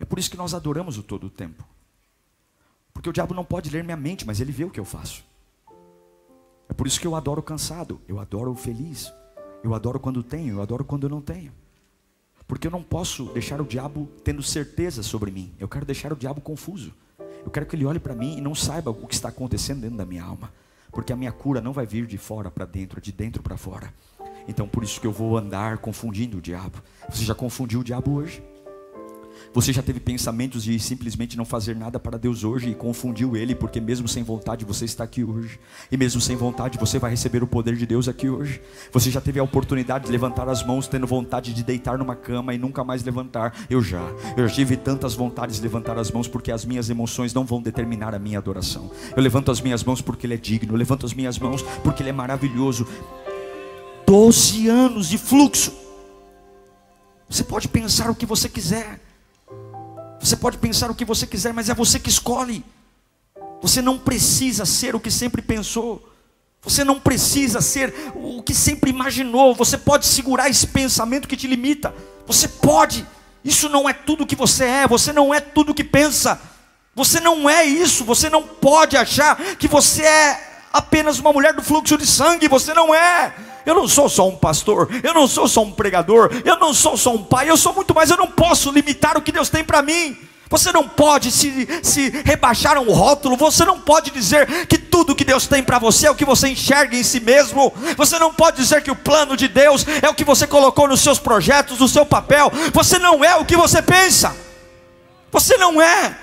É 0.00 0.06
por 0.06 0.18
isso 0.18 0.30
que 0.30 0.36
nós 0.38 0.54
adoramos 0.54 0.96
o 0.96 1.02
todo 1.02 1.26
o 1.26 1.30
tempo. 1.30 1.62
Porque 2.94 3.10
o 3.10 3.12
diabo 3.12 3.34
não 3.34 3.44
pode 3.44 3.68
ler 3.68 3.84
minha 3.84 3.96
mente, 3.98 4.26
mas 4.26 4.40
ele 4.40 4.52
vê 4.52 4.64
o 4.64 4.70
que 4.70 4.80
eu 4.80 4.84
faço. 4.86 5.22
É 6.70 6.72
por 6.72 6.86
isso 6.86 6.98
que 6.98 7.06
eu 7.06 7.14
adoro 7.14 7.42
cansado, 7.42 8.00
eu 8.08 8.18
adoro 8.18 8.54
feliz, 8.54 9.12
eu 9.62 9.74
adoro 9.74 10.00
quando 10.00 10.22
tenho, 10.22 10.56
eu 10.56 10.62
adoro 10.62 10.86
quando 10.86 11.06
não 11.06 11.20
tenho. 11.20 11.52
Porque 12.48 12.66
eu 12.66 12.70
não 12.70 12.82
posso 12.82 13.26
deixar 13.26 13.60
o 13.60 13.64
diabo 13.64 14.08
tendo 14.24 14.42
certeza 14.42 15.02
sobre 15.02 15.30
mim. 15.30 15.52
Eu 15.60 15.68
quero 15.68 15.84
deixar 15.84 16.12
o 16.12 16.16
diabo 16.16 16.40
confuso. 16.40 16.94
Eu 17.44 17.50
quero 17.50 17.66
que 17.66 17.76
ele 17.76 17.84
olhe 17.84 18.00
para 18.00 18.14
mim 18.14 18.38
e 18.38 18.40
não 18.40 18.54
saiba 18.54 18.90
o 18.90 19.06
que 19.06 19.14
está 19.14 19.28
acontecendo 19.28 19.82
dentro 19.82 19.98
da 19.98 20.06
minha 20.06 20.24
alma. 20.24 20.50
Porque 20.90 21.12
a 21.12 21.16
minha 21.16 21.30
cura 21.30 21.60
não 21.60 21.74
vai 21.74 21.86
vir 21.86 22.06
de 22.06 22.16
fora 22.16 22.50
para 22.50 22.64
dentro, 22.64 23.02
de 23.02 23.12
dentro 23.12 23.42
para 23.42 23.58
fora. 23.58 23.92
Então 24.48 24.66
por 24.66 24.82
isso 24.82 24.98
que 24.98 25.06
eu 25.06 25.12
vou 25.12 25.36
andar 25.36 25.76
confundindo 25.76 26.38
o 26.38 26.40
diabo. 26.40 26.82
Você 27.10 27.22
já 27.22 27.34
confundiu 27.34 27.80
o 27.80 27.84
diabo 27.84 28.12
hoje? 28.14 28.42
Você 29.52 29.72
já 29.72 29.82
teve 29.82 29.98
pensamentos 30.00 30.62
de 30.62 30.78
simplesmente 30.78 31.36
não 31.36 31.44
fazer 31.44 31.74
nada 31.74 31.98
para 31.98 32.18
Deus 32.18 32.44
hoje 32.44 32.70
e 32.70 32.74
confundiu 32.74 33.36
Ele, 33.36 33.54
porque 33.54 33.80
mesmo 33.80 34.06
sem 34.06 34.22
vontade 34.22 34.64
você 34.64 34.84
está 34.84 35.04
aqui 35.04 35.24
hoje, 35.24 35.58
e 35.90 35.96
mesmo 35.96 36.20
sem 36.20 36.36
vontade 36.36 36.78
você 36.78 36.98
vai 36.98 37.10
receber 37.10 37.42
o 37.42 37.46
poder 37.46 37.74
de 37.76 37.86
Deus 37.86 38.08
aqui 38.08 38.28
hoje. 38.28 38.60
Você 38.92 39.10
já 39.10 39.20
teve 39.20 39.40
a 39.40 39.42
oportunidade 39.42 40.06
de 40.06 40.12
levantar 40.12 40.48
as 40.48 40.64
mãos, 40.64 40.86
tendo 40.86 41.06
vontade 41.06 41.52
de 41.52 41.62
deitar 41.62 41.98
numa 41.98 42.14
cama 42.14 42.54
e 42.54 42.58
nunca 42.58 42.84
mais 42.84 43.02
levantar. 43.02 43.54
Eu 43.68 43.82
já, 43.82 44.02
eu 44.36 44.46
já 44.46 44.54
tive 44.54 44.76
tantas 44.76 45.14
vontades 45.14 45.56
de 45.56 45.62
levantar 45.62 45.98
as 45.98 46.10
mãos, 46.10 46.28
porque 46.28 46.52
as 46.52 46.64
minhas 46.64 46.90
emoções 46.90 47.32
não 47.32 47.44
vão 47.44 47.62
determinar 47.62 48.14
a 48.14 48.18
minha 48.18 48.38
adoração. 48.38 48.90
Eu 49.16 49.22
levanto 49.22 49.50
as 49.50 49.60
minhas 49.60 49.82
mãos 49.82 50.00
porque 50.00 50.26
Ele 50.26 50.34
é 50.34 50.38
digno, 50.38 50.74
eu 50.74 50.78
levanto 50.78 51.06
as 51.06 51.14
minhas 51.14 51.38
mãos 51.38 51.62
porque 51.82 52.02
Ele 52.02 52.10
é 52.10 52.12
maravilhoso. 52.12 52.86
Doze 54.06 54.68
anos 54.68 55.08
de 55.08 55.18
fluxo. 55.18 55.72
Você 57.28 57.44
pode 57.44 57.68
pensar 57.68 58.10
o 58.10 58.14
que 58.14 58.24
você 58.24 58.48
quiser. 58.48 58.98
Você 60.20 60.36
pode 60.36 60.58
pensar 60.58 60.90
o 60.90 60.94
que 60.94 61.04
você 61.04 61.26
quiser, 61.26 61.52
mas 61.52 61.68
é 61.68 61.74
você 61.74 61.98
que 61.98 62.10
escolhe. 62.10 62.64
Você 63.60 63.82
não 63.82 63.98
precisa 63.98 64.64
ser 64.64 64.94
o 64.94 65.00
que 65.00 65.10
sempre 65.10 65.42
pensou. 65.42 66.08
Você 66.62 66.84
não 66.84 66.98
precisa 66.98 67.60
ser 67.60 67.94
o 68.14 68.42
que 68.42 68.54
sempre 68.54 68.90
imaginou. 68.90 69.54
Você 69.54 69.78
pode 69.78 70.06
segurar 70.06 70.48
esse 70.48 70.66
pensamento 70.66 71.28
que 71.28 71.36
te 71.36 71.46
limita. 71.46 71.94
Você 72.26 72.48
pode. 72.48 73.06
Isso 73.44 73.68
não 73.68 73.88
é 73.88 73.92
tudo 73.92 74.26
que 74.26 74.36
você 74.36 74.64
é. 74.64 74.88
Você 74.88 75.12
não 75.12 75.32
é 75.32 75.40
tudo 75.40 75.74
que 75.74 75.84
pensa. 75.84 76.40
Você 76.94 77.20
não 77.20 77.48
é 77.48 77.64
isso. 77.64 78.04
Você 78.04 78.28
não 78.28 78.42
pode 78.42 78.96
achar 78.96 79.36
que 79.56 79.68
você 79.68 80.02
é 80.02 80.64
apenas 80.72 81.18
uma 81.18 81.32
mulher 81.32 81.54
do 81.54 81.62
fluxo 81.62 81.96
de 81.96 82.06
sangue. 82.06 82.48
Você 82.48 82.74
não 82.74 82.94
é. 82.94 83.34
Eu 83.64 83.74
não 83.74 83.88
sou 83.88 84.08
só 84.08 84.28
um 84.28 84.36
pastor, 84.36 84.88
eu 85.02 85.14
não 85.14 85.26
sou 85.26 85.46
só 85.48 85.62
um 85.62 85.72
pregador, 85.72 86.30
eu 86.44 86.58
não 86.58 86.72
sou 86.72 86.96
só 86.96 87.14
um 87.14 87.22
pai, 87.22 87.50
eu 87.50 87.56
sou 87.56 87.72
muito 87.74 87.94
mais, 87.94 88.10
eu 88.10 88.16
não 88.16 88.28
posso 88.28 88.70
limitar 88.70 89.16
o 89.16 89.22
que 89.22 89.32
Deus 89.32 89.48
tem 89.48 89.62
para 89.62 89.82
mim. 89.82 90.16
Você 90.50 90.72
não 90.72 90.88
pode 90.88 91.30
se, 91.30 91.68
se 91.82 92.08
rebaixar 92.24 92.76
a 92.76 92.80
um 92.80 92.90
rótulo, 92.90 93.36
você 93.36 93.64
não 93.64 93.78
pode 93.78 94.10
dizer 94.10 94.66
que 94.66 94.78
tudo 94.78 95.14
que 95.14 95.24
Deus 95.24 95.46
tem 95.46 95.62
para 95.62 95.78
você 95.78 96.06
é 96.06 96.10
o 96.10 96.14
que 96.14 96.24
você 96.24 96.48
enxerga 96.48 96.96
em 96.96 97.02
si 97.02 97.20
mesmo, 97.20 97.72
você 97.96 98.18
não 98.18 98.32
pode 98.32 98.56
dizer 98.56 98.82
que 98.82 98.90
o 98.90 98.96
plano 98.96 99.36
de 99.36 99.46
Deus 99.46 99.84
é 100.02 100.08
o 100.08 100.14
que 100.14 100.24
você 100.24 100.46
colocou 100.46 100.88
nos 100.88 101.00
seus 101.00 101.18
projetos, 101.18 101.78
no 101.78 101.88
seu 101.88 102.06
papel, 102.06 102.50
você 102.72 102.98
não 102.98 103.22
é 103.22 103.36
o 103.36 103.44
que 103.44 103.56
você 103.56 103.82
pensa, 103.82 104.34
você 105.30 105.56
não 105.58 105.82
é. 105.82 106.16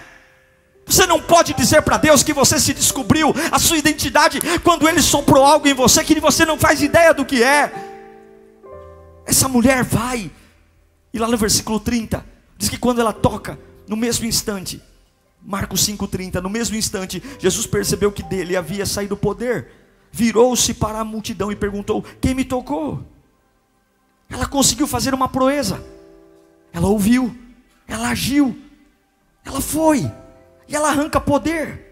Você 0.96 1.06
não 1.06 1.22
pode 1.22 1.54
dizer 1.54 1.82
para 1.82 1.98
Deus 1.98 2.24
que 2.24 2.32
você 2.32 2.58
se 2.58 2.74
descobriu 2.74 3.36
a 3.52 3.60
sua 3.60 3.78
identidade 3.78 4.40
quando 4.64 4.88
Ele 4.88 5.02
soprou 5.02 5.44
algo 5.44 5.68
em 5.68 5.74
você 5.74 6.02
que 6.06 6.18
você 6.22 6.46
não 6.46 6.58
faz 6.58 6.82
ideia 6.82 7.14
do 7.14 7.26
que 7.26 7.44
é. 7.44 7.70
Essa 9.26 9.50
mulher 9.50 9.84
vai, 9.84 10.32
e 11.14 11.20
lá 11.20 11.28
no 11.28 11.36
versículo 11.36 11.82
30, 11.82 12.26
diz 12.58 12.70
que 12.70 12.78
quando 12.78 13.02
ela 13.02 13.12
toca, 13.12 13.60
no 13.90 13.98
mesmo 13.98 14.26
instante, 14.26 14.82
Marcos 15.42 15.86
5,30, 15.86 16.42
no 16.42 16.50
mesmo 16.50 16.78
instante, 16.78 17.22
Jesus 17.40 17.68
percebeu 17.68 18.10
que 18.10 18.24
dele 18.24 18.56
havia 18.56 18.86
saído 18.86 19.18
poder, 19.18 19.68
virou-se 20.14 20.74
para 20.76 21.00
a 21.00 21.04
multidão 21.04 21.52
e 21.52 21.58
perguntou: 21.58 22.06
Quem 22.22 22.34
me 22.34 22.46
tocou? 22.46 23.04
Ela 24.30 24.46
conseguiu 24.46 24.88
fazer 24.88 25.14
uma 25.14 25.28
proeza, 25.28 25.84
ela 26.72 26.88
ouviu, 26.88 27.36
ela 27.86 28.08
agiu, 28.08 28.58
ela 29.44 29.60
foi 29.60 30.10
e 30.68 30.76
ela 30.76 30.90
arranca 30.90 31.20
poder. 31.20 31.86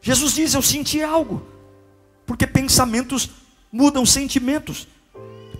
Jesus 0.00 0.34
diz: 0.34 0.54
Eu 0.54 0.62
senti 0.62 1.02
algo, 1.02 1.46
porque 2.24 2.46
pensamentos 2.46 3.30
mudam 3.70 4.06
sentimentos, 4.06 4.86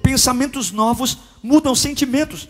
pensamentos 0.02 0.70
novos 0.70 1.18
mudam 1.42 1.74
sentimentos. 1.74 2.48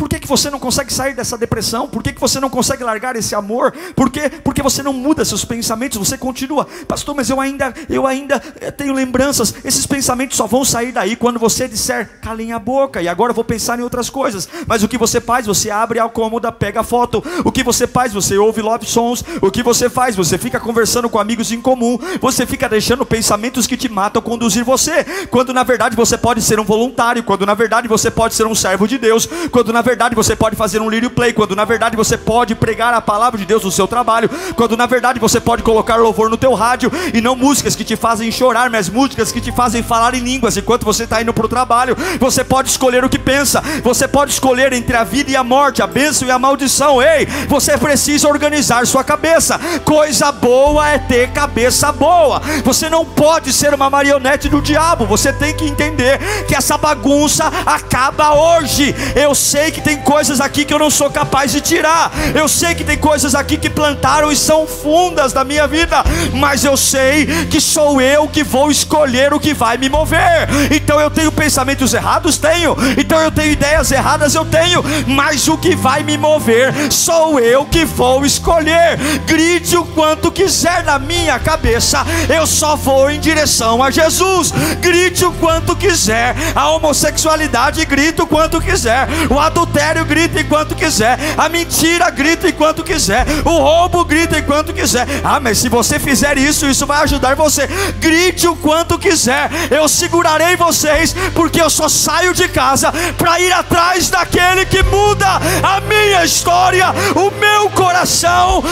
Por 0.00 0.08
que, 0.08 0.18
que 0.18 0.26
você 0.26 0.48
não 0.48 0.58
consegue 0.58 0.90
sair 0.90 1.14
dessa 1.14 1.36
depressão? 1.36 1.86
Por 1.86 2.02
que, 2.02 2.14
que 2.14 2.20
você 2.20 2.40
não 2.40 2.48
consegue 2.48 2.82
largar 2.82 3.16
esse 3.16 3.34
amor? 3.34 3.70
Por 3.94 4.08
quê? 4.08 4.30
Porque 4.42 4.62
você 4.62 4.82
não 4.82 4.94
muda 4.94 5.26
seus 5.26 5.44
pensamentos, 5.44 5.98
você 5.98 6.16
continua, 6.16 6.66
pastor, 6.88 7.14
mas 7.14 7.28
eu 7.28 7.38
ainda, 7.38 7.74
eu 7.86 8.06
ainda 8.06 8.42
eh, 8.62 8.70
tenho 8.70 8.94
lembranças. 8.94 9.54
Esses 9.62 9.86
pensamentos 9.86 10.38
só 10.38 10.46
vão 10.46 10.64
sair 10.64 10.90
daí 10.90 11.16
quando 11.16 11.38
você 11.38 11.68
disser, 11.68 12.18
calem 12.22 12.50
a 12.50 12.58
boca, 12.58 13.02
e 13.02 13.08
agora 13.08 13.32
eu 13.32 13.34
vou 13.34 13.44
pensar 13.44 13.78
em 13.78 13.82
outras 13.82 14.08
coisas. 14.08 14.48
Mas 14.66 14.82
o 14.82 14.88
que 14.88 14.96
você 14.96 15.20
faz? 15.20 15.44
Você 15.44 15.70
abre 15.70 16.00
a 16.00 16.08
cômoda, 16.08 16.50
pega 16.50 16.80
a 16.80 16.82
foto. 16.82 17.22
O 17.44 17.52
que 17.52 17.62
você 17.62 17.86
faz? 17.86 18.14
Você 18.14 18.38
ouve 18.38 18.62
love 18.62 18.86
songs. 18.86 19.22
O 19.42 19.50
que 19.50 19.62
você 19.62 19.90
faz? 19.90 20.16
Você 20.16 20.38
fica 20.38 20.58
conversando 20.58 21.10
com 21.10 21.18
amigos 21.18 21.52
em 21.52 21.60
comum. 21.60 21.98
Você 22.22 22.46
fica 22.46 22.70
deixando 22.70 23.04
pensamentos 23.04 23.66
que 23.66 23.76
te 23.76 23.90
matam 23.90 24.22
conduzir 24.22 24.64
você. 24.64 25.04
Quando 25.30 25.52
na 25.52 25.62
verdade 25.62 25.94
você 25.94 26.16
pode 26.16 26.40
ser 26.40 26.58
um 26.58 26.64
voluntário, 26.64 27.22
quando 27.22 27.44
na 27.44 27.52
verdade 27.52 27.86
você 27.86 28.10
pode 28.10 28.32
ser 28.32 28.46
um 28.46 28.54
servo 28.54 28.88
de 28.88 28.96
Deus, 28.96 29.28
quando 29.50 29.74
na 29.74 29.82
verdade 29.82 29.89
você 30.14 30.36
pode 30.36 30.56
fazer 30.56 30.80
um 30.80 30.88
lírio 30.88 31.10
play, 31.10 31.32
quando 31.32 31.56
na 31.56 31.64
verdade 31.64 31.96
você 31.96 32.16
pode 32.16 32.54
pregar 32.54 32.92
a 32.94 33.00
palavra 33.00 33.38
de 33.38 33.44
Deus 33.44 33.64
no 33.64 33.70
seu 33.70 33.88
trabalho, 33.88 34.30
quando 34.54 34.76
na 34.76 34.86
verdade 34.86 35.18
você 35.18 35.40
pode 35.40 35.62
colocar 35.62 35.96
louvor 35.96 36.28
no 36.28 36.36
teu 36.36 36.54
rádio 36.54 36.90
e 37.12 37.20
não 37.20 37.34
músicas 37.34 37.74
que 37.74 37.84
te 37.84 37.96
fazem 37.96 38.30
chorar, 38.30 38.70
mas 38.70 38.88
músicas 38.88 39.32
que 39.32 39.40
te 39.40 39.52
fazem 39.52 39.82
falar 39.82 40.14
em 40.14 40.20
línguas 40.20 40.56
enquanto 40.56 40.84
você 40.84 41.04
está 41.04 41.20
indo 41.22 41.32
para 41.32 41.46
o 41.46 41.48
trabalho. 41.48 41.96
Você 42.18 42.44
pode 42.44 42.68
escolher 42.68 43.04
o 43.04 43.08
que 43.08 43.18
pensa, 43.18 43.62
você 43.82 44.06
pode 44.06 44.32
escolher 44.32 44.72
entre 44.72 44.96
a 44.96 45.04
vida 45.04 45.30
e 45.30 45.36
a 45.36 45.44
morte, 45.44 45.82
a 45.82 45.86
bênção 45.86 46.26
e 46.26 46.30
a 46.30 46.38
maldição. 46.38 47.02
Ei, 47.02 47.26
você 47.48 47.76
precisa 47.76 48.28
organizar 48.28 48.86
sua 48.86 49.02
cabeça. 49.02 49.58
Coisa 49.84 50.30
boa 50.32 50.88
é 50.88 50.98
ter 50.98 51.30
cabeça 51.32 51.90
boa. 51.92 52.40
Você 52.64 52.88
não 52.88 53.04
pode 53.04 53.52
ser 53.52 53.74
uma 53.74 53.90
marionete 53.90 54.48
do 54.48 54.62
diabo. 54.62 55.06
Você 55.06 55.32
tem 55.32 55.54
que 55.54 55.64
entender 55.64 56.18
que 56.46 56.54
essa 56.54 56.76
bagunça 56.76 57.50
acaba 57.66 58.34
hoje. 58.34 58.94
Eu 59.14 59.34
sei 59.34 59.70
que 59.70 59.79
que 59.80 59.84
tem 59.84 59.96
coisas 59.96 60.40
aqui 60.40 60.64
que 60.64 60.74
eu 60.74 60.78
não 60.78 60.90
sou 60.90 61.10
capaz 61.10 61.50
de 61.50 61.60
tirar. 61.60 62.12
Eu 62.34 62.46
sei 62.46 62.74
que 62.74 62.84
tem 62.84 62.98
coisas 62.98 63.34
aqui 63.34 63.56
que 63.56 63.70
plantaram 63.70 64.30
e 64.30 64.36
são 64.36 64.66
fundas 64.66 65.32
da 65.32 65.42
minha 65.42 65.66
vida, 65.66 66.04
mas 66.34 66.64
eu 66.64 66.76
sei 66.76 67.26
que 67.46 67.60
sou 67.60 68.00
eu 68.00 68.28
que 68.28 68.44
vou 68.44 68.70
escolher 68.70 69.32
o 69.32 69.40
que 69.40 69.54
vai 69.54 69.78
me 69.78 69.88
mover. 69.88 70.48
Então 70.70 71.00
eu 71.00 71.10
tenho 71.10 71.32
pensamentos 71.32 71.94
errados, 71.94 72.36
tenho. 72.36 72.76
Então 72.98 73.18
eu 73.20 73.30
tenho 73.30 73.52
ideias 73.52 73.90
erradas, 73.90 74.34
eu 74.34 74.44
tenho. 74.44 74.84
Mas 75.06 75.48
o 75.48 75.56
que 75.56 75.74
vai 75.74 76.02
me 76.02 76.18
mover 76.18 76.92
sou 76.92 77.40
eu 77.40 77.64
que 77.64 77.84
vou 77.84 78.24
escolher. 78.24 78.98
Grite 79.26 79.76
o 79.76 79.84
quanto 79.84 80.30
quiser 80.30 80.84
na 80.84 80.98
minha 80.98 81.38
cabeça, 81.38 82.04
eu 82.28 82.46
só 82.46 82.76
vou 82.76 83.10
em 83.10 83.18
direção 83.18 83.82
a 83.82 83.90
Jesus. 83.90 84.52
Grite 84.80 85.24
o 85.24 85.32
quanto 85.32 85.74
quiser, 85.74 86.34
a 86.54 86.68
homossexualidade 86.70 87.84
grita 87.86 88.24
o 88.24 88.26
quanto 88.26 88.60
quiser, 88.60 89.08
o 89.30 89.38
adultério 89.38 89.69
adultério 89.70 90.04
grita 90.04 90.40
enquanto 90.40 90.74
quiser, 90.74 91.16
a 91.38 91.48
mentira 91.48 92.10
grita 92.10 92.48
enquanto 92.48 92.82
quiser, 92.82 93.24
o 93.44 93.50
roubo 93.50 94.04
grita 94.04 94.38
enquanto 94.38 94.74
quiser. 94.74 95.06
Ah, 95.22 95.38
mas 95.38 95.58
se 95.58 95.68
você 95.68 95.98
fizer 95.98 96.36
isso, 96.36 96.66
isso 96.66 96.86
vai 96.86 97.02
ajudar 97.04 97.36
você. 97.36 97.68
Grite 97.98 98.48
o 98.48 98.56
quanto 98.56 98.98
quiser, 98.98 99.48
eu 99.70 99.88
segurarei 99.88 100.56
vocês, 100.56 101.14
porque 101.34 101.60
eu 101.60 101.70
só 101.70 101.88
saio 101.88 102.34
de 102.34 102.48
casa 102.48 102.92
para 103.16 103.40
ir 103.40 103.52
atrás 103.52 104.10
daquele 104.10 104.66
que 104.66 104.82
muda 104.82 105.26
a 105.62 105.80
minha 105.82 106.24
história, 106.24 106.86
o 107.14 107.30
meu 107.30 107.70
coração. 107.70 108.62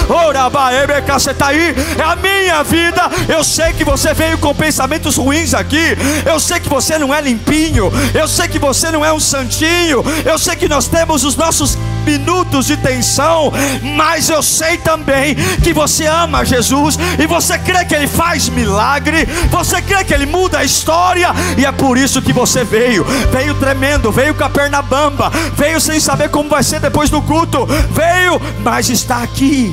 você 1.19 1.31
está 1.33 1.49
aí, 1.49 1.75
é 1.99 2.03
a 2.03 2.17
minha 2.17 2.63
vida. 2.63 3.03
Eu 3.29 3.45
sei 3.45 3.73
que 3.73 3.85
você 3.85 4.15
veio 4.15 4.39
com 4.39 4.55
pensamentos 4.55 5.17
ruins 5.17 5.53
aqui, 5.53 5.97
eu 6.25 6.41
sei 6.41 6.61
que 6.61 6.69
você 6.69 6.97
não 6.97 7.15
é 7.15 7.21
limpinho, 7.21 7.93
eu 8.15 8.27
sei 8.27 8.49
que 8.49 8.59
você 8.59 8.91
não 8.91 9.05
é 9.05 9.13
um 9.13 9.21
santinho, 9.21 10.03
eu 10.25 10.39
sei 10.39 10.57
que 10.57 10.69
nós 10.69 10.88
temos 10.89 11.25
os 11.25 11.37
nossos 11.37 11.77
minutos 12.05 12.67
de 12.67 12.77
tensão, 12.77 13.53
mas 13.97 14.29
eu 14.29 14.43
sei 14.43 14.79
também 14.79 15.35
que 15.63 15.73
você 15.73 16.07
ama 16.07 16.45
Jesus 16.45 16.99
e 17.19 17.27
você 17.27 17.59
crê 17.59 17.85
que 17.85 17.95
Ele 17.95 18.07
faz 18.07 18.49
milagre, 18.49 19.27
você 19.51 19.83
crê 19.83 20.05
que 20.05 20.15
Ele 20.15 20.27
muda 20.27 20.59
a 20.59 20.65
história, 20.65 21.29
e 21.57 21.65
é 21.65 21.73
por 21.73 21.99
isso 21.99 22.23
que 22.23 22.33
você 22.33 22.65
veio. 22.65 23.05
Veio 23.31 23.55
tremendo, 23.55 24.11
veio 24.11 24.35
com 24.35 24.45
a 24.45 24.51
perna 24.51 24.81
bamba, 24.81 25.31
veio 25.55 25.81
sem 25.81 26.01
saber 26.01 26.31
como 26.31 26.49
vai 26.49 26.63
ser 26.63 26.81
depois 26.81 27.11
do 27.11 27.21
culto, 27.23 27.67
veio, 27.67 28.41
mas 28.61 28.89
está 28.89 29.23
aqui. 29.23 29.73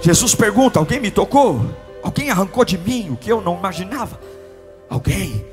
Jesus 0.00 0.34
pergunta: 0.34 0.78
Alguém 0.78 1.00
me 1.00 1.10
tocou? 1.10 1.64
Alguém 2.02 2.30
arrancou 2.30 2.64
de 2.64 2.76
mim 2.76 3.10
o 3.10 3.16
que 3.16 3.30
eu 3.30 3.40
não 3.40 3.56
imaginava? 3.56 4.18
Alguém? 4.90 5.51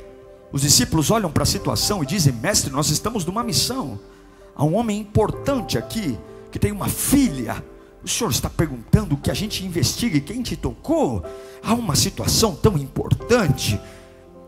Os 0.52 0.62
discípulos 0.62 1.12
olham 1.12 1.32
para 1.32 1.44
a 1.44 1.46
situação 1.46 2.04
e 2.04 2.06
dizem: 2.06 2.34
Mestre, 2.34 2.72
nós 2.72 2.90
estamos 2.90 3.26
numa 3.26 3.44
missão. 3.44 4.00
Há 4.56 4.64
um 4.64 4.76
homem 4.76 5.00
importante 5.00 5.78
aqui 5.78 6.18
que 6.52 6.60
tem 6.60 6.72
uma 6.72 6.88
filha. 6.88 7.64
O 8.04 8.08
senhor 8.08 8.32
está 8.32 8.50
perguntando 8.50 9.18
que 9.18 9.30
a 9.30 9.34
gente 9.34 9.66
investigue 9.66 10.22
quem 10.22 10.42
te 10.42 10.56
tocou? 10.56 11.24
Há 11.62 11.74
uma 11.74 11.96
situação 11.96 12.56
tão 12.56 12.78
importante. 12.78 13.80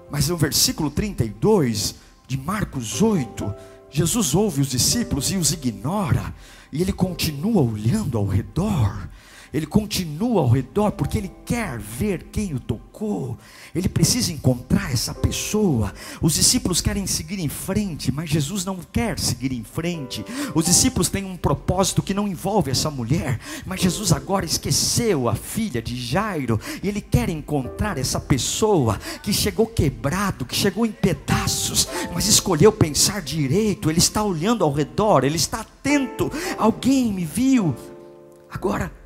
Mas 0.10 0.28
no 0.28 0.38
versículo 0.38 0.90
32 0.90 1.96
de 2.28 2.38
Marcos 2.38 3.02
8, 3.02 3.54
Jesus 3.90 4.34
ouve 4.34 4.62
os 4.62 4.70
discípulos 4.70 5.32
e 5.32 5.38
os 5.38 5.52
ignora, 5.52 6.34
e 6.72 6.82
ele 6.82 6.94
continua 6.94 7.62
olhando 7.62 8.18
ao 8.18 8.26
redor. 8.26 9.10
Ele 9.54 9.66
continua 9.66 10.42
ao 10.42 10.50
redor 10.50 10.92
porque 10.92 11.18
ele 11.18 11.32
quer 11.46 11.78
ver 11.78 12.28
quem 12.32 12.54
o 12.54 12.60
tocou. 12.60 13.38
Ele 13.76 13.90
precisa 13.90 14.32
encontrar 14.32 14.94
essa 14.94 15.14
pessoa. 15.14 15.94
Os 16.22 16.36
discípulos 16.36 16.80
querem 16.80 17.06
seguir 17.06 17.40
em 17.40 17.50
frente, 17.50 18.12
mas 18.12 18.30
Jesus 18.30 18.64
não 18.64 18.78
quer 18.78 19.20
seguir 19.20 19.52
em 19.52 19.64
frente. 19.64 20.24
Os 20.56 20.66
discípulos 20.66 21.10
têm 21.10 21.26
um 21.26 21.36
propósito 21.36 22.02
que 22.02 22.14
não 22.14 22.28
envolve 22.28 22.72
essa 22.72 22.90
mulher, 22.90 23.40
mas 23.66 23.82
Jesus 23.82 24.14
agora 24.14 24.46
esqueceu 24.46 25.28
a 25.28 25.36
filha 25.36 25.82
de 25.82 25.96
Jairo 25.96 26.60
e 26.82 26.88
ele 26.88 27.02
quer 27.02 27.28
encontrar 27.28 27.98
essa 27.98 28.20
pessoa 28.20 28.98
que 29.22 29.34
chegou 29.34 29.68
quebrado, 29.68 30.46
que 30.46 30.56
chegou 30.56 30.86
em 30.86 30.92
pedaços, 30.92 31.88
mas 32.14 32.28
escolheu 32.28 32.72
pensar 32.72 33.22
direito. 33.22 33.90
Ele 33.90 34.00
está 34.00 34.24
olhando 34.24 34.64
ao 34.64 34.72
redor, 34.72 35.26
ele 35.26 35.36
está 35.36 35.62
atento. 35.62 36.32
Alguém 36.58 37.12
me 37.12 37.26
viu. 37.26 37.76
Agora 38.50 39.01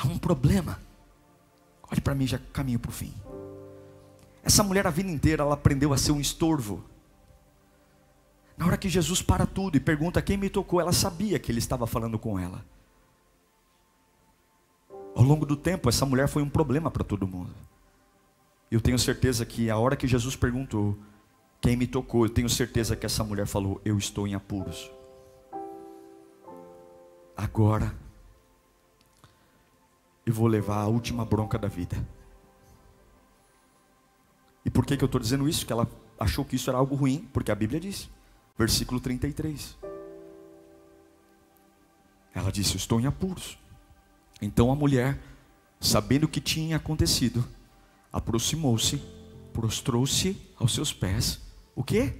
há 0.00 0.06
um 0.06 0.18
problema. 0.18 0.80
Olhe 1.90 2.00
para 2.00 2.14
mim, 2.14 2.26
já 2.26 2.38
caminho 2.52 2.78
para 2.78 2.90
o 2.90 2.92
fim. 2.92 3.12
Essa 4.42 4.62
mulher 4.62 4.86
a 4.86 4.90
vida 4.90 5.10
inteira 5.10 5.42
ela 5.42 5.54
aprendeu 5.54 5.92
a 5.92 5.98
ser 5.98 6.12
um 6.12 6.20
estorvo. 6.20 6.82
Na 8.56 8.66
hora 8.66 8.76
que 8.76 8.88
Jesus 8.88 9.22
para 9.22 9.46
tudo 9.46 9.76
e 9.76 9.80
pergunta 9.80 10.22
quem 10.22 10.36
me 10.36 10.48
tocou, 10.48 10.80
ela 10.80 10.92
sabia 10.92 11.38
que 11.38 11.50
ele 11.50 11.58
estava 11.58 11.86
falando 11.86 12.18
com 12.18 12.38
ela. 12.38 12.64
Ao 15.14 15.24
longo 15.24 15.44
do 15.44 15.56
tempo, 15.56 15.88
essa 15.88 16.06
mulher 16.06 16.28
foi 16.28 16.42
um 16.42 16.48
problema 16.48 16.90
para 16.90 17.04
todo 17.04 17.26
mundo. 17.26 17.50
Eu 18.70 18.80
tenho 18.80 18.98
certeza 18.98 19.44
que 19.44 19.68
a 19.68 19.76
hora 19.76 19.96
que 19.96 20.06
Jesus 20.06 20.36
perguntou 20.36 20.96
quem 21.60 21.76
me 21.76 21.86
tocou, 21.86 22.24
eu 22.24 22.30
tenho 22.30 22.48
certeza 22.48 22.96
que 22.96 23.04
essa 23.04 23.24
mulher 23.24 23.46
falou: 23.46 23.80
Eu 23.84 23.98
estou 23.98 24.26
em 24.26 24.34
apuros. 24.34 24.90
Agora 27.36 27.94
e 30.30 30.32
vou 30.32 30.46
levar 30.46 30.78
a 30.78 30.86
última 30.86 31.24
bronca 31.24 31.58
da 31.58 31.66
vida. 31.66 31.96
E 34.64 34.70
por 34.70 34.86
que, 34.86 34.96
que 34.96 35.02
eu 35.02 35.06
estou 35.06 35.20
dizendo 35.20 35.48
isso? 35.48 35.66
Que 35.66 35.72
ela 35.72 35.90
achou 36.18 36.44
que 36.44 36.54
isso 36.54 36.70
era 36.70 36.78
algo 36.78 36.94
ruim, 36.94 37.28
porque 37.32 37.50
a 37.50 37.54
Bíblia 37.54 37.80
diz, 37.80 38.08
versículo 38.56 39.00
33. 39.00 39.76
Ela 42.32 42.52
disse: 42.52 42.76
estou 42.76 43.00
em 43.00 43.06
apuros. 43.06 43.58
Então 44.40 44.70
a 44.70 44.76
mulher, 44.76 45.18
sabendo 45.80 46.24
o 46.24 46.28
que 46.28 46.40
tinha 46.40 46.76
acontecido, 46.76 47.44
aproximou-se, 48.12 49.02
prostrou-se 49.52 50.40
aos 50.56 50.72
seus 50.72 50.92
pés, 50.92 51.40
o 51.74 51.82
que? 51.82 52.14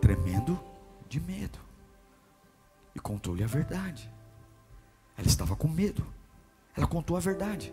Tremendo 0.00 0.58
de 1.08 1.20
medo. 1.20 1.60
E 2.92 2.98
contou-lhe 2.98 3.44
a 3.44 3.46
verdade. 3.46 4.10
Ela 5.16 5.28
estava 5.28 5.54
com 5.54 5.68
medo. 5.68 6.04
Ela 6.76 6.86
contou 6.86 7.16
a 7.16 7.20
verdade. 7.20 7.72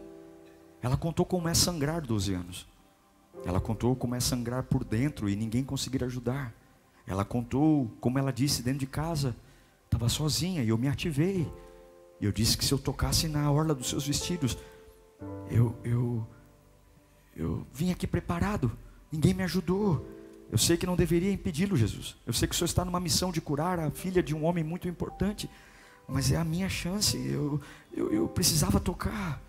Ela 0.81 0.97
contou 0.97 1.25
como 1.25 1.47
é 1.47 1.53
sangrar 1.53 2.01
12 2.01 2.33
anos. 2.33 2.67
Ela 3.45 3.59
contou 3.59 3.95
como 3.95 4.15
é 4.15 4.19
sangrar 4.19 4.63
por 4.63 4.83
dentro 4.83 5.29
e 5.29 5.35
ninguém 5.35 5.63
conseguir 5.63 6.03
ajudar. 6.03 6.53
Ela 7.05 7.25
contou 7.25 7.91
como 7.99 8.19
ela 8.19 8.31
disse 8.31 8.61
dentro 8.61 8.79
de 8.79 8.87
casa, 8.87 9.35
estava 9.85 10.07
sozinha 10.09 10.63
e 10.63 10.69
eu 10.69 10.77
me 10.77 10.87
ativei. 10.87 11.51
E 12.19 12.25
eu 12.25 12.31
disse 12.31 12.57
que 12.57 12.63
se 12.63 12.71
eu 12.71 12.77
tocasse 12.77 13.27
na 13.27 13.51
orla 13.51 13.73
dos 13.73 13.89
seus 13.89 14.05
vestidos, 14.05 14.57
eu 15.49 15.75
eu 15.83 16.27
eu 17.35 17.65
vim 17.73 17.91
aqui 17.91 18.05
preparado. 18.05 18.71
Ninguém 19.11 19.33
me 19.33 19.43
ajudou. 19.43 20.05
Eu 20.51 20.57
sei 20.57 20.77
que 20.77 20.85
não 20.85 20.95
deveria 20.95 21.31
impedi-lo, 21.31 21.77
Jesus. 21.77 22.17
Eu 22.27 22.33
sei 22.33 22.47
que 22.47 22.53
o 22.53 22.57
Senhor 22.57 22.65
está 22.65 22.83
numa 22.83 22.99
missão 22.99 23.31
de 23.31 23.39
curar 23.39 23.79
a 23.79 23.89
filha 23.89 24.21
de 24.21 24.35
um 24.35 24.43
homem 24.43 24.63
muito 24.63 24.87
importante 24.87 25.49
mas 26.11 26.31
é 26.31 26.35
a 26.35 26.43
minha 26.43 26.67
chance. 26.69 27.17
Eu, 27.17 27.59
eu, 27.93 28.11
eu, 28.11 28.27
precisava 28.27 28.79
tocar. 28.79 29.41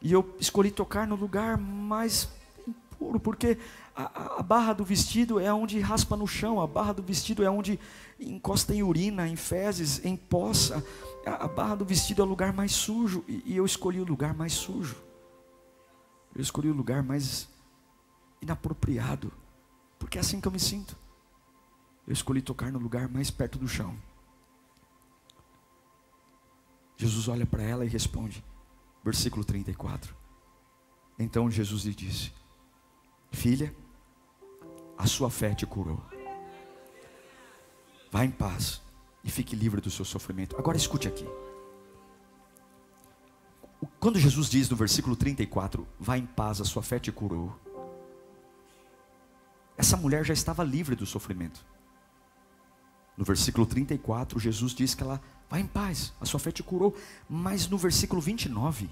E 0.00 0.12
eu 0.12 0.34
escolhi 0.38 0.70
tocar 0.70 1.06
no 1.06 1.16
lugar 1.16 1.56
mais 1.56 2.28
impuro, 2.68 3.18
porque 3.18 3.58
a, 3.96 4.38
a, 4.40 4.42
barra 4.42 4.72
do 4.72 4.84
vestido 4.84 5.40
é 5.40 5.52
onde 5.52 5.80
raspa 5.80 6.16
no 6.16 6.26
chão, 6.26 6.60
a 6.60 6.66
barra 6.66 6.92
do 6.92 7.02
vestido 7.02 7.42
é 7.42 7.50
onde 7.50 7.78
encosta 8.18 8.74
em 8.74 8.82
urina, 8.82 9.26
em 9.26 9.36
fezes, 9.36 10.04
em 10.04 10.16
poça. 10.16 10.84
A, 11.26 11.44
a 11.44 11.48
barra 11.48 11.76
do 11.76 11.84
vestido 11.84 12.22
é 12.22 12.24
o 12.24 12.28
lugar 12.28 12.52
mais 12.52 12.72
sujo, 12.72 13.24
e, 13.26 13.42
e 13.46 13.56
eu 13.56 13.64
escolhi 13.64 14.00
o 14.00 14.04
lugar 14.04 14.34
mais 14.34 14.52
sujo. 14.52 14.96
Eu 16.34 16.40
escolhi 16.42 16.70
o 16.70 16.74
lugar 16.74 17.02
mais 17.02 17.48
inapropriado, 18.40 19.32
porque 19.98 20.18
é 20.18 20.20
assim 20.20 20.40
que 20.40 20.48
eu 20.48 20.52
me 20.52 20.60
sinto. 20.60 20.96
Eu 22.06 22.12
escolhi 22.12 22.40
tocar 22.40 22.70
no 22.72 22.78
lugar 22.78 23.08
mais 23.08 23.30
perto 23.30 23.58
do 23.58 23.68
chão. 23.68 23.94
Jesus 27.00 27.28
olha 27.28 27.46
para 27.46 27.62
ela 27.62 27.82
e 27.82 27.88
responde, 27.88 28.44
versículo 29.02 29.42
34. 29.42 30.14
Então 31.18 31.50
Jesus 31.50 31.84
lhe 31.84 31.94
disse: 31.94 32.30
Filha, 33.32 33.74
a 34.98 35.06
sua 35.06 35.30
fé 35.30 35.54
te 35.54 35.64
curou. 35.64 35.98
Vá 38.12 38.22
em 38.22 38.30
paz 38.30 38.82
e 39.24 39.30
fique 39.30 39.56
livre 39.56 39.80
do 39.80 39.90
seu 39.90 40.04
sofrimento. 40.04 40.58
Agora 40.58 40.76
escute 40.76 41.08
aqui. 41.08 41.26
Quando 43.98 44.18
Jesus 44.18 44.50
diz 44.50 44.68
no 44.68 44.76
versículo 44.76 45.16
34, 45.16 45.88
vá 45.98 46.18
em 46.18 46.26
paz, 46.26 46.60
a 46.60 46.66
sua 46.66 46.82
fé 46.82 46.98
te 46.98 47.10
curou. 47.10 47.58
Essa 49.74 49.96
mulher 49.96 50.22
já 50.22 50.34
estava 50.34 50.62
livre 50.62 50.94
do 50.94 51.06
sofrimento. 51.06 51.64
No 53.16 53.24
versículo 53.24 53.64
34, 53.64 54.38
Jesus 54.38 54.74
diz 54.74 54.94
que 54.94 55.02
ela 55.02 55.18
Vai 55.50 55.60
em 55.60 55.66
paz, 55.66 56.12
a 56.20 56.24
sua 56.24 56.38
fé 56.38 56.52
te 56.52 56.62
curou. 56.62 56.96
Mas 57.28 57.68
no 57.68 57.76
versículo 57.76 58.20
29, 58.20 58.88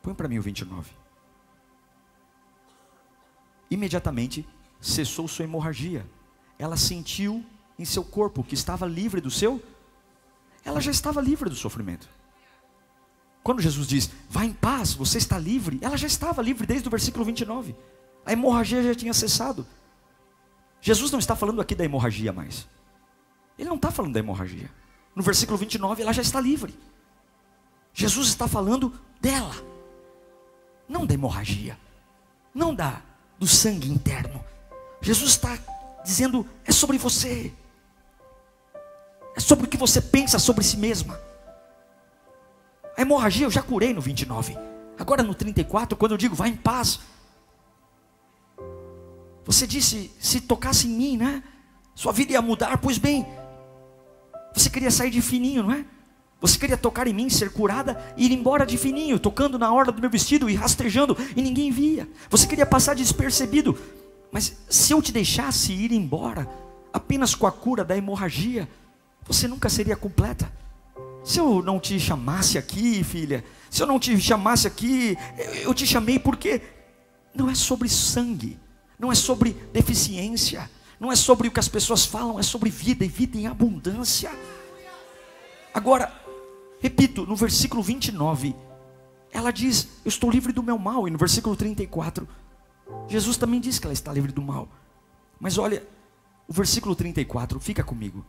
põe 0.00 0.14
para 0.14 0.28
mim 0.28 0.38
o 0.38 0.42
29. 0.42 0.92
Imediatamente 3.68 4.46
cessou 4.80 5.26
sua 5.26 5.44
hemorragia. 5.44 6.06
Ela 6.56 6.76
sentiu 6.76 7.44
em 7.76 7.84
seu 7.84 8.04
corpo 8.04 8.44
que 8.44 8.54
estava 8.54 8.86
livre 8.86 9.20
do 9.20 9.32
seu. 9.32 9.60
Ela 10.64 10.80
já 10.80 10.92
estava 10.92 11.20
livre 11.20 11.50
do 11.50 11.56
sofrimento. 11.56 12.08
Quando 13.42 13.60
Jesus 13.60 13.88
diz, 13.88 14.10
vá 14.30 14.44
em 14.44 14.52
paz, 14.52 14.94
você 14.94 15.18
está 15.18 15.36
livre, 15.36 15.78
ela 15.82 15.98
já 15.98 16.06
estava 16.06 16.40
livre 16.40 16.66
desde 16.66 16.86
o 16.86 16.90
versículo 16.90 17.24
29. 17.24 17.74
A 18.24 18.32
hemorragia 18.32 18.82
já 18.82 18.94
tinha 18.94 19.12
cessado. 19.12 19.66
Jesus 20.80 21.10
não 21.10 21.18
está 21.18 21.34
falando 21.34 21.60
aqui 21.60 21.74
da 21.74 21.84
hemorragia 21.84 22.32
mais. 22.32 22.66
Ele 23.58 23.68
não 23.68 23.76
está 23.76 23.90
falando 23.90 24.14
da 24.14 24.20
hemorragia 24.20 24.70
no 25.14 25.22
versículo 25.22 25.56
29, 25.56 26.02
ela 26.02 26.12
já 26.12 26.22
está 26.22 26.40
livre. 26.40 26.76
Jesus 27.92 28.28
está 28.28 28.48
falando 28.48 28.92
dela, 29.20 29.54
não 30.88 31.06
da 31.06 31.14
hemorragia, 31.14 31.78
não 32.52 32.74
da 32.74 33.00
do 33.38 33.46
sangue 33.46 33.88
interno. 33.88 34.44
Jesus 35.00 35.30
está 35.30 35.56
dizendo 36.04 36.46
é 36.64 36.72
sobre 36.72 36.98
você. 36.98 37.52
É 39.36 39.40
sobre 39.40 39.66
o 39.66 39.68
que 39.68 39.76
você 39.76 40.00
pensa 40.00 40.38
sobre 40.38 40.64
si 40.64 40.76
mesma. 40.76 41.20
A 42.96 43.02
hemorragia 43.02 43.46
eu 43.46 43.50
já 43.50 43.62
curei 43.62 43.92
no 43.92 44.00
29. 44.00 44.56
Agora 44.98 45.22
no 45.22 45.34
34, 45.34 45.96
quando 45.96 46.12
eu 46.12 46.18
digo 46.18 46.34
vá 46.34 46.48
em 46.48 46.56
paz. 46.56 47.00
Você 49.44 49.66
disse, 49.66 50.10
se 50.18 50.40
tocasse 50.40 50.86
em 50.86 50.90
mim, 50.90 51.16
né? 51.16 51.42
Sua 51.94 52.12
vida 52.12 52.32
ia 52.32 52.40
mudar. 52.40 52.78
Pois 52.78 52.96
bem, 52.96 53.26
você 54.54 54.70
queria 54.70 54.90
sair 54.90 55.10
de 55.10 55.20
fininho, 55.20 55.64
não 55.64 55.72
é? 55.72 55.84
Você 56.40 56.58
queria 56.58 56.76
tocar 56.76 57.06
em 57.06 57.12
mim, 57.12 57.30
ser 57.30 57.50
curada 57.50 57.98
e 58.16 58.26
ir 58.26 58.32
embora 58.32 58.66
de 58.66 58.76
fininho, 58.76 59.18
tocando 59.18 59.58
na 59.58 59.72
orla 59.72 59.90
do 59.90 60.00
meu 60.00 60.10
vestido 60.10 60.48
e 60.48 60.54
rastejando 60.54 61.16
e 61.34 61.40
ninguém 61.40 61.70
via. 61.70 62.08
Você 62.28 62.46
queria 62.46 62.66
passar 62.66 62.94
despercebido. 62.94 63.78
Mas 64.30 64.56
se 64.68 64.92
eu 64.92 65.00
te 65.00 65.10
deixasse 65.10 65.72
ir 65.72 65.92
embora 65.92 66.48
apenas 66.92 67.34
com 67.34 67.46
a 67.46 67.52
cura 67.52 67.84
da 67.84 67.96
hemorragia, 67.96 68.68
você 69.26 69.48
nunca 69.48 69.68
seria 69.68 69.96
completa. 69.96 70.52
Se 71.24 71.38
eu 71.40 71.62
não 71.62 71.80
te 71.80 71.98
chamasse 71.98 72.58
aqui, 72.58 73.02
filha, 73.02 73.42
se 73.70 73.82
eu 73.82 73.86
não 73.86 73.98
te 73.98 74.20
chamasse 74.20 74.66
aqui, 74.66 75.16
eu 75.62 75.72
te 75.72 75.86
chamei 75.86 76.18
porque 76.18 76.60
não 77.34 77.48
é 77.48 77.54
sobre 77.54 77.88
sangue, 77.88 78.58
não 78.98 79.10
é 79.10 79.14
sobre 79.14 79.56
deficiência, 79.72 80.70
não 80.98 81.10
é 81.10 81.16
sobre 81.16 81.48
o 81.48 81.50
que 81.50 81.60
as 81.60 81.68
pessoas 81.68 82.04
falam, 82.04 82.38
é 82.38 82.42
sobre 82.42 82.70
vida 82.70 83.04
e 83.04 83.08
vida 83.08 83.36
em 83.36 83.46
abundância. 83.46 84.30
Agora, 85.72 86.12
repito, 86.80 87.26
no 87.26 87.34
versículo 87.34 87.82
29, 87.82 88.54
ela 89.32 89.50
diz: 89.50 89.88
Eu 90.04 90.08
estou 90.08 90.30
livre 90.30 90.52
do 90.52 90.62
meu 90.62 90.78
mal. 90.78 91.08
E 91.08 91.10
no 91.10 91.18
versículo 91.18 91.56
34, 91.56 92.26
Jesus 93.08 93.36
também 93.36 93.60
diz 93.60 93.78
que 93.78 93.86
ela 93.86 93.92
está 93.92 94.12
livre 94.12 94.32
do 94.32 94.40
mal. 94.40 94.68
Mas 95.40 95.58
olha, 95.58 95.86
o 96.46 96.52
versículo 96.52 96.94
34, 96.94 97.58
fica 97.58 97.82
comigo. 97.82 98.24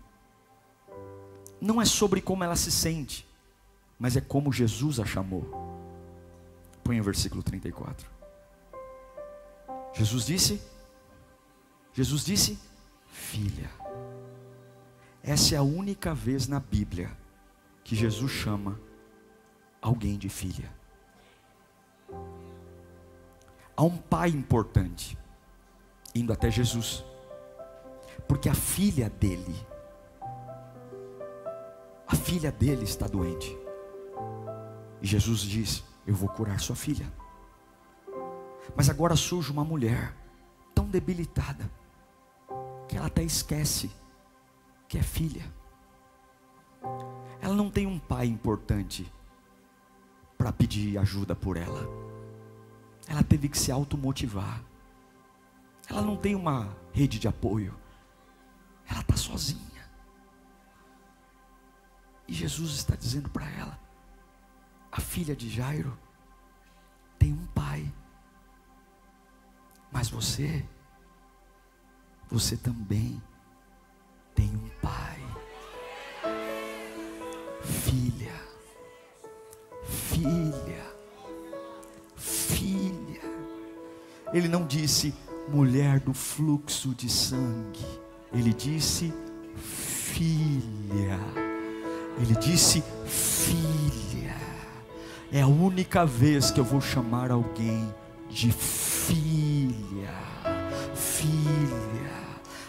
Não 1.61 1.81
é 1.81 1.85
sobre 1.85 2.19
como 2.19 2.43
ela 2.43 2.55
se 2.55 2.71
sente, 2.71 3.27
mas 3.99 4.17
é 4.17 4.21
como 4.21 4.51
Jesus 4.51 4.99
a 4.99 5.05
chamou. 5.05 5.43
Põe 6.83 6.99
o 6.99 7.03
versículo 7.03 7.43
34. 7.43 8.09
Jesus 9.93 10.25
disse: 10.25 10.61
Jesus 11.95 12.25
disse: 12.25 12.59
Filha. 13.07 13.69
Essa 15.23 15.55
é 15.55 15.57
a 15.57 15.63
única 15.63 16.13
vez 16.13 16.45
na 16.45 16.59
Bíblia 16.59 17.09
que 17.83 17.95
Jesus 17.95 18.31
chama 18.31 18.79
alguém 19.81 20.17
de 20.17 20.27
filha. 20.27 20.69
Há 23.77 23.83
um 23.83 23.97
pai 23.97 24.29
importante 24.29 25.17
indo 26.13 26.33
até 26.33 26.51
Jesus, 26.51 27.03
porque 28.27 28.49
a 28.49 28.53
filha 28.53 29.09
dele, 29.09 29.55
a 32.05 32.15
filha 32.15 32.51
dele 32.51 32.83
está 32.83 33.07
doente. 33.07 33.57
E 35.01 35.07
Jesus 35.07 35.39
diz: 35.39 35.81
Eu 36.05 36.13
vou 36.13 36.27
curar 36.27 36.59
sua 36.59 36.75
filha. 36.75 37.09
Mas 38.75 38.89
agora 38.89 39.15
surge 39.15 39.49
uma 39.49 39.63
mulher 39.63 40.13
tão 40.73 40.89
debilitada 40.89 41.71
que 42.95 42.97
ela 42.97 43.07
até 43.07 43.23
esquece 43.23 43.91
que 44.87 44.97
é 44.97 45.03
filha. 45.03 45.53
Ela 47.41 47.53
não 47.53 47.69
tem 47.69 47.85
um 47.85 47.99
pai 47.99 48.25
importante 48.25 49.11
para 50.37 50.53
pedir 50.53 50.97
ajuda 50.97 51.35
por 51.35 51.57
ela. 51.57 51.89
Ela 53.05 53.21
teve 53.21 53.49
que 53.49 53.57
se 53.57 53.69
automotivar. 53.69 54.63
Ela 55.89 56.01
não 56.01 56.15
tem 56.15 56.35
uma 56.35 56.73
rede 56.93 57.19
de 57.19 57.27
apoio. 57.27 57.77
Ela 58.87 59.01
está 59.01 59.17
sozinha. 59.17 59.91
E 62.29 62.33
Jesus 62.33 62.75
está 62.75 62.95
dizendo 62.95 63.29
para 63.29 63.49
ela: 63.49 63.77
a 64.89 65.01
filha 65.01 65.35
de 65.35 65.49
Jairo 65.49 65.99
tem 67.19 67.33
um 67.33 67.45
pai. 67.47 67.93
Mas 69.91 70.07
você, 70.07 70.65
você 72.29 72.57
também 72.57 73.21
tem 74.33 74.49
um 74.49 74.69
pai. 74.81 75.19
Filha, 77.63 78.33
filha, 79.85 80.85
filha. 82.15 83.21
Ele 84.33 84.47
não 84.47 84.65
disse 84.65 85.13
mulher 85.49 85.99
do 85.99 86.13
fluxo 86.13 86.93
de 86.95 87.09
sangue, 87.09 87.85
ele 88.33 88.53
disse 88.53 89.13
filha. 89.55 91.19
Ele 92.17 92.33
disse 92.35 92.81
filha. 93.05 94.35
É 95.31 95.41
a 95.41 95.47
única 95.47 96.05
vez 96.05 96.49
que 96.49 96.59
eu 96.59 96.63
vou 96.63 96.79
chamar 96.79 97.29
alguém 97.29 97.93
de 98.29 98.51
filha. 98.51 99.54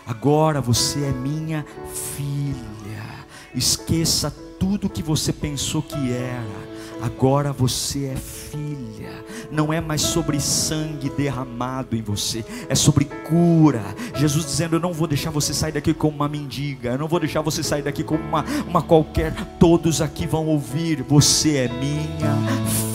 Agora 0.06 0.60
você 0.60 1.00
é 1.00 1.10
minha 1.10 1.64
filha. 1.92 3.26
Esqueça 3.54 4.30
tudo 4.58 4.88
que 4.88 5.02
você 5.02 5.32
pensou 5.32 5.82
que 5.82 6.12
era. 6.12 6.66
Agora 7.02 7.52
você 7.52 8.06
é 8.06 8.16
filha. 8.16 9.24
Não 9.50 9.72
é 9.72 9.80
mais 9.80 10.00
sobre 10.00 10.40
sangue 10.40 11.10
derramado 11.10 11.94
em 11.94 12.02
você, 12.02 12.44
é 12.68 12.74
sobre 12.74 13.04
cura. 13.04 13.82
Jesus 14.14 14.44
dizendo: 14.44 14.76
Eu 14.76 14.80
não 14.80 14.92
vou 14.92 15.06
deixar 15.06 15.30
você 15.30 15.52
sair 15.52 15.72
daqui 15.72 15.92
como 15.92 16.16
uma 16.16 16.28
mendiga, 16.28 16.90
eu 16.90 16.98
não 16.98 17.06
vou 17.08 17.20
deixar 17.20 17.42
você 17.42 17.62
sair 17.62 17.82
daqui 17.82 18.02
como 18.02 18.22
uma, 18.22 18.44
uma 18.66 18.82
qualquer. 18.82 19.34
Todos 19.58 20.00
aqui 20.00 20.26
vão 20.26 20.46
ouvir: 20.46 21.02
Você 21.02 21.56
é 21.56 21.68
minha 21.68 22.34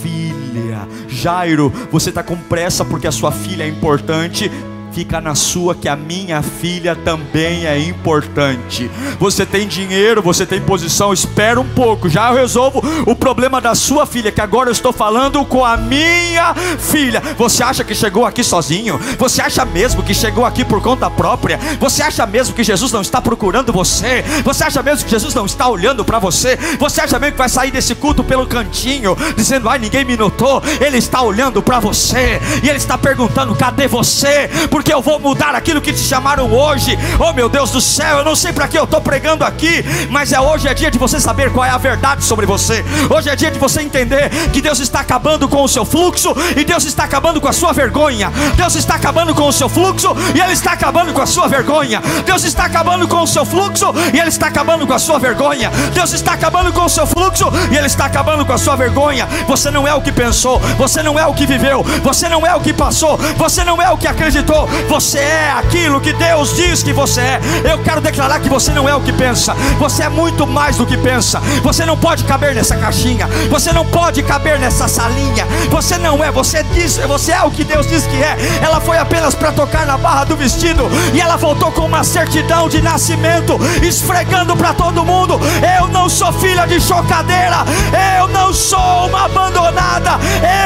filha. 0.01 0.87
Jairo, 1.07 1.71
você 1.91 2.09
está 2.09 2.23
com 2.23 2.35
pressa 2.35 2.83
porque 2.83 3.07
a 3.07 3.11
sua 3.11 3.31
filha 3.31 3.63
é 3.63 3.67
importante 3.67 4.49
fica 4.91 5.21
na 5.21 5.35
sua 5.35 5.73
que 5.73 5.87
a 5.87 5.95
minha 5.95 6.41
filha 6.41 6.95
também 6.95 7.65
é 7.65 7.79
importante. 7.79 8.91
Você 9.19 9.45
tem 9.45 9.67
dinheiro, 9.67 10.21
você 10.21 10.45
tem 10.45 10.59
posição, 10.59 11.13
espera 11.13 11.59
um 11.59 11.67
pouco, 11.67 12.09
já 12.09 12.29
eu 12.29 12.35
resolvo 12.35 12.83
o 13.05 13.15
problema 13.15 13.61
da 13.61 13.73
sua 13.73 14.05
filha, 14.05 14.31
que 14.31 14.41
agora 14.41 14.69
eu 14.69 14.73
estou 14.73 14.91
falando 14.91 15.43
com 15.45 15.63
a 15.65 15.77
minha 15.77 16.53
filha. 16.77 17.21
Você 17.37 17.63
acha 17.63 17.83
que 17.83 17.95
chegou 17.95 18.25
aqui 18.25 18.43
sozinho? 18.43 18.99
Você 19.17 19.41
acha 19.41 19.63
mesmo 19.63 20.03
que 20.03 20.13
chegou 20.13 20.45
aqui 20.45 20.65
por 20.65 20.81
conta 20.81 21.09
própria? 21.09 21.57
Você 21.79 22.03
acha 22.03 22.25
mesmo 22.25 22.53
que 22.53 22.63
Jesus 22.63 22.91
não 22.91 23.01
está 23.01 23.21
procurando 23.21 23.71
você? 23.71 24.23
Você 24.43 24.63
acha 24.63 24.83
mesmo 24.83 25.05
que 25.05 25.11
Jesus 25.11 25.33
não 25.33 25.45
está 25.45 25.67
olhando 25.69 26.03
para 26.03 26.19
você? 26.19 26.57
Você 26.79 27.01
acha 27.01 27.17
mesmo 27.17 27.33
que 27.33 27.37
vai 27.37 27.49
sair 27.49 27.71
desse 27.71 27.95
culto 27.95 28.23
pelo 28.23 28.45
cantinho, 28.45 29.15
dizendo: 29.35 29.69
"Ai, 29.69 29.79
ninguém 29.79 30.03
me 30.03 30.17
notou"? 30.17 30.61
Ele 30.81 30.97
está 30.97 31.21
olhando 31.21 31.61
para 31.61 31.79
você 31.79 32.41
e 32.61 32.67
ele 32.67 32.77
está 32.77 32.97
perguntando: 32.97 33.55
"Cadê 33.55 33.87
você?" 33.87 34.49
Por 34.69 34.80
porque 34.81 34.91
eu 34.91 35.01
vou 35.01 35.19
mudar 35.19 35.53
aquilo 35.53 35.79
que 35.79 35.93
te 35.93 35.99
chamaram 35.99 36.51
hoje. 36.51 36.97
Oh 37.19 37.31
meu 37.33 37.47
Deus 37.47 37.69
do 37.69 37.79
céu, 37.79 38.17
eu 38.17 38.25
não 38.25 38.35
sei 38.35 38.51
para 38.51 38.67
que 38.67 38.77
eu 38.77 38.85
estou 38.85 38.99
pregando 38.99 39.45
aqui, 39.45 39.85
mas 40.09 40.31
é 40.31 40.41
hoje 40.41 40.67
é 40.67 40.73
dia 40.73 40.89
de 40.89 40.97
você 40.97 41.19
saber 41.19 41.51
qual 41.51 41.63
é 41.63 41.69
a 41.69 41.77
verdade 41.77 42.23
sobre 42.23 42.47
você. 42.47 42.83
Hoje 43.07 43.29
é 43.29 43.35
dia 43.35 43.51
de 43.51 43.59
você 43.59 43.83
entender 43.83 44.31
que 44.51 44.59
Deus 44.59 44.79
está 44.79 45.01
acabando 45.01 45.47
com 45.47 45.63
o 45.63 45.69
seu 45.69 45.85
fluxo 45.85 46.35
e 46.57 46.63
Deus 46.63 46.83
está 46.85 47.03
acabando 47.03 47.39
com 47.39 47.47
a 47.47 47.53
sua 47.53 47.71
vergonha. 47.73 48.31
Deus 48.55 48.73
está 48.73 48.95
acabando 48.95 49.35
com 49.35 49.47
o 49.47 49.53
seu 49.53 49.69
fluxo 49.69 50.15
e 50.33 50.41
Ele 50.41 50.53
está 50.53 50.71
acabando 50.71 51.13
com 51.13 51.21
a 51.21 51.27
sua 51.27 51.47
vergonha. 51.47 52.01
Deus 52.25 52.43
está 52.43 52.65
acabando 52.65 53.07
com 53.07 53.21
o 53.21 53.27
seu 53.27 53.45
fluxo 53.45 53.85
e 54.11 54.17
Ele 54.17 54.29
está 54.29 54.47
acabando 54.47 54.87
com 54.87 54.93
a 54.93 54.99
sua 54.99 55.19
vergonha. 55.19 55.69
Deus 55.93 56.11
está 56.11 56.33
acabando 56.33 56.73
com 56.73 56.85
o 56.85 56.89
seu 56.89 57.05
fluxo 57.05 57.45
e 57.71 57.77
Ele 57.77 57.85
está 57.85 58.05
acabando 58.05 58.43
com 58.43 58.53
a 58.53 58.57
sua 58.57 58.75
vergonha. 58.75 59.27
Você 59.47 59.69
não 59.69 59.87
é 59.87 59.93
o 59.93 60.01
que 60.01 60.11
pensou, 60.11 60.57
você 60.75 61.03
não 61.03 61.19
é 61.19 61.27
o 61.27 61.35
que 61.35 61.45
viveu, 61.45 61.83
você 62.01 62.27
não 62.27 62.47
é 62.47 62.55
o 62.55 62.59
que 62.59 62.73
passou, 62.73 63.15
você 63.37 63.63
não 63.63 63.79
é 63.79 63.91
o 63.91 63.97
que 63.97 64.07
acreditou, 64.07 64.67
você 64.87 65.19
é 65.19 65.51
aquilo 65.57 66.01
que 66.01 66.13
Deus 66.13 66.55
diz 66.55 66.83
que 66.83 66.93
você 66.93 67.21
é. 67.21 67.41
Eu 67.71 67.79
quero 67.79 68.01
declarar 68.01 68.39
que 68.39 68.49
você 68.49 68.71
não 68.71 68.87
é 68.87 68.95
o 68.95 69.01
que 69.01 69.11
pensa. 69.13 69.53
Você 69.79 70.03
é 70.03 70.09
muito 70.09 70.45
mais 70.45 70.77
do 70.77 70.85
que 70.85 70.97
pensa. 70.97 71.39
Você 71.63 71.85
não 71.85 71.97
pode 71.97 72.23
caber 72.23 72.55
nessa 72.55 72.75
caixinha. 72.75 73.27
Você 73.49 73.71
não 73.71 73.85
pode 73.85 74.23
caber 74.23 74.59
nessa 74.59 74.87
salinha. 74.87 75.45
Você 75.69 75.97
não 75.97 76.23
é. 76.23 76.31
Você 76.31 76.63
diz. 76.63 76.97
Você 76.97 77.31
é 77.31 77.41
o 77.43 77.51
que 77.51 77.63
Deus 77.63 77.87
diz 77.87 78.05
que 78.05 78.17
é. 78.17 78.37
Ela 78.61 78.79
foi 78.79 78.97
apenas 78.97 79.35
para 79.35 79.51
tocar 79.51 79.85
na 79.85 79.97
barra 79.97 80.25
do 80.25 80.35
vestido 80.35 80.89
e 81.13 81.21
ela 81.21 81.37
voltou 81.37 81.71
com 81.71 81.85
uma 81.85 82.03
certidão 82.03 82.69
de 82.69 82.81
nascimento, 82.81 83.59
esfregando 83.81 84.55
para 84.55 84.73
todo 84.73 85.05
mundo. 85.05 85.39
Eu 85.79 85.87
não 85.87 86.09
sou 86.09 86.31
filha 86.33 86.65
de 86.65 86.79
chocadeira. 86.79 87.65
Eu 88.17 88.27
não 88.27 88.53
sou 88.53 89.07
uma 89.07 89.25
abandonada. 89.25 90.11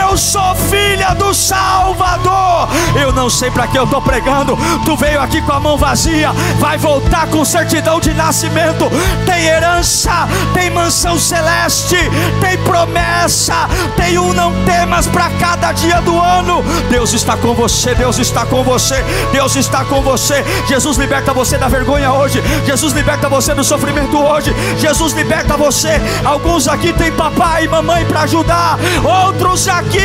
Eu 0.01 0.17
sou 0.17 0.55
filha 0.55 1.13
do 1.13 1.33
Salvador. 1.33 2.69
Eu 2.99 3.11
não 3.11 3.29
sei 3.29 3.51
para 3.51 3.67
que 3.67 3.77
eu 3.77 3.87
estou 3.95 4.01
pregando. 4.01 4.57
Tu 4.83 4.95
veio 4.97 5.21
aqui 5.21 5.41
com 5.41 5.53
a 5.53 5.59
mão 5.59 5.77
vazia, 5.77 6.31
vai 6.59 6.77
voltar 6.77 7.27
com 7.27 7.45
certidão 7.45 7.99
de 7.99 8.13
nascimento. 8.13 8.89
Tem 9.25 9.45
herança, 9.45 10.27
tem 10.53 10.69
mansão 10.69 11.17
celeste, 11.17 11.97
tem 12.41 12.57
promessa, 12.59 13.67
tem 13.95 14.17
um 14.17 14.33
não 14.33 14.53
temas 14.65 15.07
para 15.07 15.29
cada 15.39 15.71
dia 15.71 16.01
do 16.01 16.19
ano. 16.19 16.63
Deus 16.89 17.13
está 17.13 17.37
com 17.37 17.53
você, 17.53 17.95
Deus 17.95 18.17
está 18.19 18.45
com 18.45 18.63
você, 18.63 19.03
Deus 19.31 19.55
está 19.55 19.85
com 19.85 20.01
você. 20.01 20.43
Jesus 20.67 20.97
liberta 20.97 21.33
você 21.33 21.57
da 21.57 21.67
vergonha 21.67 22.11
hoje. 22.11 22.41
Jesus 22.65 22.93
liberta 22.93 23.29
você 23.29 23.53
do 23.53 23.63
sofrimento 23.63 24.17
hoje. 24.17 24.53
Jesus 24.77 25.13
liberta 25.13 25.55
você. 25.55 26.01
Alguns 26.23 26.67
aqui 26.67 26.91
têm 26.93 27.11
papai 27.11 27.65
e 27.65 27.67
mamãe 27.67 28.05
para 28.05 28.21
ajudar, 28.21 28.77
outros 29.03 29.67
aqui 29.67 29.99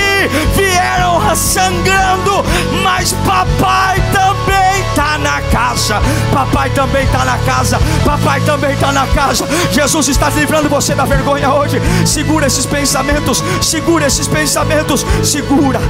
vieram 0.54 1.20
sangrando, 1.34 2.44
mas 2.82 3.12
papai 3.24 3.79
Papai 3.80 4.02
também 4.12 4.82
está 4.90 5.18
na 5.18 5.40
casa. 5.50 6.00
Papai 6.32 6.70
também 6.70 7.04
está 7.04 7.24
na 7.24 7.38
casa. 7.38 7.78
Papai 8.04 8.40
também 8.42 8.74
está 8.74 8.92
na 8.92 9.06
casa. 9.06 9.46
Jesus 9.72 10.08
está 10.08 10.28
livrando 10.28 10.68
você 10.68 10.94
da 10.94 11.06
vergonha 11.06 11.52
hoje. 11.54 11.80
Segura 12.06 12.46
esses 12.46 12.66
pensamentos. 12.66 13.42
Segura 13.62 14.06
esses 14.06 14.28
pensamentos. 14.28 15.00
Segura, 15.24 15.80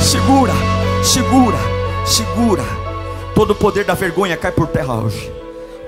segura, 0.00 0.52
segura, 1.02 1.58
segura. 2.06 2.62
Todo 3.34 3.50
o 3.50 3.56
poder 3.56 3.84
da 3.84 3.94
vergonha 3.94 4.36
cai 4.36 4.52
por 4.52 4.68
terra 4.68 4.94
hoje. 4.94 5.32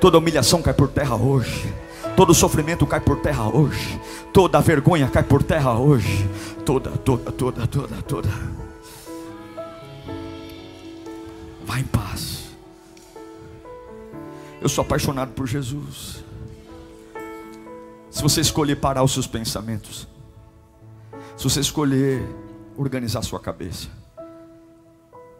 Toda 0.01 0.19
humilhação 0.19 0.61
cai 0.61 0.75
por 0.75 0.89
terra 0.89 1.15
hoje. 1.15 1.73
Todo 2.17 2.35
sofrimento 2.35 2.85
cai 2.87 3.01
por 3.01 3.19
terra 3.19 3.45
hoje. 3.45 4.01
Toda 4.33 4.61
vergonha 4.61 5.09
cai 5.09 5.23
por 5.23 5.45
terra 5.45 5.75
hoje. 5.75 6.29
Toda, 6.65 6.91
toda, 6.91 7.31
toda, 7.31 7.67
toda, 7.69 8.03
toda. 8.03 8.62
Vá 11.73 11.81
em 11.81 11.85
paz. 11.85 12.51
Eu 14.61 14.69
sou 14.69 14.85
apaixonado 14.85 15.33
por 15.33 15.47
Jesus. 15.47 16.23
Se 18.11 18.21
você 18.21 18.43
escolher 18.43 18.77
parar 18.77 19.03
os 19.03 19.15
seus 19.15 19.27
pensamentos, 19.27 20.07
se 21.35 21.45
você 21.45 21.61
escolher 21.61 22.29
organizar 22.77 23.23
sua 23.23 23.41
cabeça, 23.41 23.89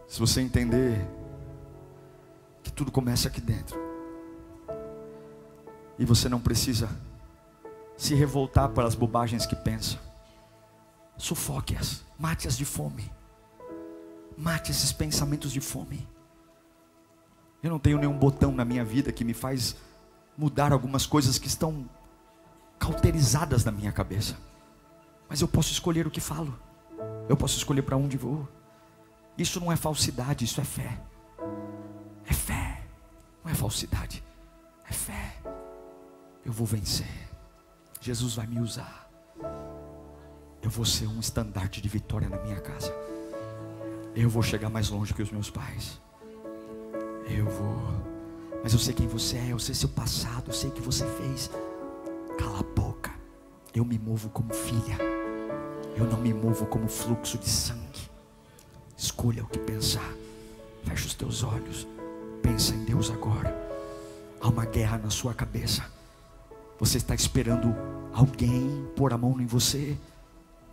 se 0.07 0.19
você 0.19 0.41
entender 0.41 1.07
que 2.63 2.71
tudo 2.71 2.91
começa 2.91 3.27
aqui 3.27 3.39
dentro, 3.39 3.79
e 5.99 6.03
você 6.03 6.27
não 6.27 6.39
precisa 6.39 6.89
se 7.95 8.15
revoltar 8.15 8.69
pelas 8.69 8.95
bobagens 8.95 9.45
que 9.45 9.55
pensa, 9.55 9.99
sufoque-as, 11.15 12.01
mate-as 12.17 12.57
de 12.57 12.65
fome, 12.65 13.11
mate 14.35 14.71
esses 14.71 14.91
pensamentos 14.91 15.51
de 15.51 15.61
fome. 15.61 16.11
Eu 17.63 17.69
não 17.69 17.79
tenho 17.79 17.97
nenhum 17.97 18.17
botão 18.17 18.51
na 18.51 18.65
minha 18.65 18.83
vida 18.83 19.09
que 19.11 19.23
me 19.23 19.33
faz 19.33 19.77
mudar 20.37 20.73
algumas 20.73 21.05
coisas 21.05 21.39
que 21.39 21.47
estão 21.47 21.89
cauterizadas 22.77 23.63
na 23.63 23.71
minha 23.71 23.91
cabeça. 23.91 24.37
Mas 25.29 25.39
eu 25.39 25.47
posso 25.47 25.71
escolher 25.71 26.05
o 26.05 26.11
que 26.11 26.19
falo. 26.19 26.59
Eu 27.29 27.37
posso 27.37 27.57
escolher 27.57 27.81
para 27.81 27.95
onde 27.95 28.17
vou. 28.17 28.47
Isso 29.37 29.61
não 29.61 29.71
é 29.71 29.77
falsidade, 29.77 30.43
isso 30.43 30.59
é 30.59 30.63
fé. 30.65 30.99
É 32.25 32.33
fé. 32.33 32.81
Não 33.43 33.49
é 33.49 33.55
falsidade. 33.55 34.21
É 34.87 34.91
fé. 34.91 35.37
Eu 36.45 36.51
vou 36.51 36.67
vencer. 36.67 37.29
Jesus 38.01 38.35
vai 38.35 38.45
me 38.45 38.59
usar. 38.59 39.09
Eu 40.61 40.69
vou 40.69 40.83
ser 40.83 41.07
um 41.07 41.19
estandarte 41.19 41.81
de 41.81 41.87
vitória 41.87 42.27
na 42.27 42.37
minha 42.39 42.59
casa. 42.59 42.93
Eu 44.13 44.29
vou 44.29 44.43
chegar 44.43 44.69
mais 44.69 44.89
longe 44.89 45.13
que 45.13 45.21
os 45.21 45.31
meus 45.31 45.49
pais. 45.49 46.01
Eu 47.27 47.45
vou. 47.45 48.03
Mas 48.63 48.73
eu 48.73 48.79
sei 48.79 48.93
quem 48.93 49.07
você 49.07 49.37
é, 49.37 49.51
eu 49.51 49.59
sei 49.59 49.75
seu 49.75 49.89
passado, 49.89 50.45
eu 50.47 50.53
sei 50.53 50.69
o 50.69 50.73
que 50.73 50.81
você 50.81 51.05
fez. 51.05 51.49
Cala 52.37 52.59
a 52.59 52.63
boca. 52.63 53.11
Eu 53.73 53.83
me 53.83 53.97
movo 53.97 54.29
como 54.29 54.53
filha. 54.53 54.97
Eu 55.95 56.05
não 56.05 56.19
me 56.19 56.33
movo 56.33 56.65
como 56.65 56.87
fluxo 56.87 57.37
de 57.37 57.49
sangue. 57.49 58.09
Escolha 58.97 59.43
o 59.43 59.47
que 59.47 59.59
pensar. 59.59 60.13
Feche 60.83 61.07
os 61.07 61.13
teus 61.13 61.43
olhos. 61.43 61.87
Pensa 62.41 62.73
em 62.73 62.83
Deus 62.85 63.11
agora. 63.11 63.55
Há 64.39 64.47
uma 64.47 64.65
guerra 64.65 64.97
na 64.97 65.09
sua 65.09 65.33
cabeça. 65.33 65.83
Você 66.79 66.97
está 66.97 67.15
esperando 67.15 67.75
alguém 68.13 68.87
pôr 68.95 69.13
a 69.13 69.17
mão 69.17 69.39
em 69.39 69.45
você. 69.45 69.97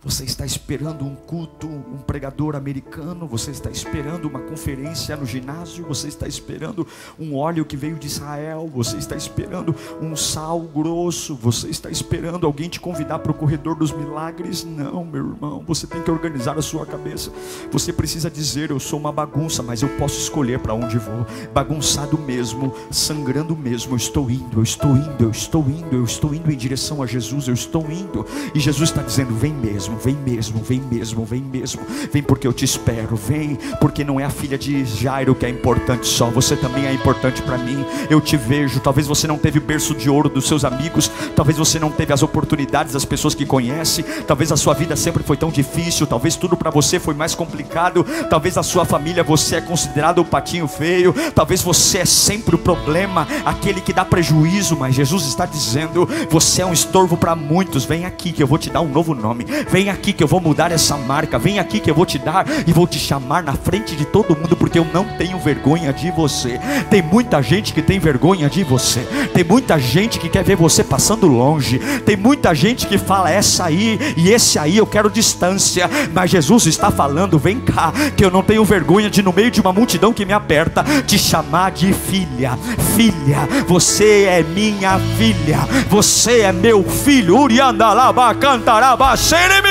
Você 0.03 0.23
está 0.23 0.43
esperando 0.43 1.05
um 1.05 1.13
culto, 1.13 1.67
um 1.67 1.99
pregador 1.99 2.55
americano, 2.55 3.27
você 3.27 3.51
está 3.51 3.69
esperando 3.69 4.27
uma 4.27 4.39
conferência 4.39 5.15
no 5.15 5.27
ginásio, 5.27 5.85
você 5.85 6.07
está 6.07 6.27
esperando 6.27 6.87
um 7.19 7.35
óleo 7.35 7.63
que 7.63 7.77
veio 7.77 7.97
de 7.97 8.07
Israel, 8.07 8.67
você 8.73 8.97
está 8.97 9.15
esperando 9.15 9.75
um 10.01 10.15
sal 10.15 10.59
grosso, 10.59 11.35
você 11.35 11.69
está 11.69 11.87
esperando 11.91 12.47
alguém 12.47 12.67
te 12.67 12.79
convidar 12.79 13.19
para 13.19 13.31
o 13.31 13.35
corredor 13.35 13.75
dos 13.75 13.91
milagres. 13.91 14.63
Não, 14.63 15.05
meu 15.05 15.33
irmão, 15.33 15.63
você 15.67 15.85
tem 15.85 16.01
que 16.01 16.09
organizar 16.09 16.57
a 16.57 16.63
sua 16.63 16.83
cabeça. 16.83 17.31
Você 17.71 17.93
precisa 17.93 18.27
dizer: 18.27 18.71
Eu 18.71 18.79
sou 18.79 18.99
uma 18.99 19.11
bagunça, 19.11 19.61
mas 19.61 19.83
eu 19.83 19.89
posso 19.99 20.19
escolher 20.19 20.57
para 20.57 20.73
onde 20.73 20.97
vou. 20.97 21.27
Bagunçado 21.53 22.17
mesmo, 22.17 22.73
sangrando 22.89 23.55
mesmo, 23.55 23.93
eu 23.93 23.97
estou 23.97 24.31
indo, 24.31 24.61
eu 24.61 24.63
estou 24.63 24.97
indo, 24.97 25.25
eu 25.25 25.29
estou 25.29 25.61
indo, 25.69 25.95
eu 25.95 26.03
estou 26.03 26.33
indo 26.33 26.51
em 26.51 26.57
direção 26.57 27.03
a 27.03 27.05
Jesus, 27.05 27.47
eu 27.47 27.53
estou 27.53 27.83
indo. 27.91 28.25
E 28.55 28.59
Jesus 28.59 28.89
está 28.89 29.03
dizendo: 29.03 29.35
Vem 29.35 29.53
mesmo 29.53 29.90
mesmo, 29.91 29.97
vem 29.97 30.15
mesmo, 30.15 30.61
vem 30.61 30.79
mesmo, 30.79 31.25
vem 31.25 31.41
mesmo. 31.41 31.81
Vem 32.11 32.23
porque 32.23 32.47
eu 32.47 32.53
te 32.53 32.65
espero, 32.65 33.15
vem 33.15 33.57
porque 33.79 34.03
não 34.03 34.19
é 34.19 34.23
a 34.23 34.29
filha 34.29 34.57
de 34.57 34.85
Jairo 34.85 35.35
que 35.35 35.45
é 35.45 35.49
importante 35.49 36.07
só, 36.07 36.29
você 36.29 36.55
também 36.55 36.85
é 36.85 36.93
importante 36.93 37.41
para 37.41 37.57
mim. 37.57 37.85
Eu 38.09 38.21
te 38.21 38.37
vejo. 38.37 38.79
Talvez 38.79 39.07
você 39.07 39.27
não 39.27 39.37
teve 39.37 39.59
o 39.59 39.61
berço 39.61 39.93
de 39.93 40.09
ouro 40.09 40.29
dos 40.29 40.47
seus 40.47 40.63
amigos, 40.63 41.11
talvez 41.35 41.57
você 41.57 41.79
não 41.79 41.91
teve 41.91 42.13
as 42.13 42.23
oportunidades 42.23 42.93
das 42.93 43.05
pessoas 43.05 43.35
que 43.35 43.45
conhece, 43.45 44.03
talvez 44.27 44.51
a 44.51 44.57
sua 44.57 44.73
vida 44.73 44.95
sempre 44.95 45.23
foi 45.23 45.37
tão 45.37 45.49
difícil, 45.49 46.07
talvez 46.07 46.35
tudo 46.35 46.55
para 46.55 46.69
você 46.69 46.99
foi 46.99 47.13
mais 47.13 47.35
complicado, 47.35 48.05
talvez 48.29 48.57
a 48.57 48.63
sua 48.63 48.85
família 48.85 49.23
você 49.23 49.57
é 49.57 49.61
considerado 49.61 50.19
o 50.19 50.25
patinho 50.25 50.67
feio, 50.67 51.13
talvez 51.33 51.61
você 51.61 51.99
é 51.99 52.05
sempre 52.05 52.55
o 52.55 52.59
problema, 52.59 53.27
aquele 53.45 53.81
que 53.81 53.93
dá 53.93 54.05
prejuízo, 54.05 54.75
mas 54.77 54.95
Jesus 54.95 55.25
está 55.25 55.45
dizendo: 55.45 56.07
você 56.29 56.61
é 56.61 56.65
um 56.65 56.73
estorvo 56.73 57.17
para 57.17 57.35
muitos. 57.35 57.85
Vem 57.85 58.05
aqui 58.05 58.31
que 58.31 58.41
eu 58.41 58.47
vou 58.47 58.57
te 58.57 58.69
dar 58.69 58.81
um 58.81 58.87
novo 58.87 59.13
nome. 59.13 59.45
Vem 59.69 59.80
Vem 59.81 59.89
aqui 59.89 60.13
que 60.13 60.23
eu 60.23 60.27
vou 60.27 60.39
mudar 60.39 60.71
essa 60.71 60.95
marca. 60.95 61.39
Vem 61.39 61.57
aqui 61.57 61.79
que 61.79 61.89
eu 61.89 61.95
vou 61.95 62.05
te 62.05 62.19
dar 62.19 62.45
e 62.67 62.71
vou 62.71 62.85
te 62.85 62.99
chamar 62.99 63.41
na 63.41 63.53
frente 63.53 63.95
de 63.95 64.05
todo 64.05 64.37
mundo, 64.37 64.55
porque 64.55 64.77
eu 64.77 64.85
não 64.93 65.05
tenho 65.17 65.39
vergonha 65.39 65.91
de 65.91 66.11
você. 66.11 66.59
Tem 66.87 67.01
muita 67.01 67.41
gente 67.41 67.73
que 67.73 67.81
tem 67.81 67.97
vergonha 67.97 68.47
de 68.47 68.63
você. 68.63 68.99
Tem 69.33 69.43
muita 69.43 69.79
gente 69.79 70.19
que 70.19 70.29
quer 70.29 70.43
ver 70.43 70.55
você 70.55 70.83
passando 70.83 71.25
longe. 71.25 71.79
Tem 72.05 72.15
muita 72.15 72.53
gente 72.53 72.85
que 72.85 72.99
fala 72.99 73.31
essa 73.31 73.65
aí 73.65 73.97
e 74.15 74.29
esse 74.29 74.59
aí 74.59 74.77
eu 74.77 74.85
quero 74.85 75.09
distância. 75.09 75.89
Mas 76.13 76.29
Jesus 76.29 76.67
está 76.67 76.91
falando: 76.91 77.39
vem 77.39 77.59
cá, 77.59 77.91
que 78.15 78.23
eu 78.23 78.29
não 78.29 78.43
tenho 78.43 78.63
vergonha 78.63 79.09
de 79.09 79.23
no 79.23 79.33
meio 79.33 79.49
de 79.49 79.61
uma 79.61 79.73
multidão 79.73 80.13
que 80.13 80.27
me 80.27 80.33
aperta 80.33 80.83
te 81.07 81.17
chamar 81.17 81.71
de 81.71 81.91
filha. 81.91 82.55
Filha, 82.95 83.49
você 83.67 84.25
é 84.25 84.43
minha 84.43 84.99
filha. 85.17 85.57
Você 85.89 86.41
é 86.41 86.51
meu 86.51 86.83
filho. 86.83 87.35
Uriandalaba 87.35 88.35
cantaraba 88.35 89.17
sereme 89.17 89.70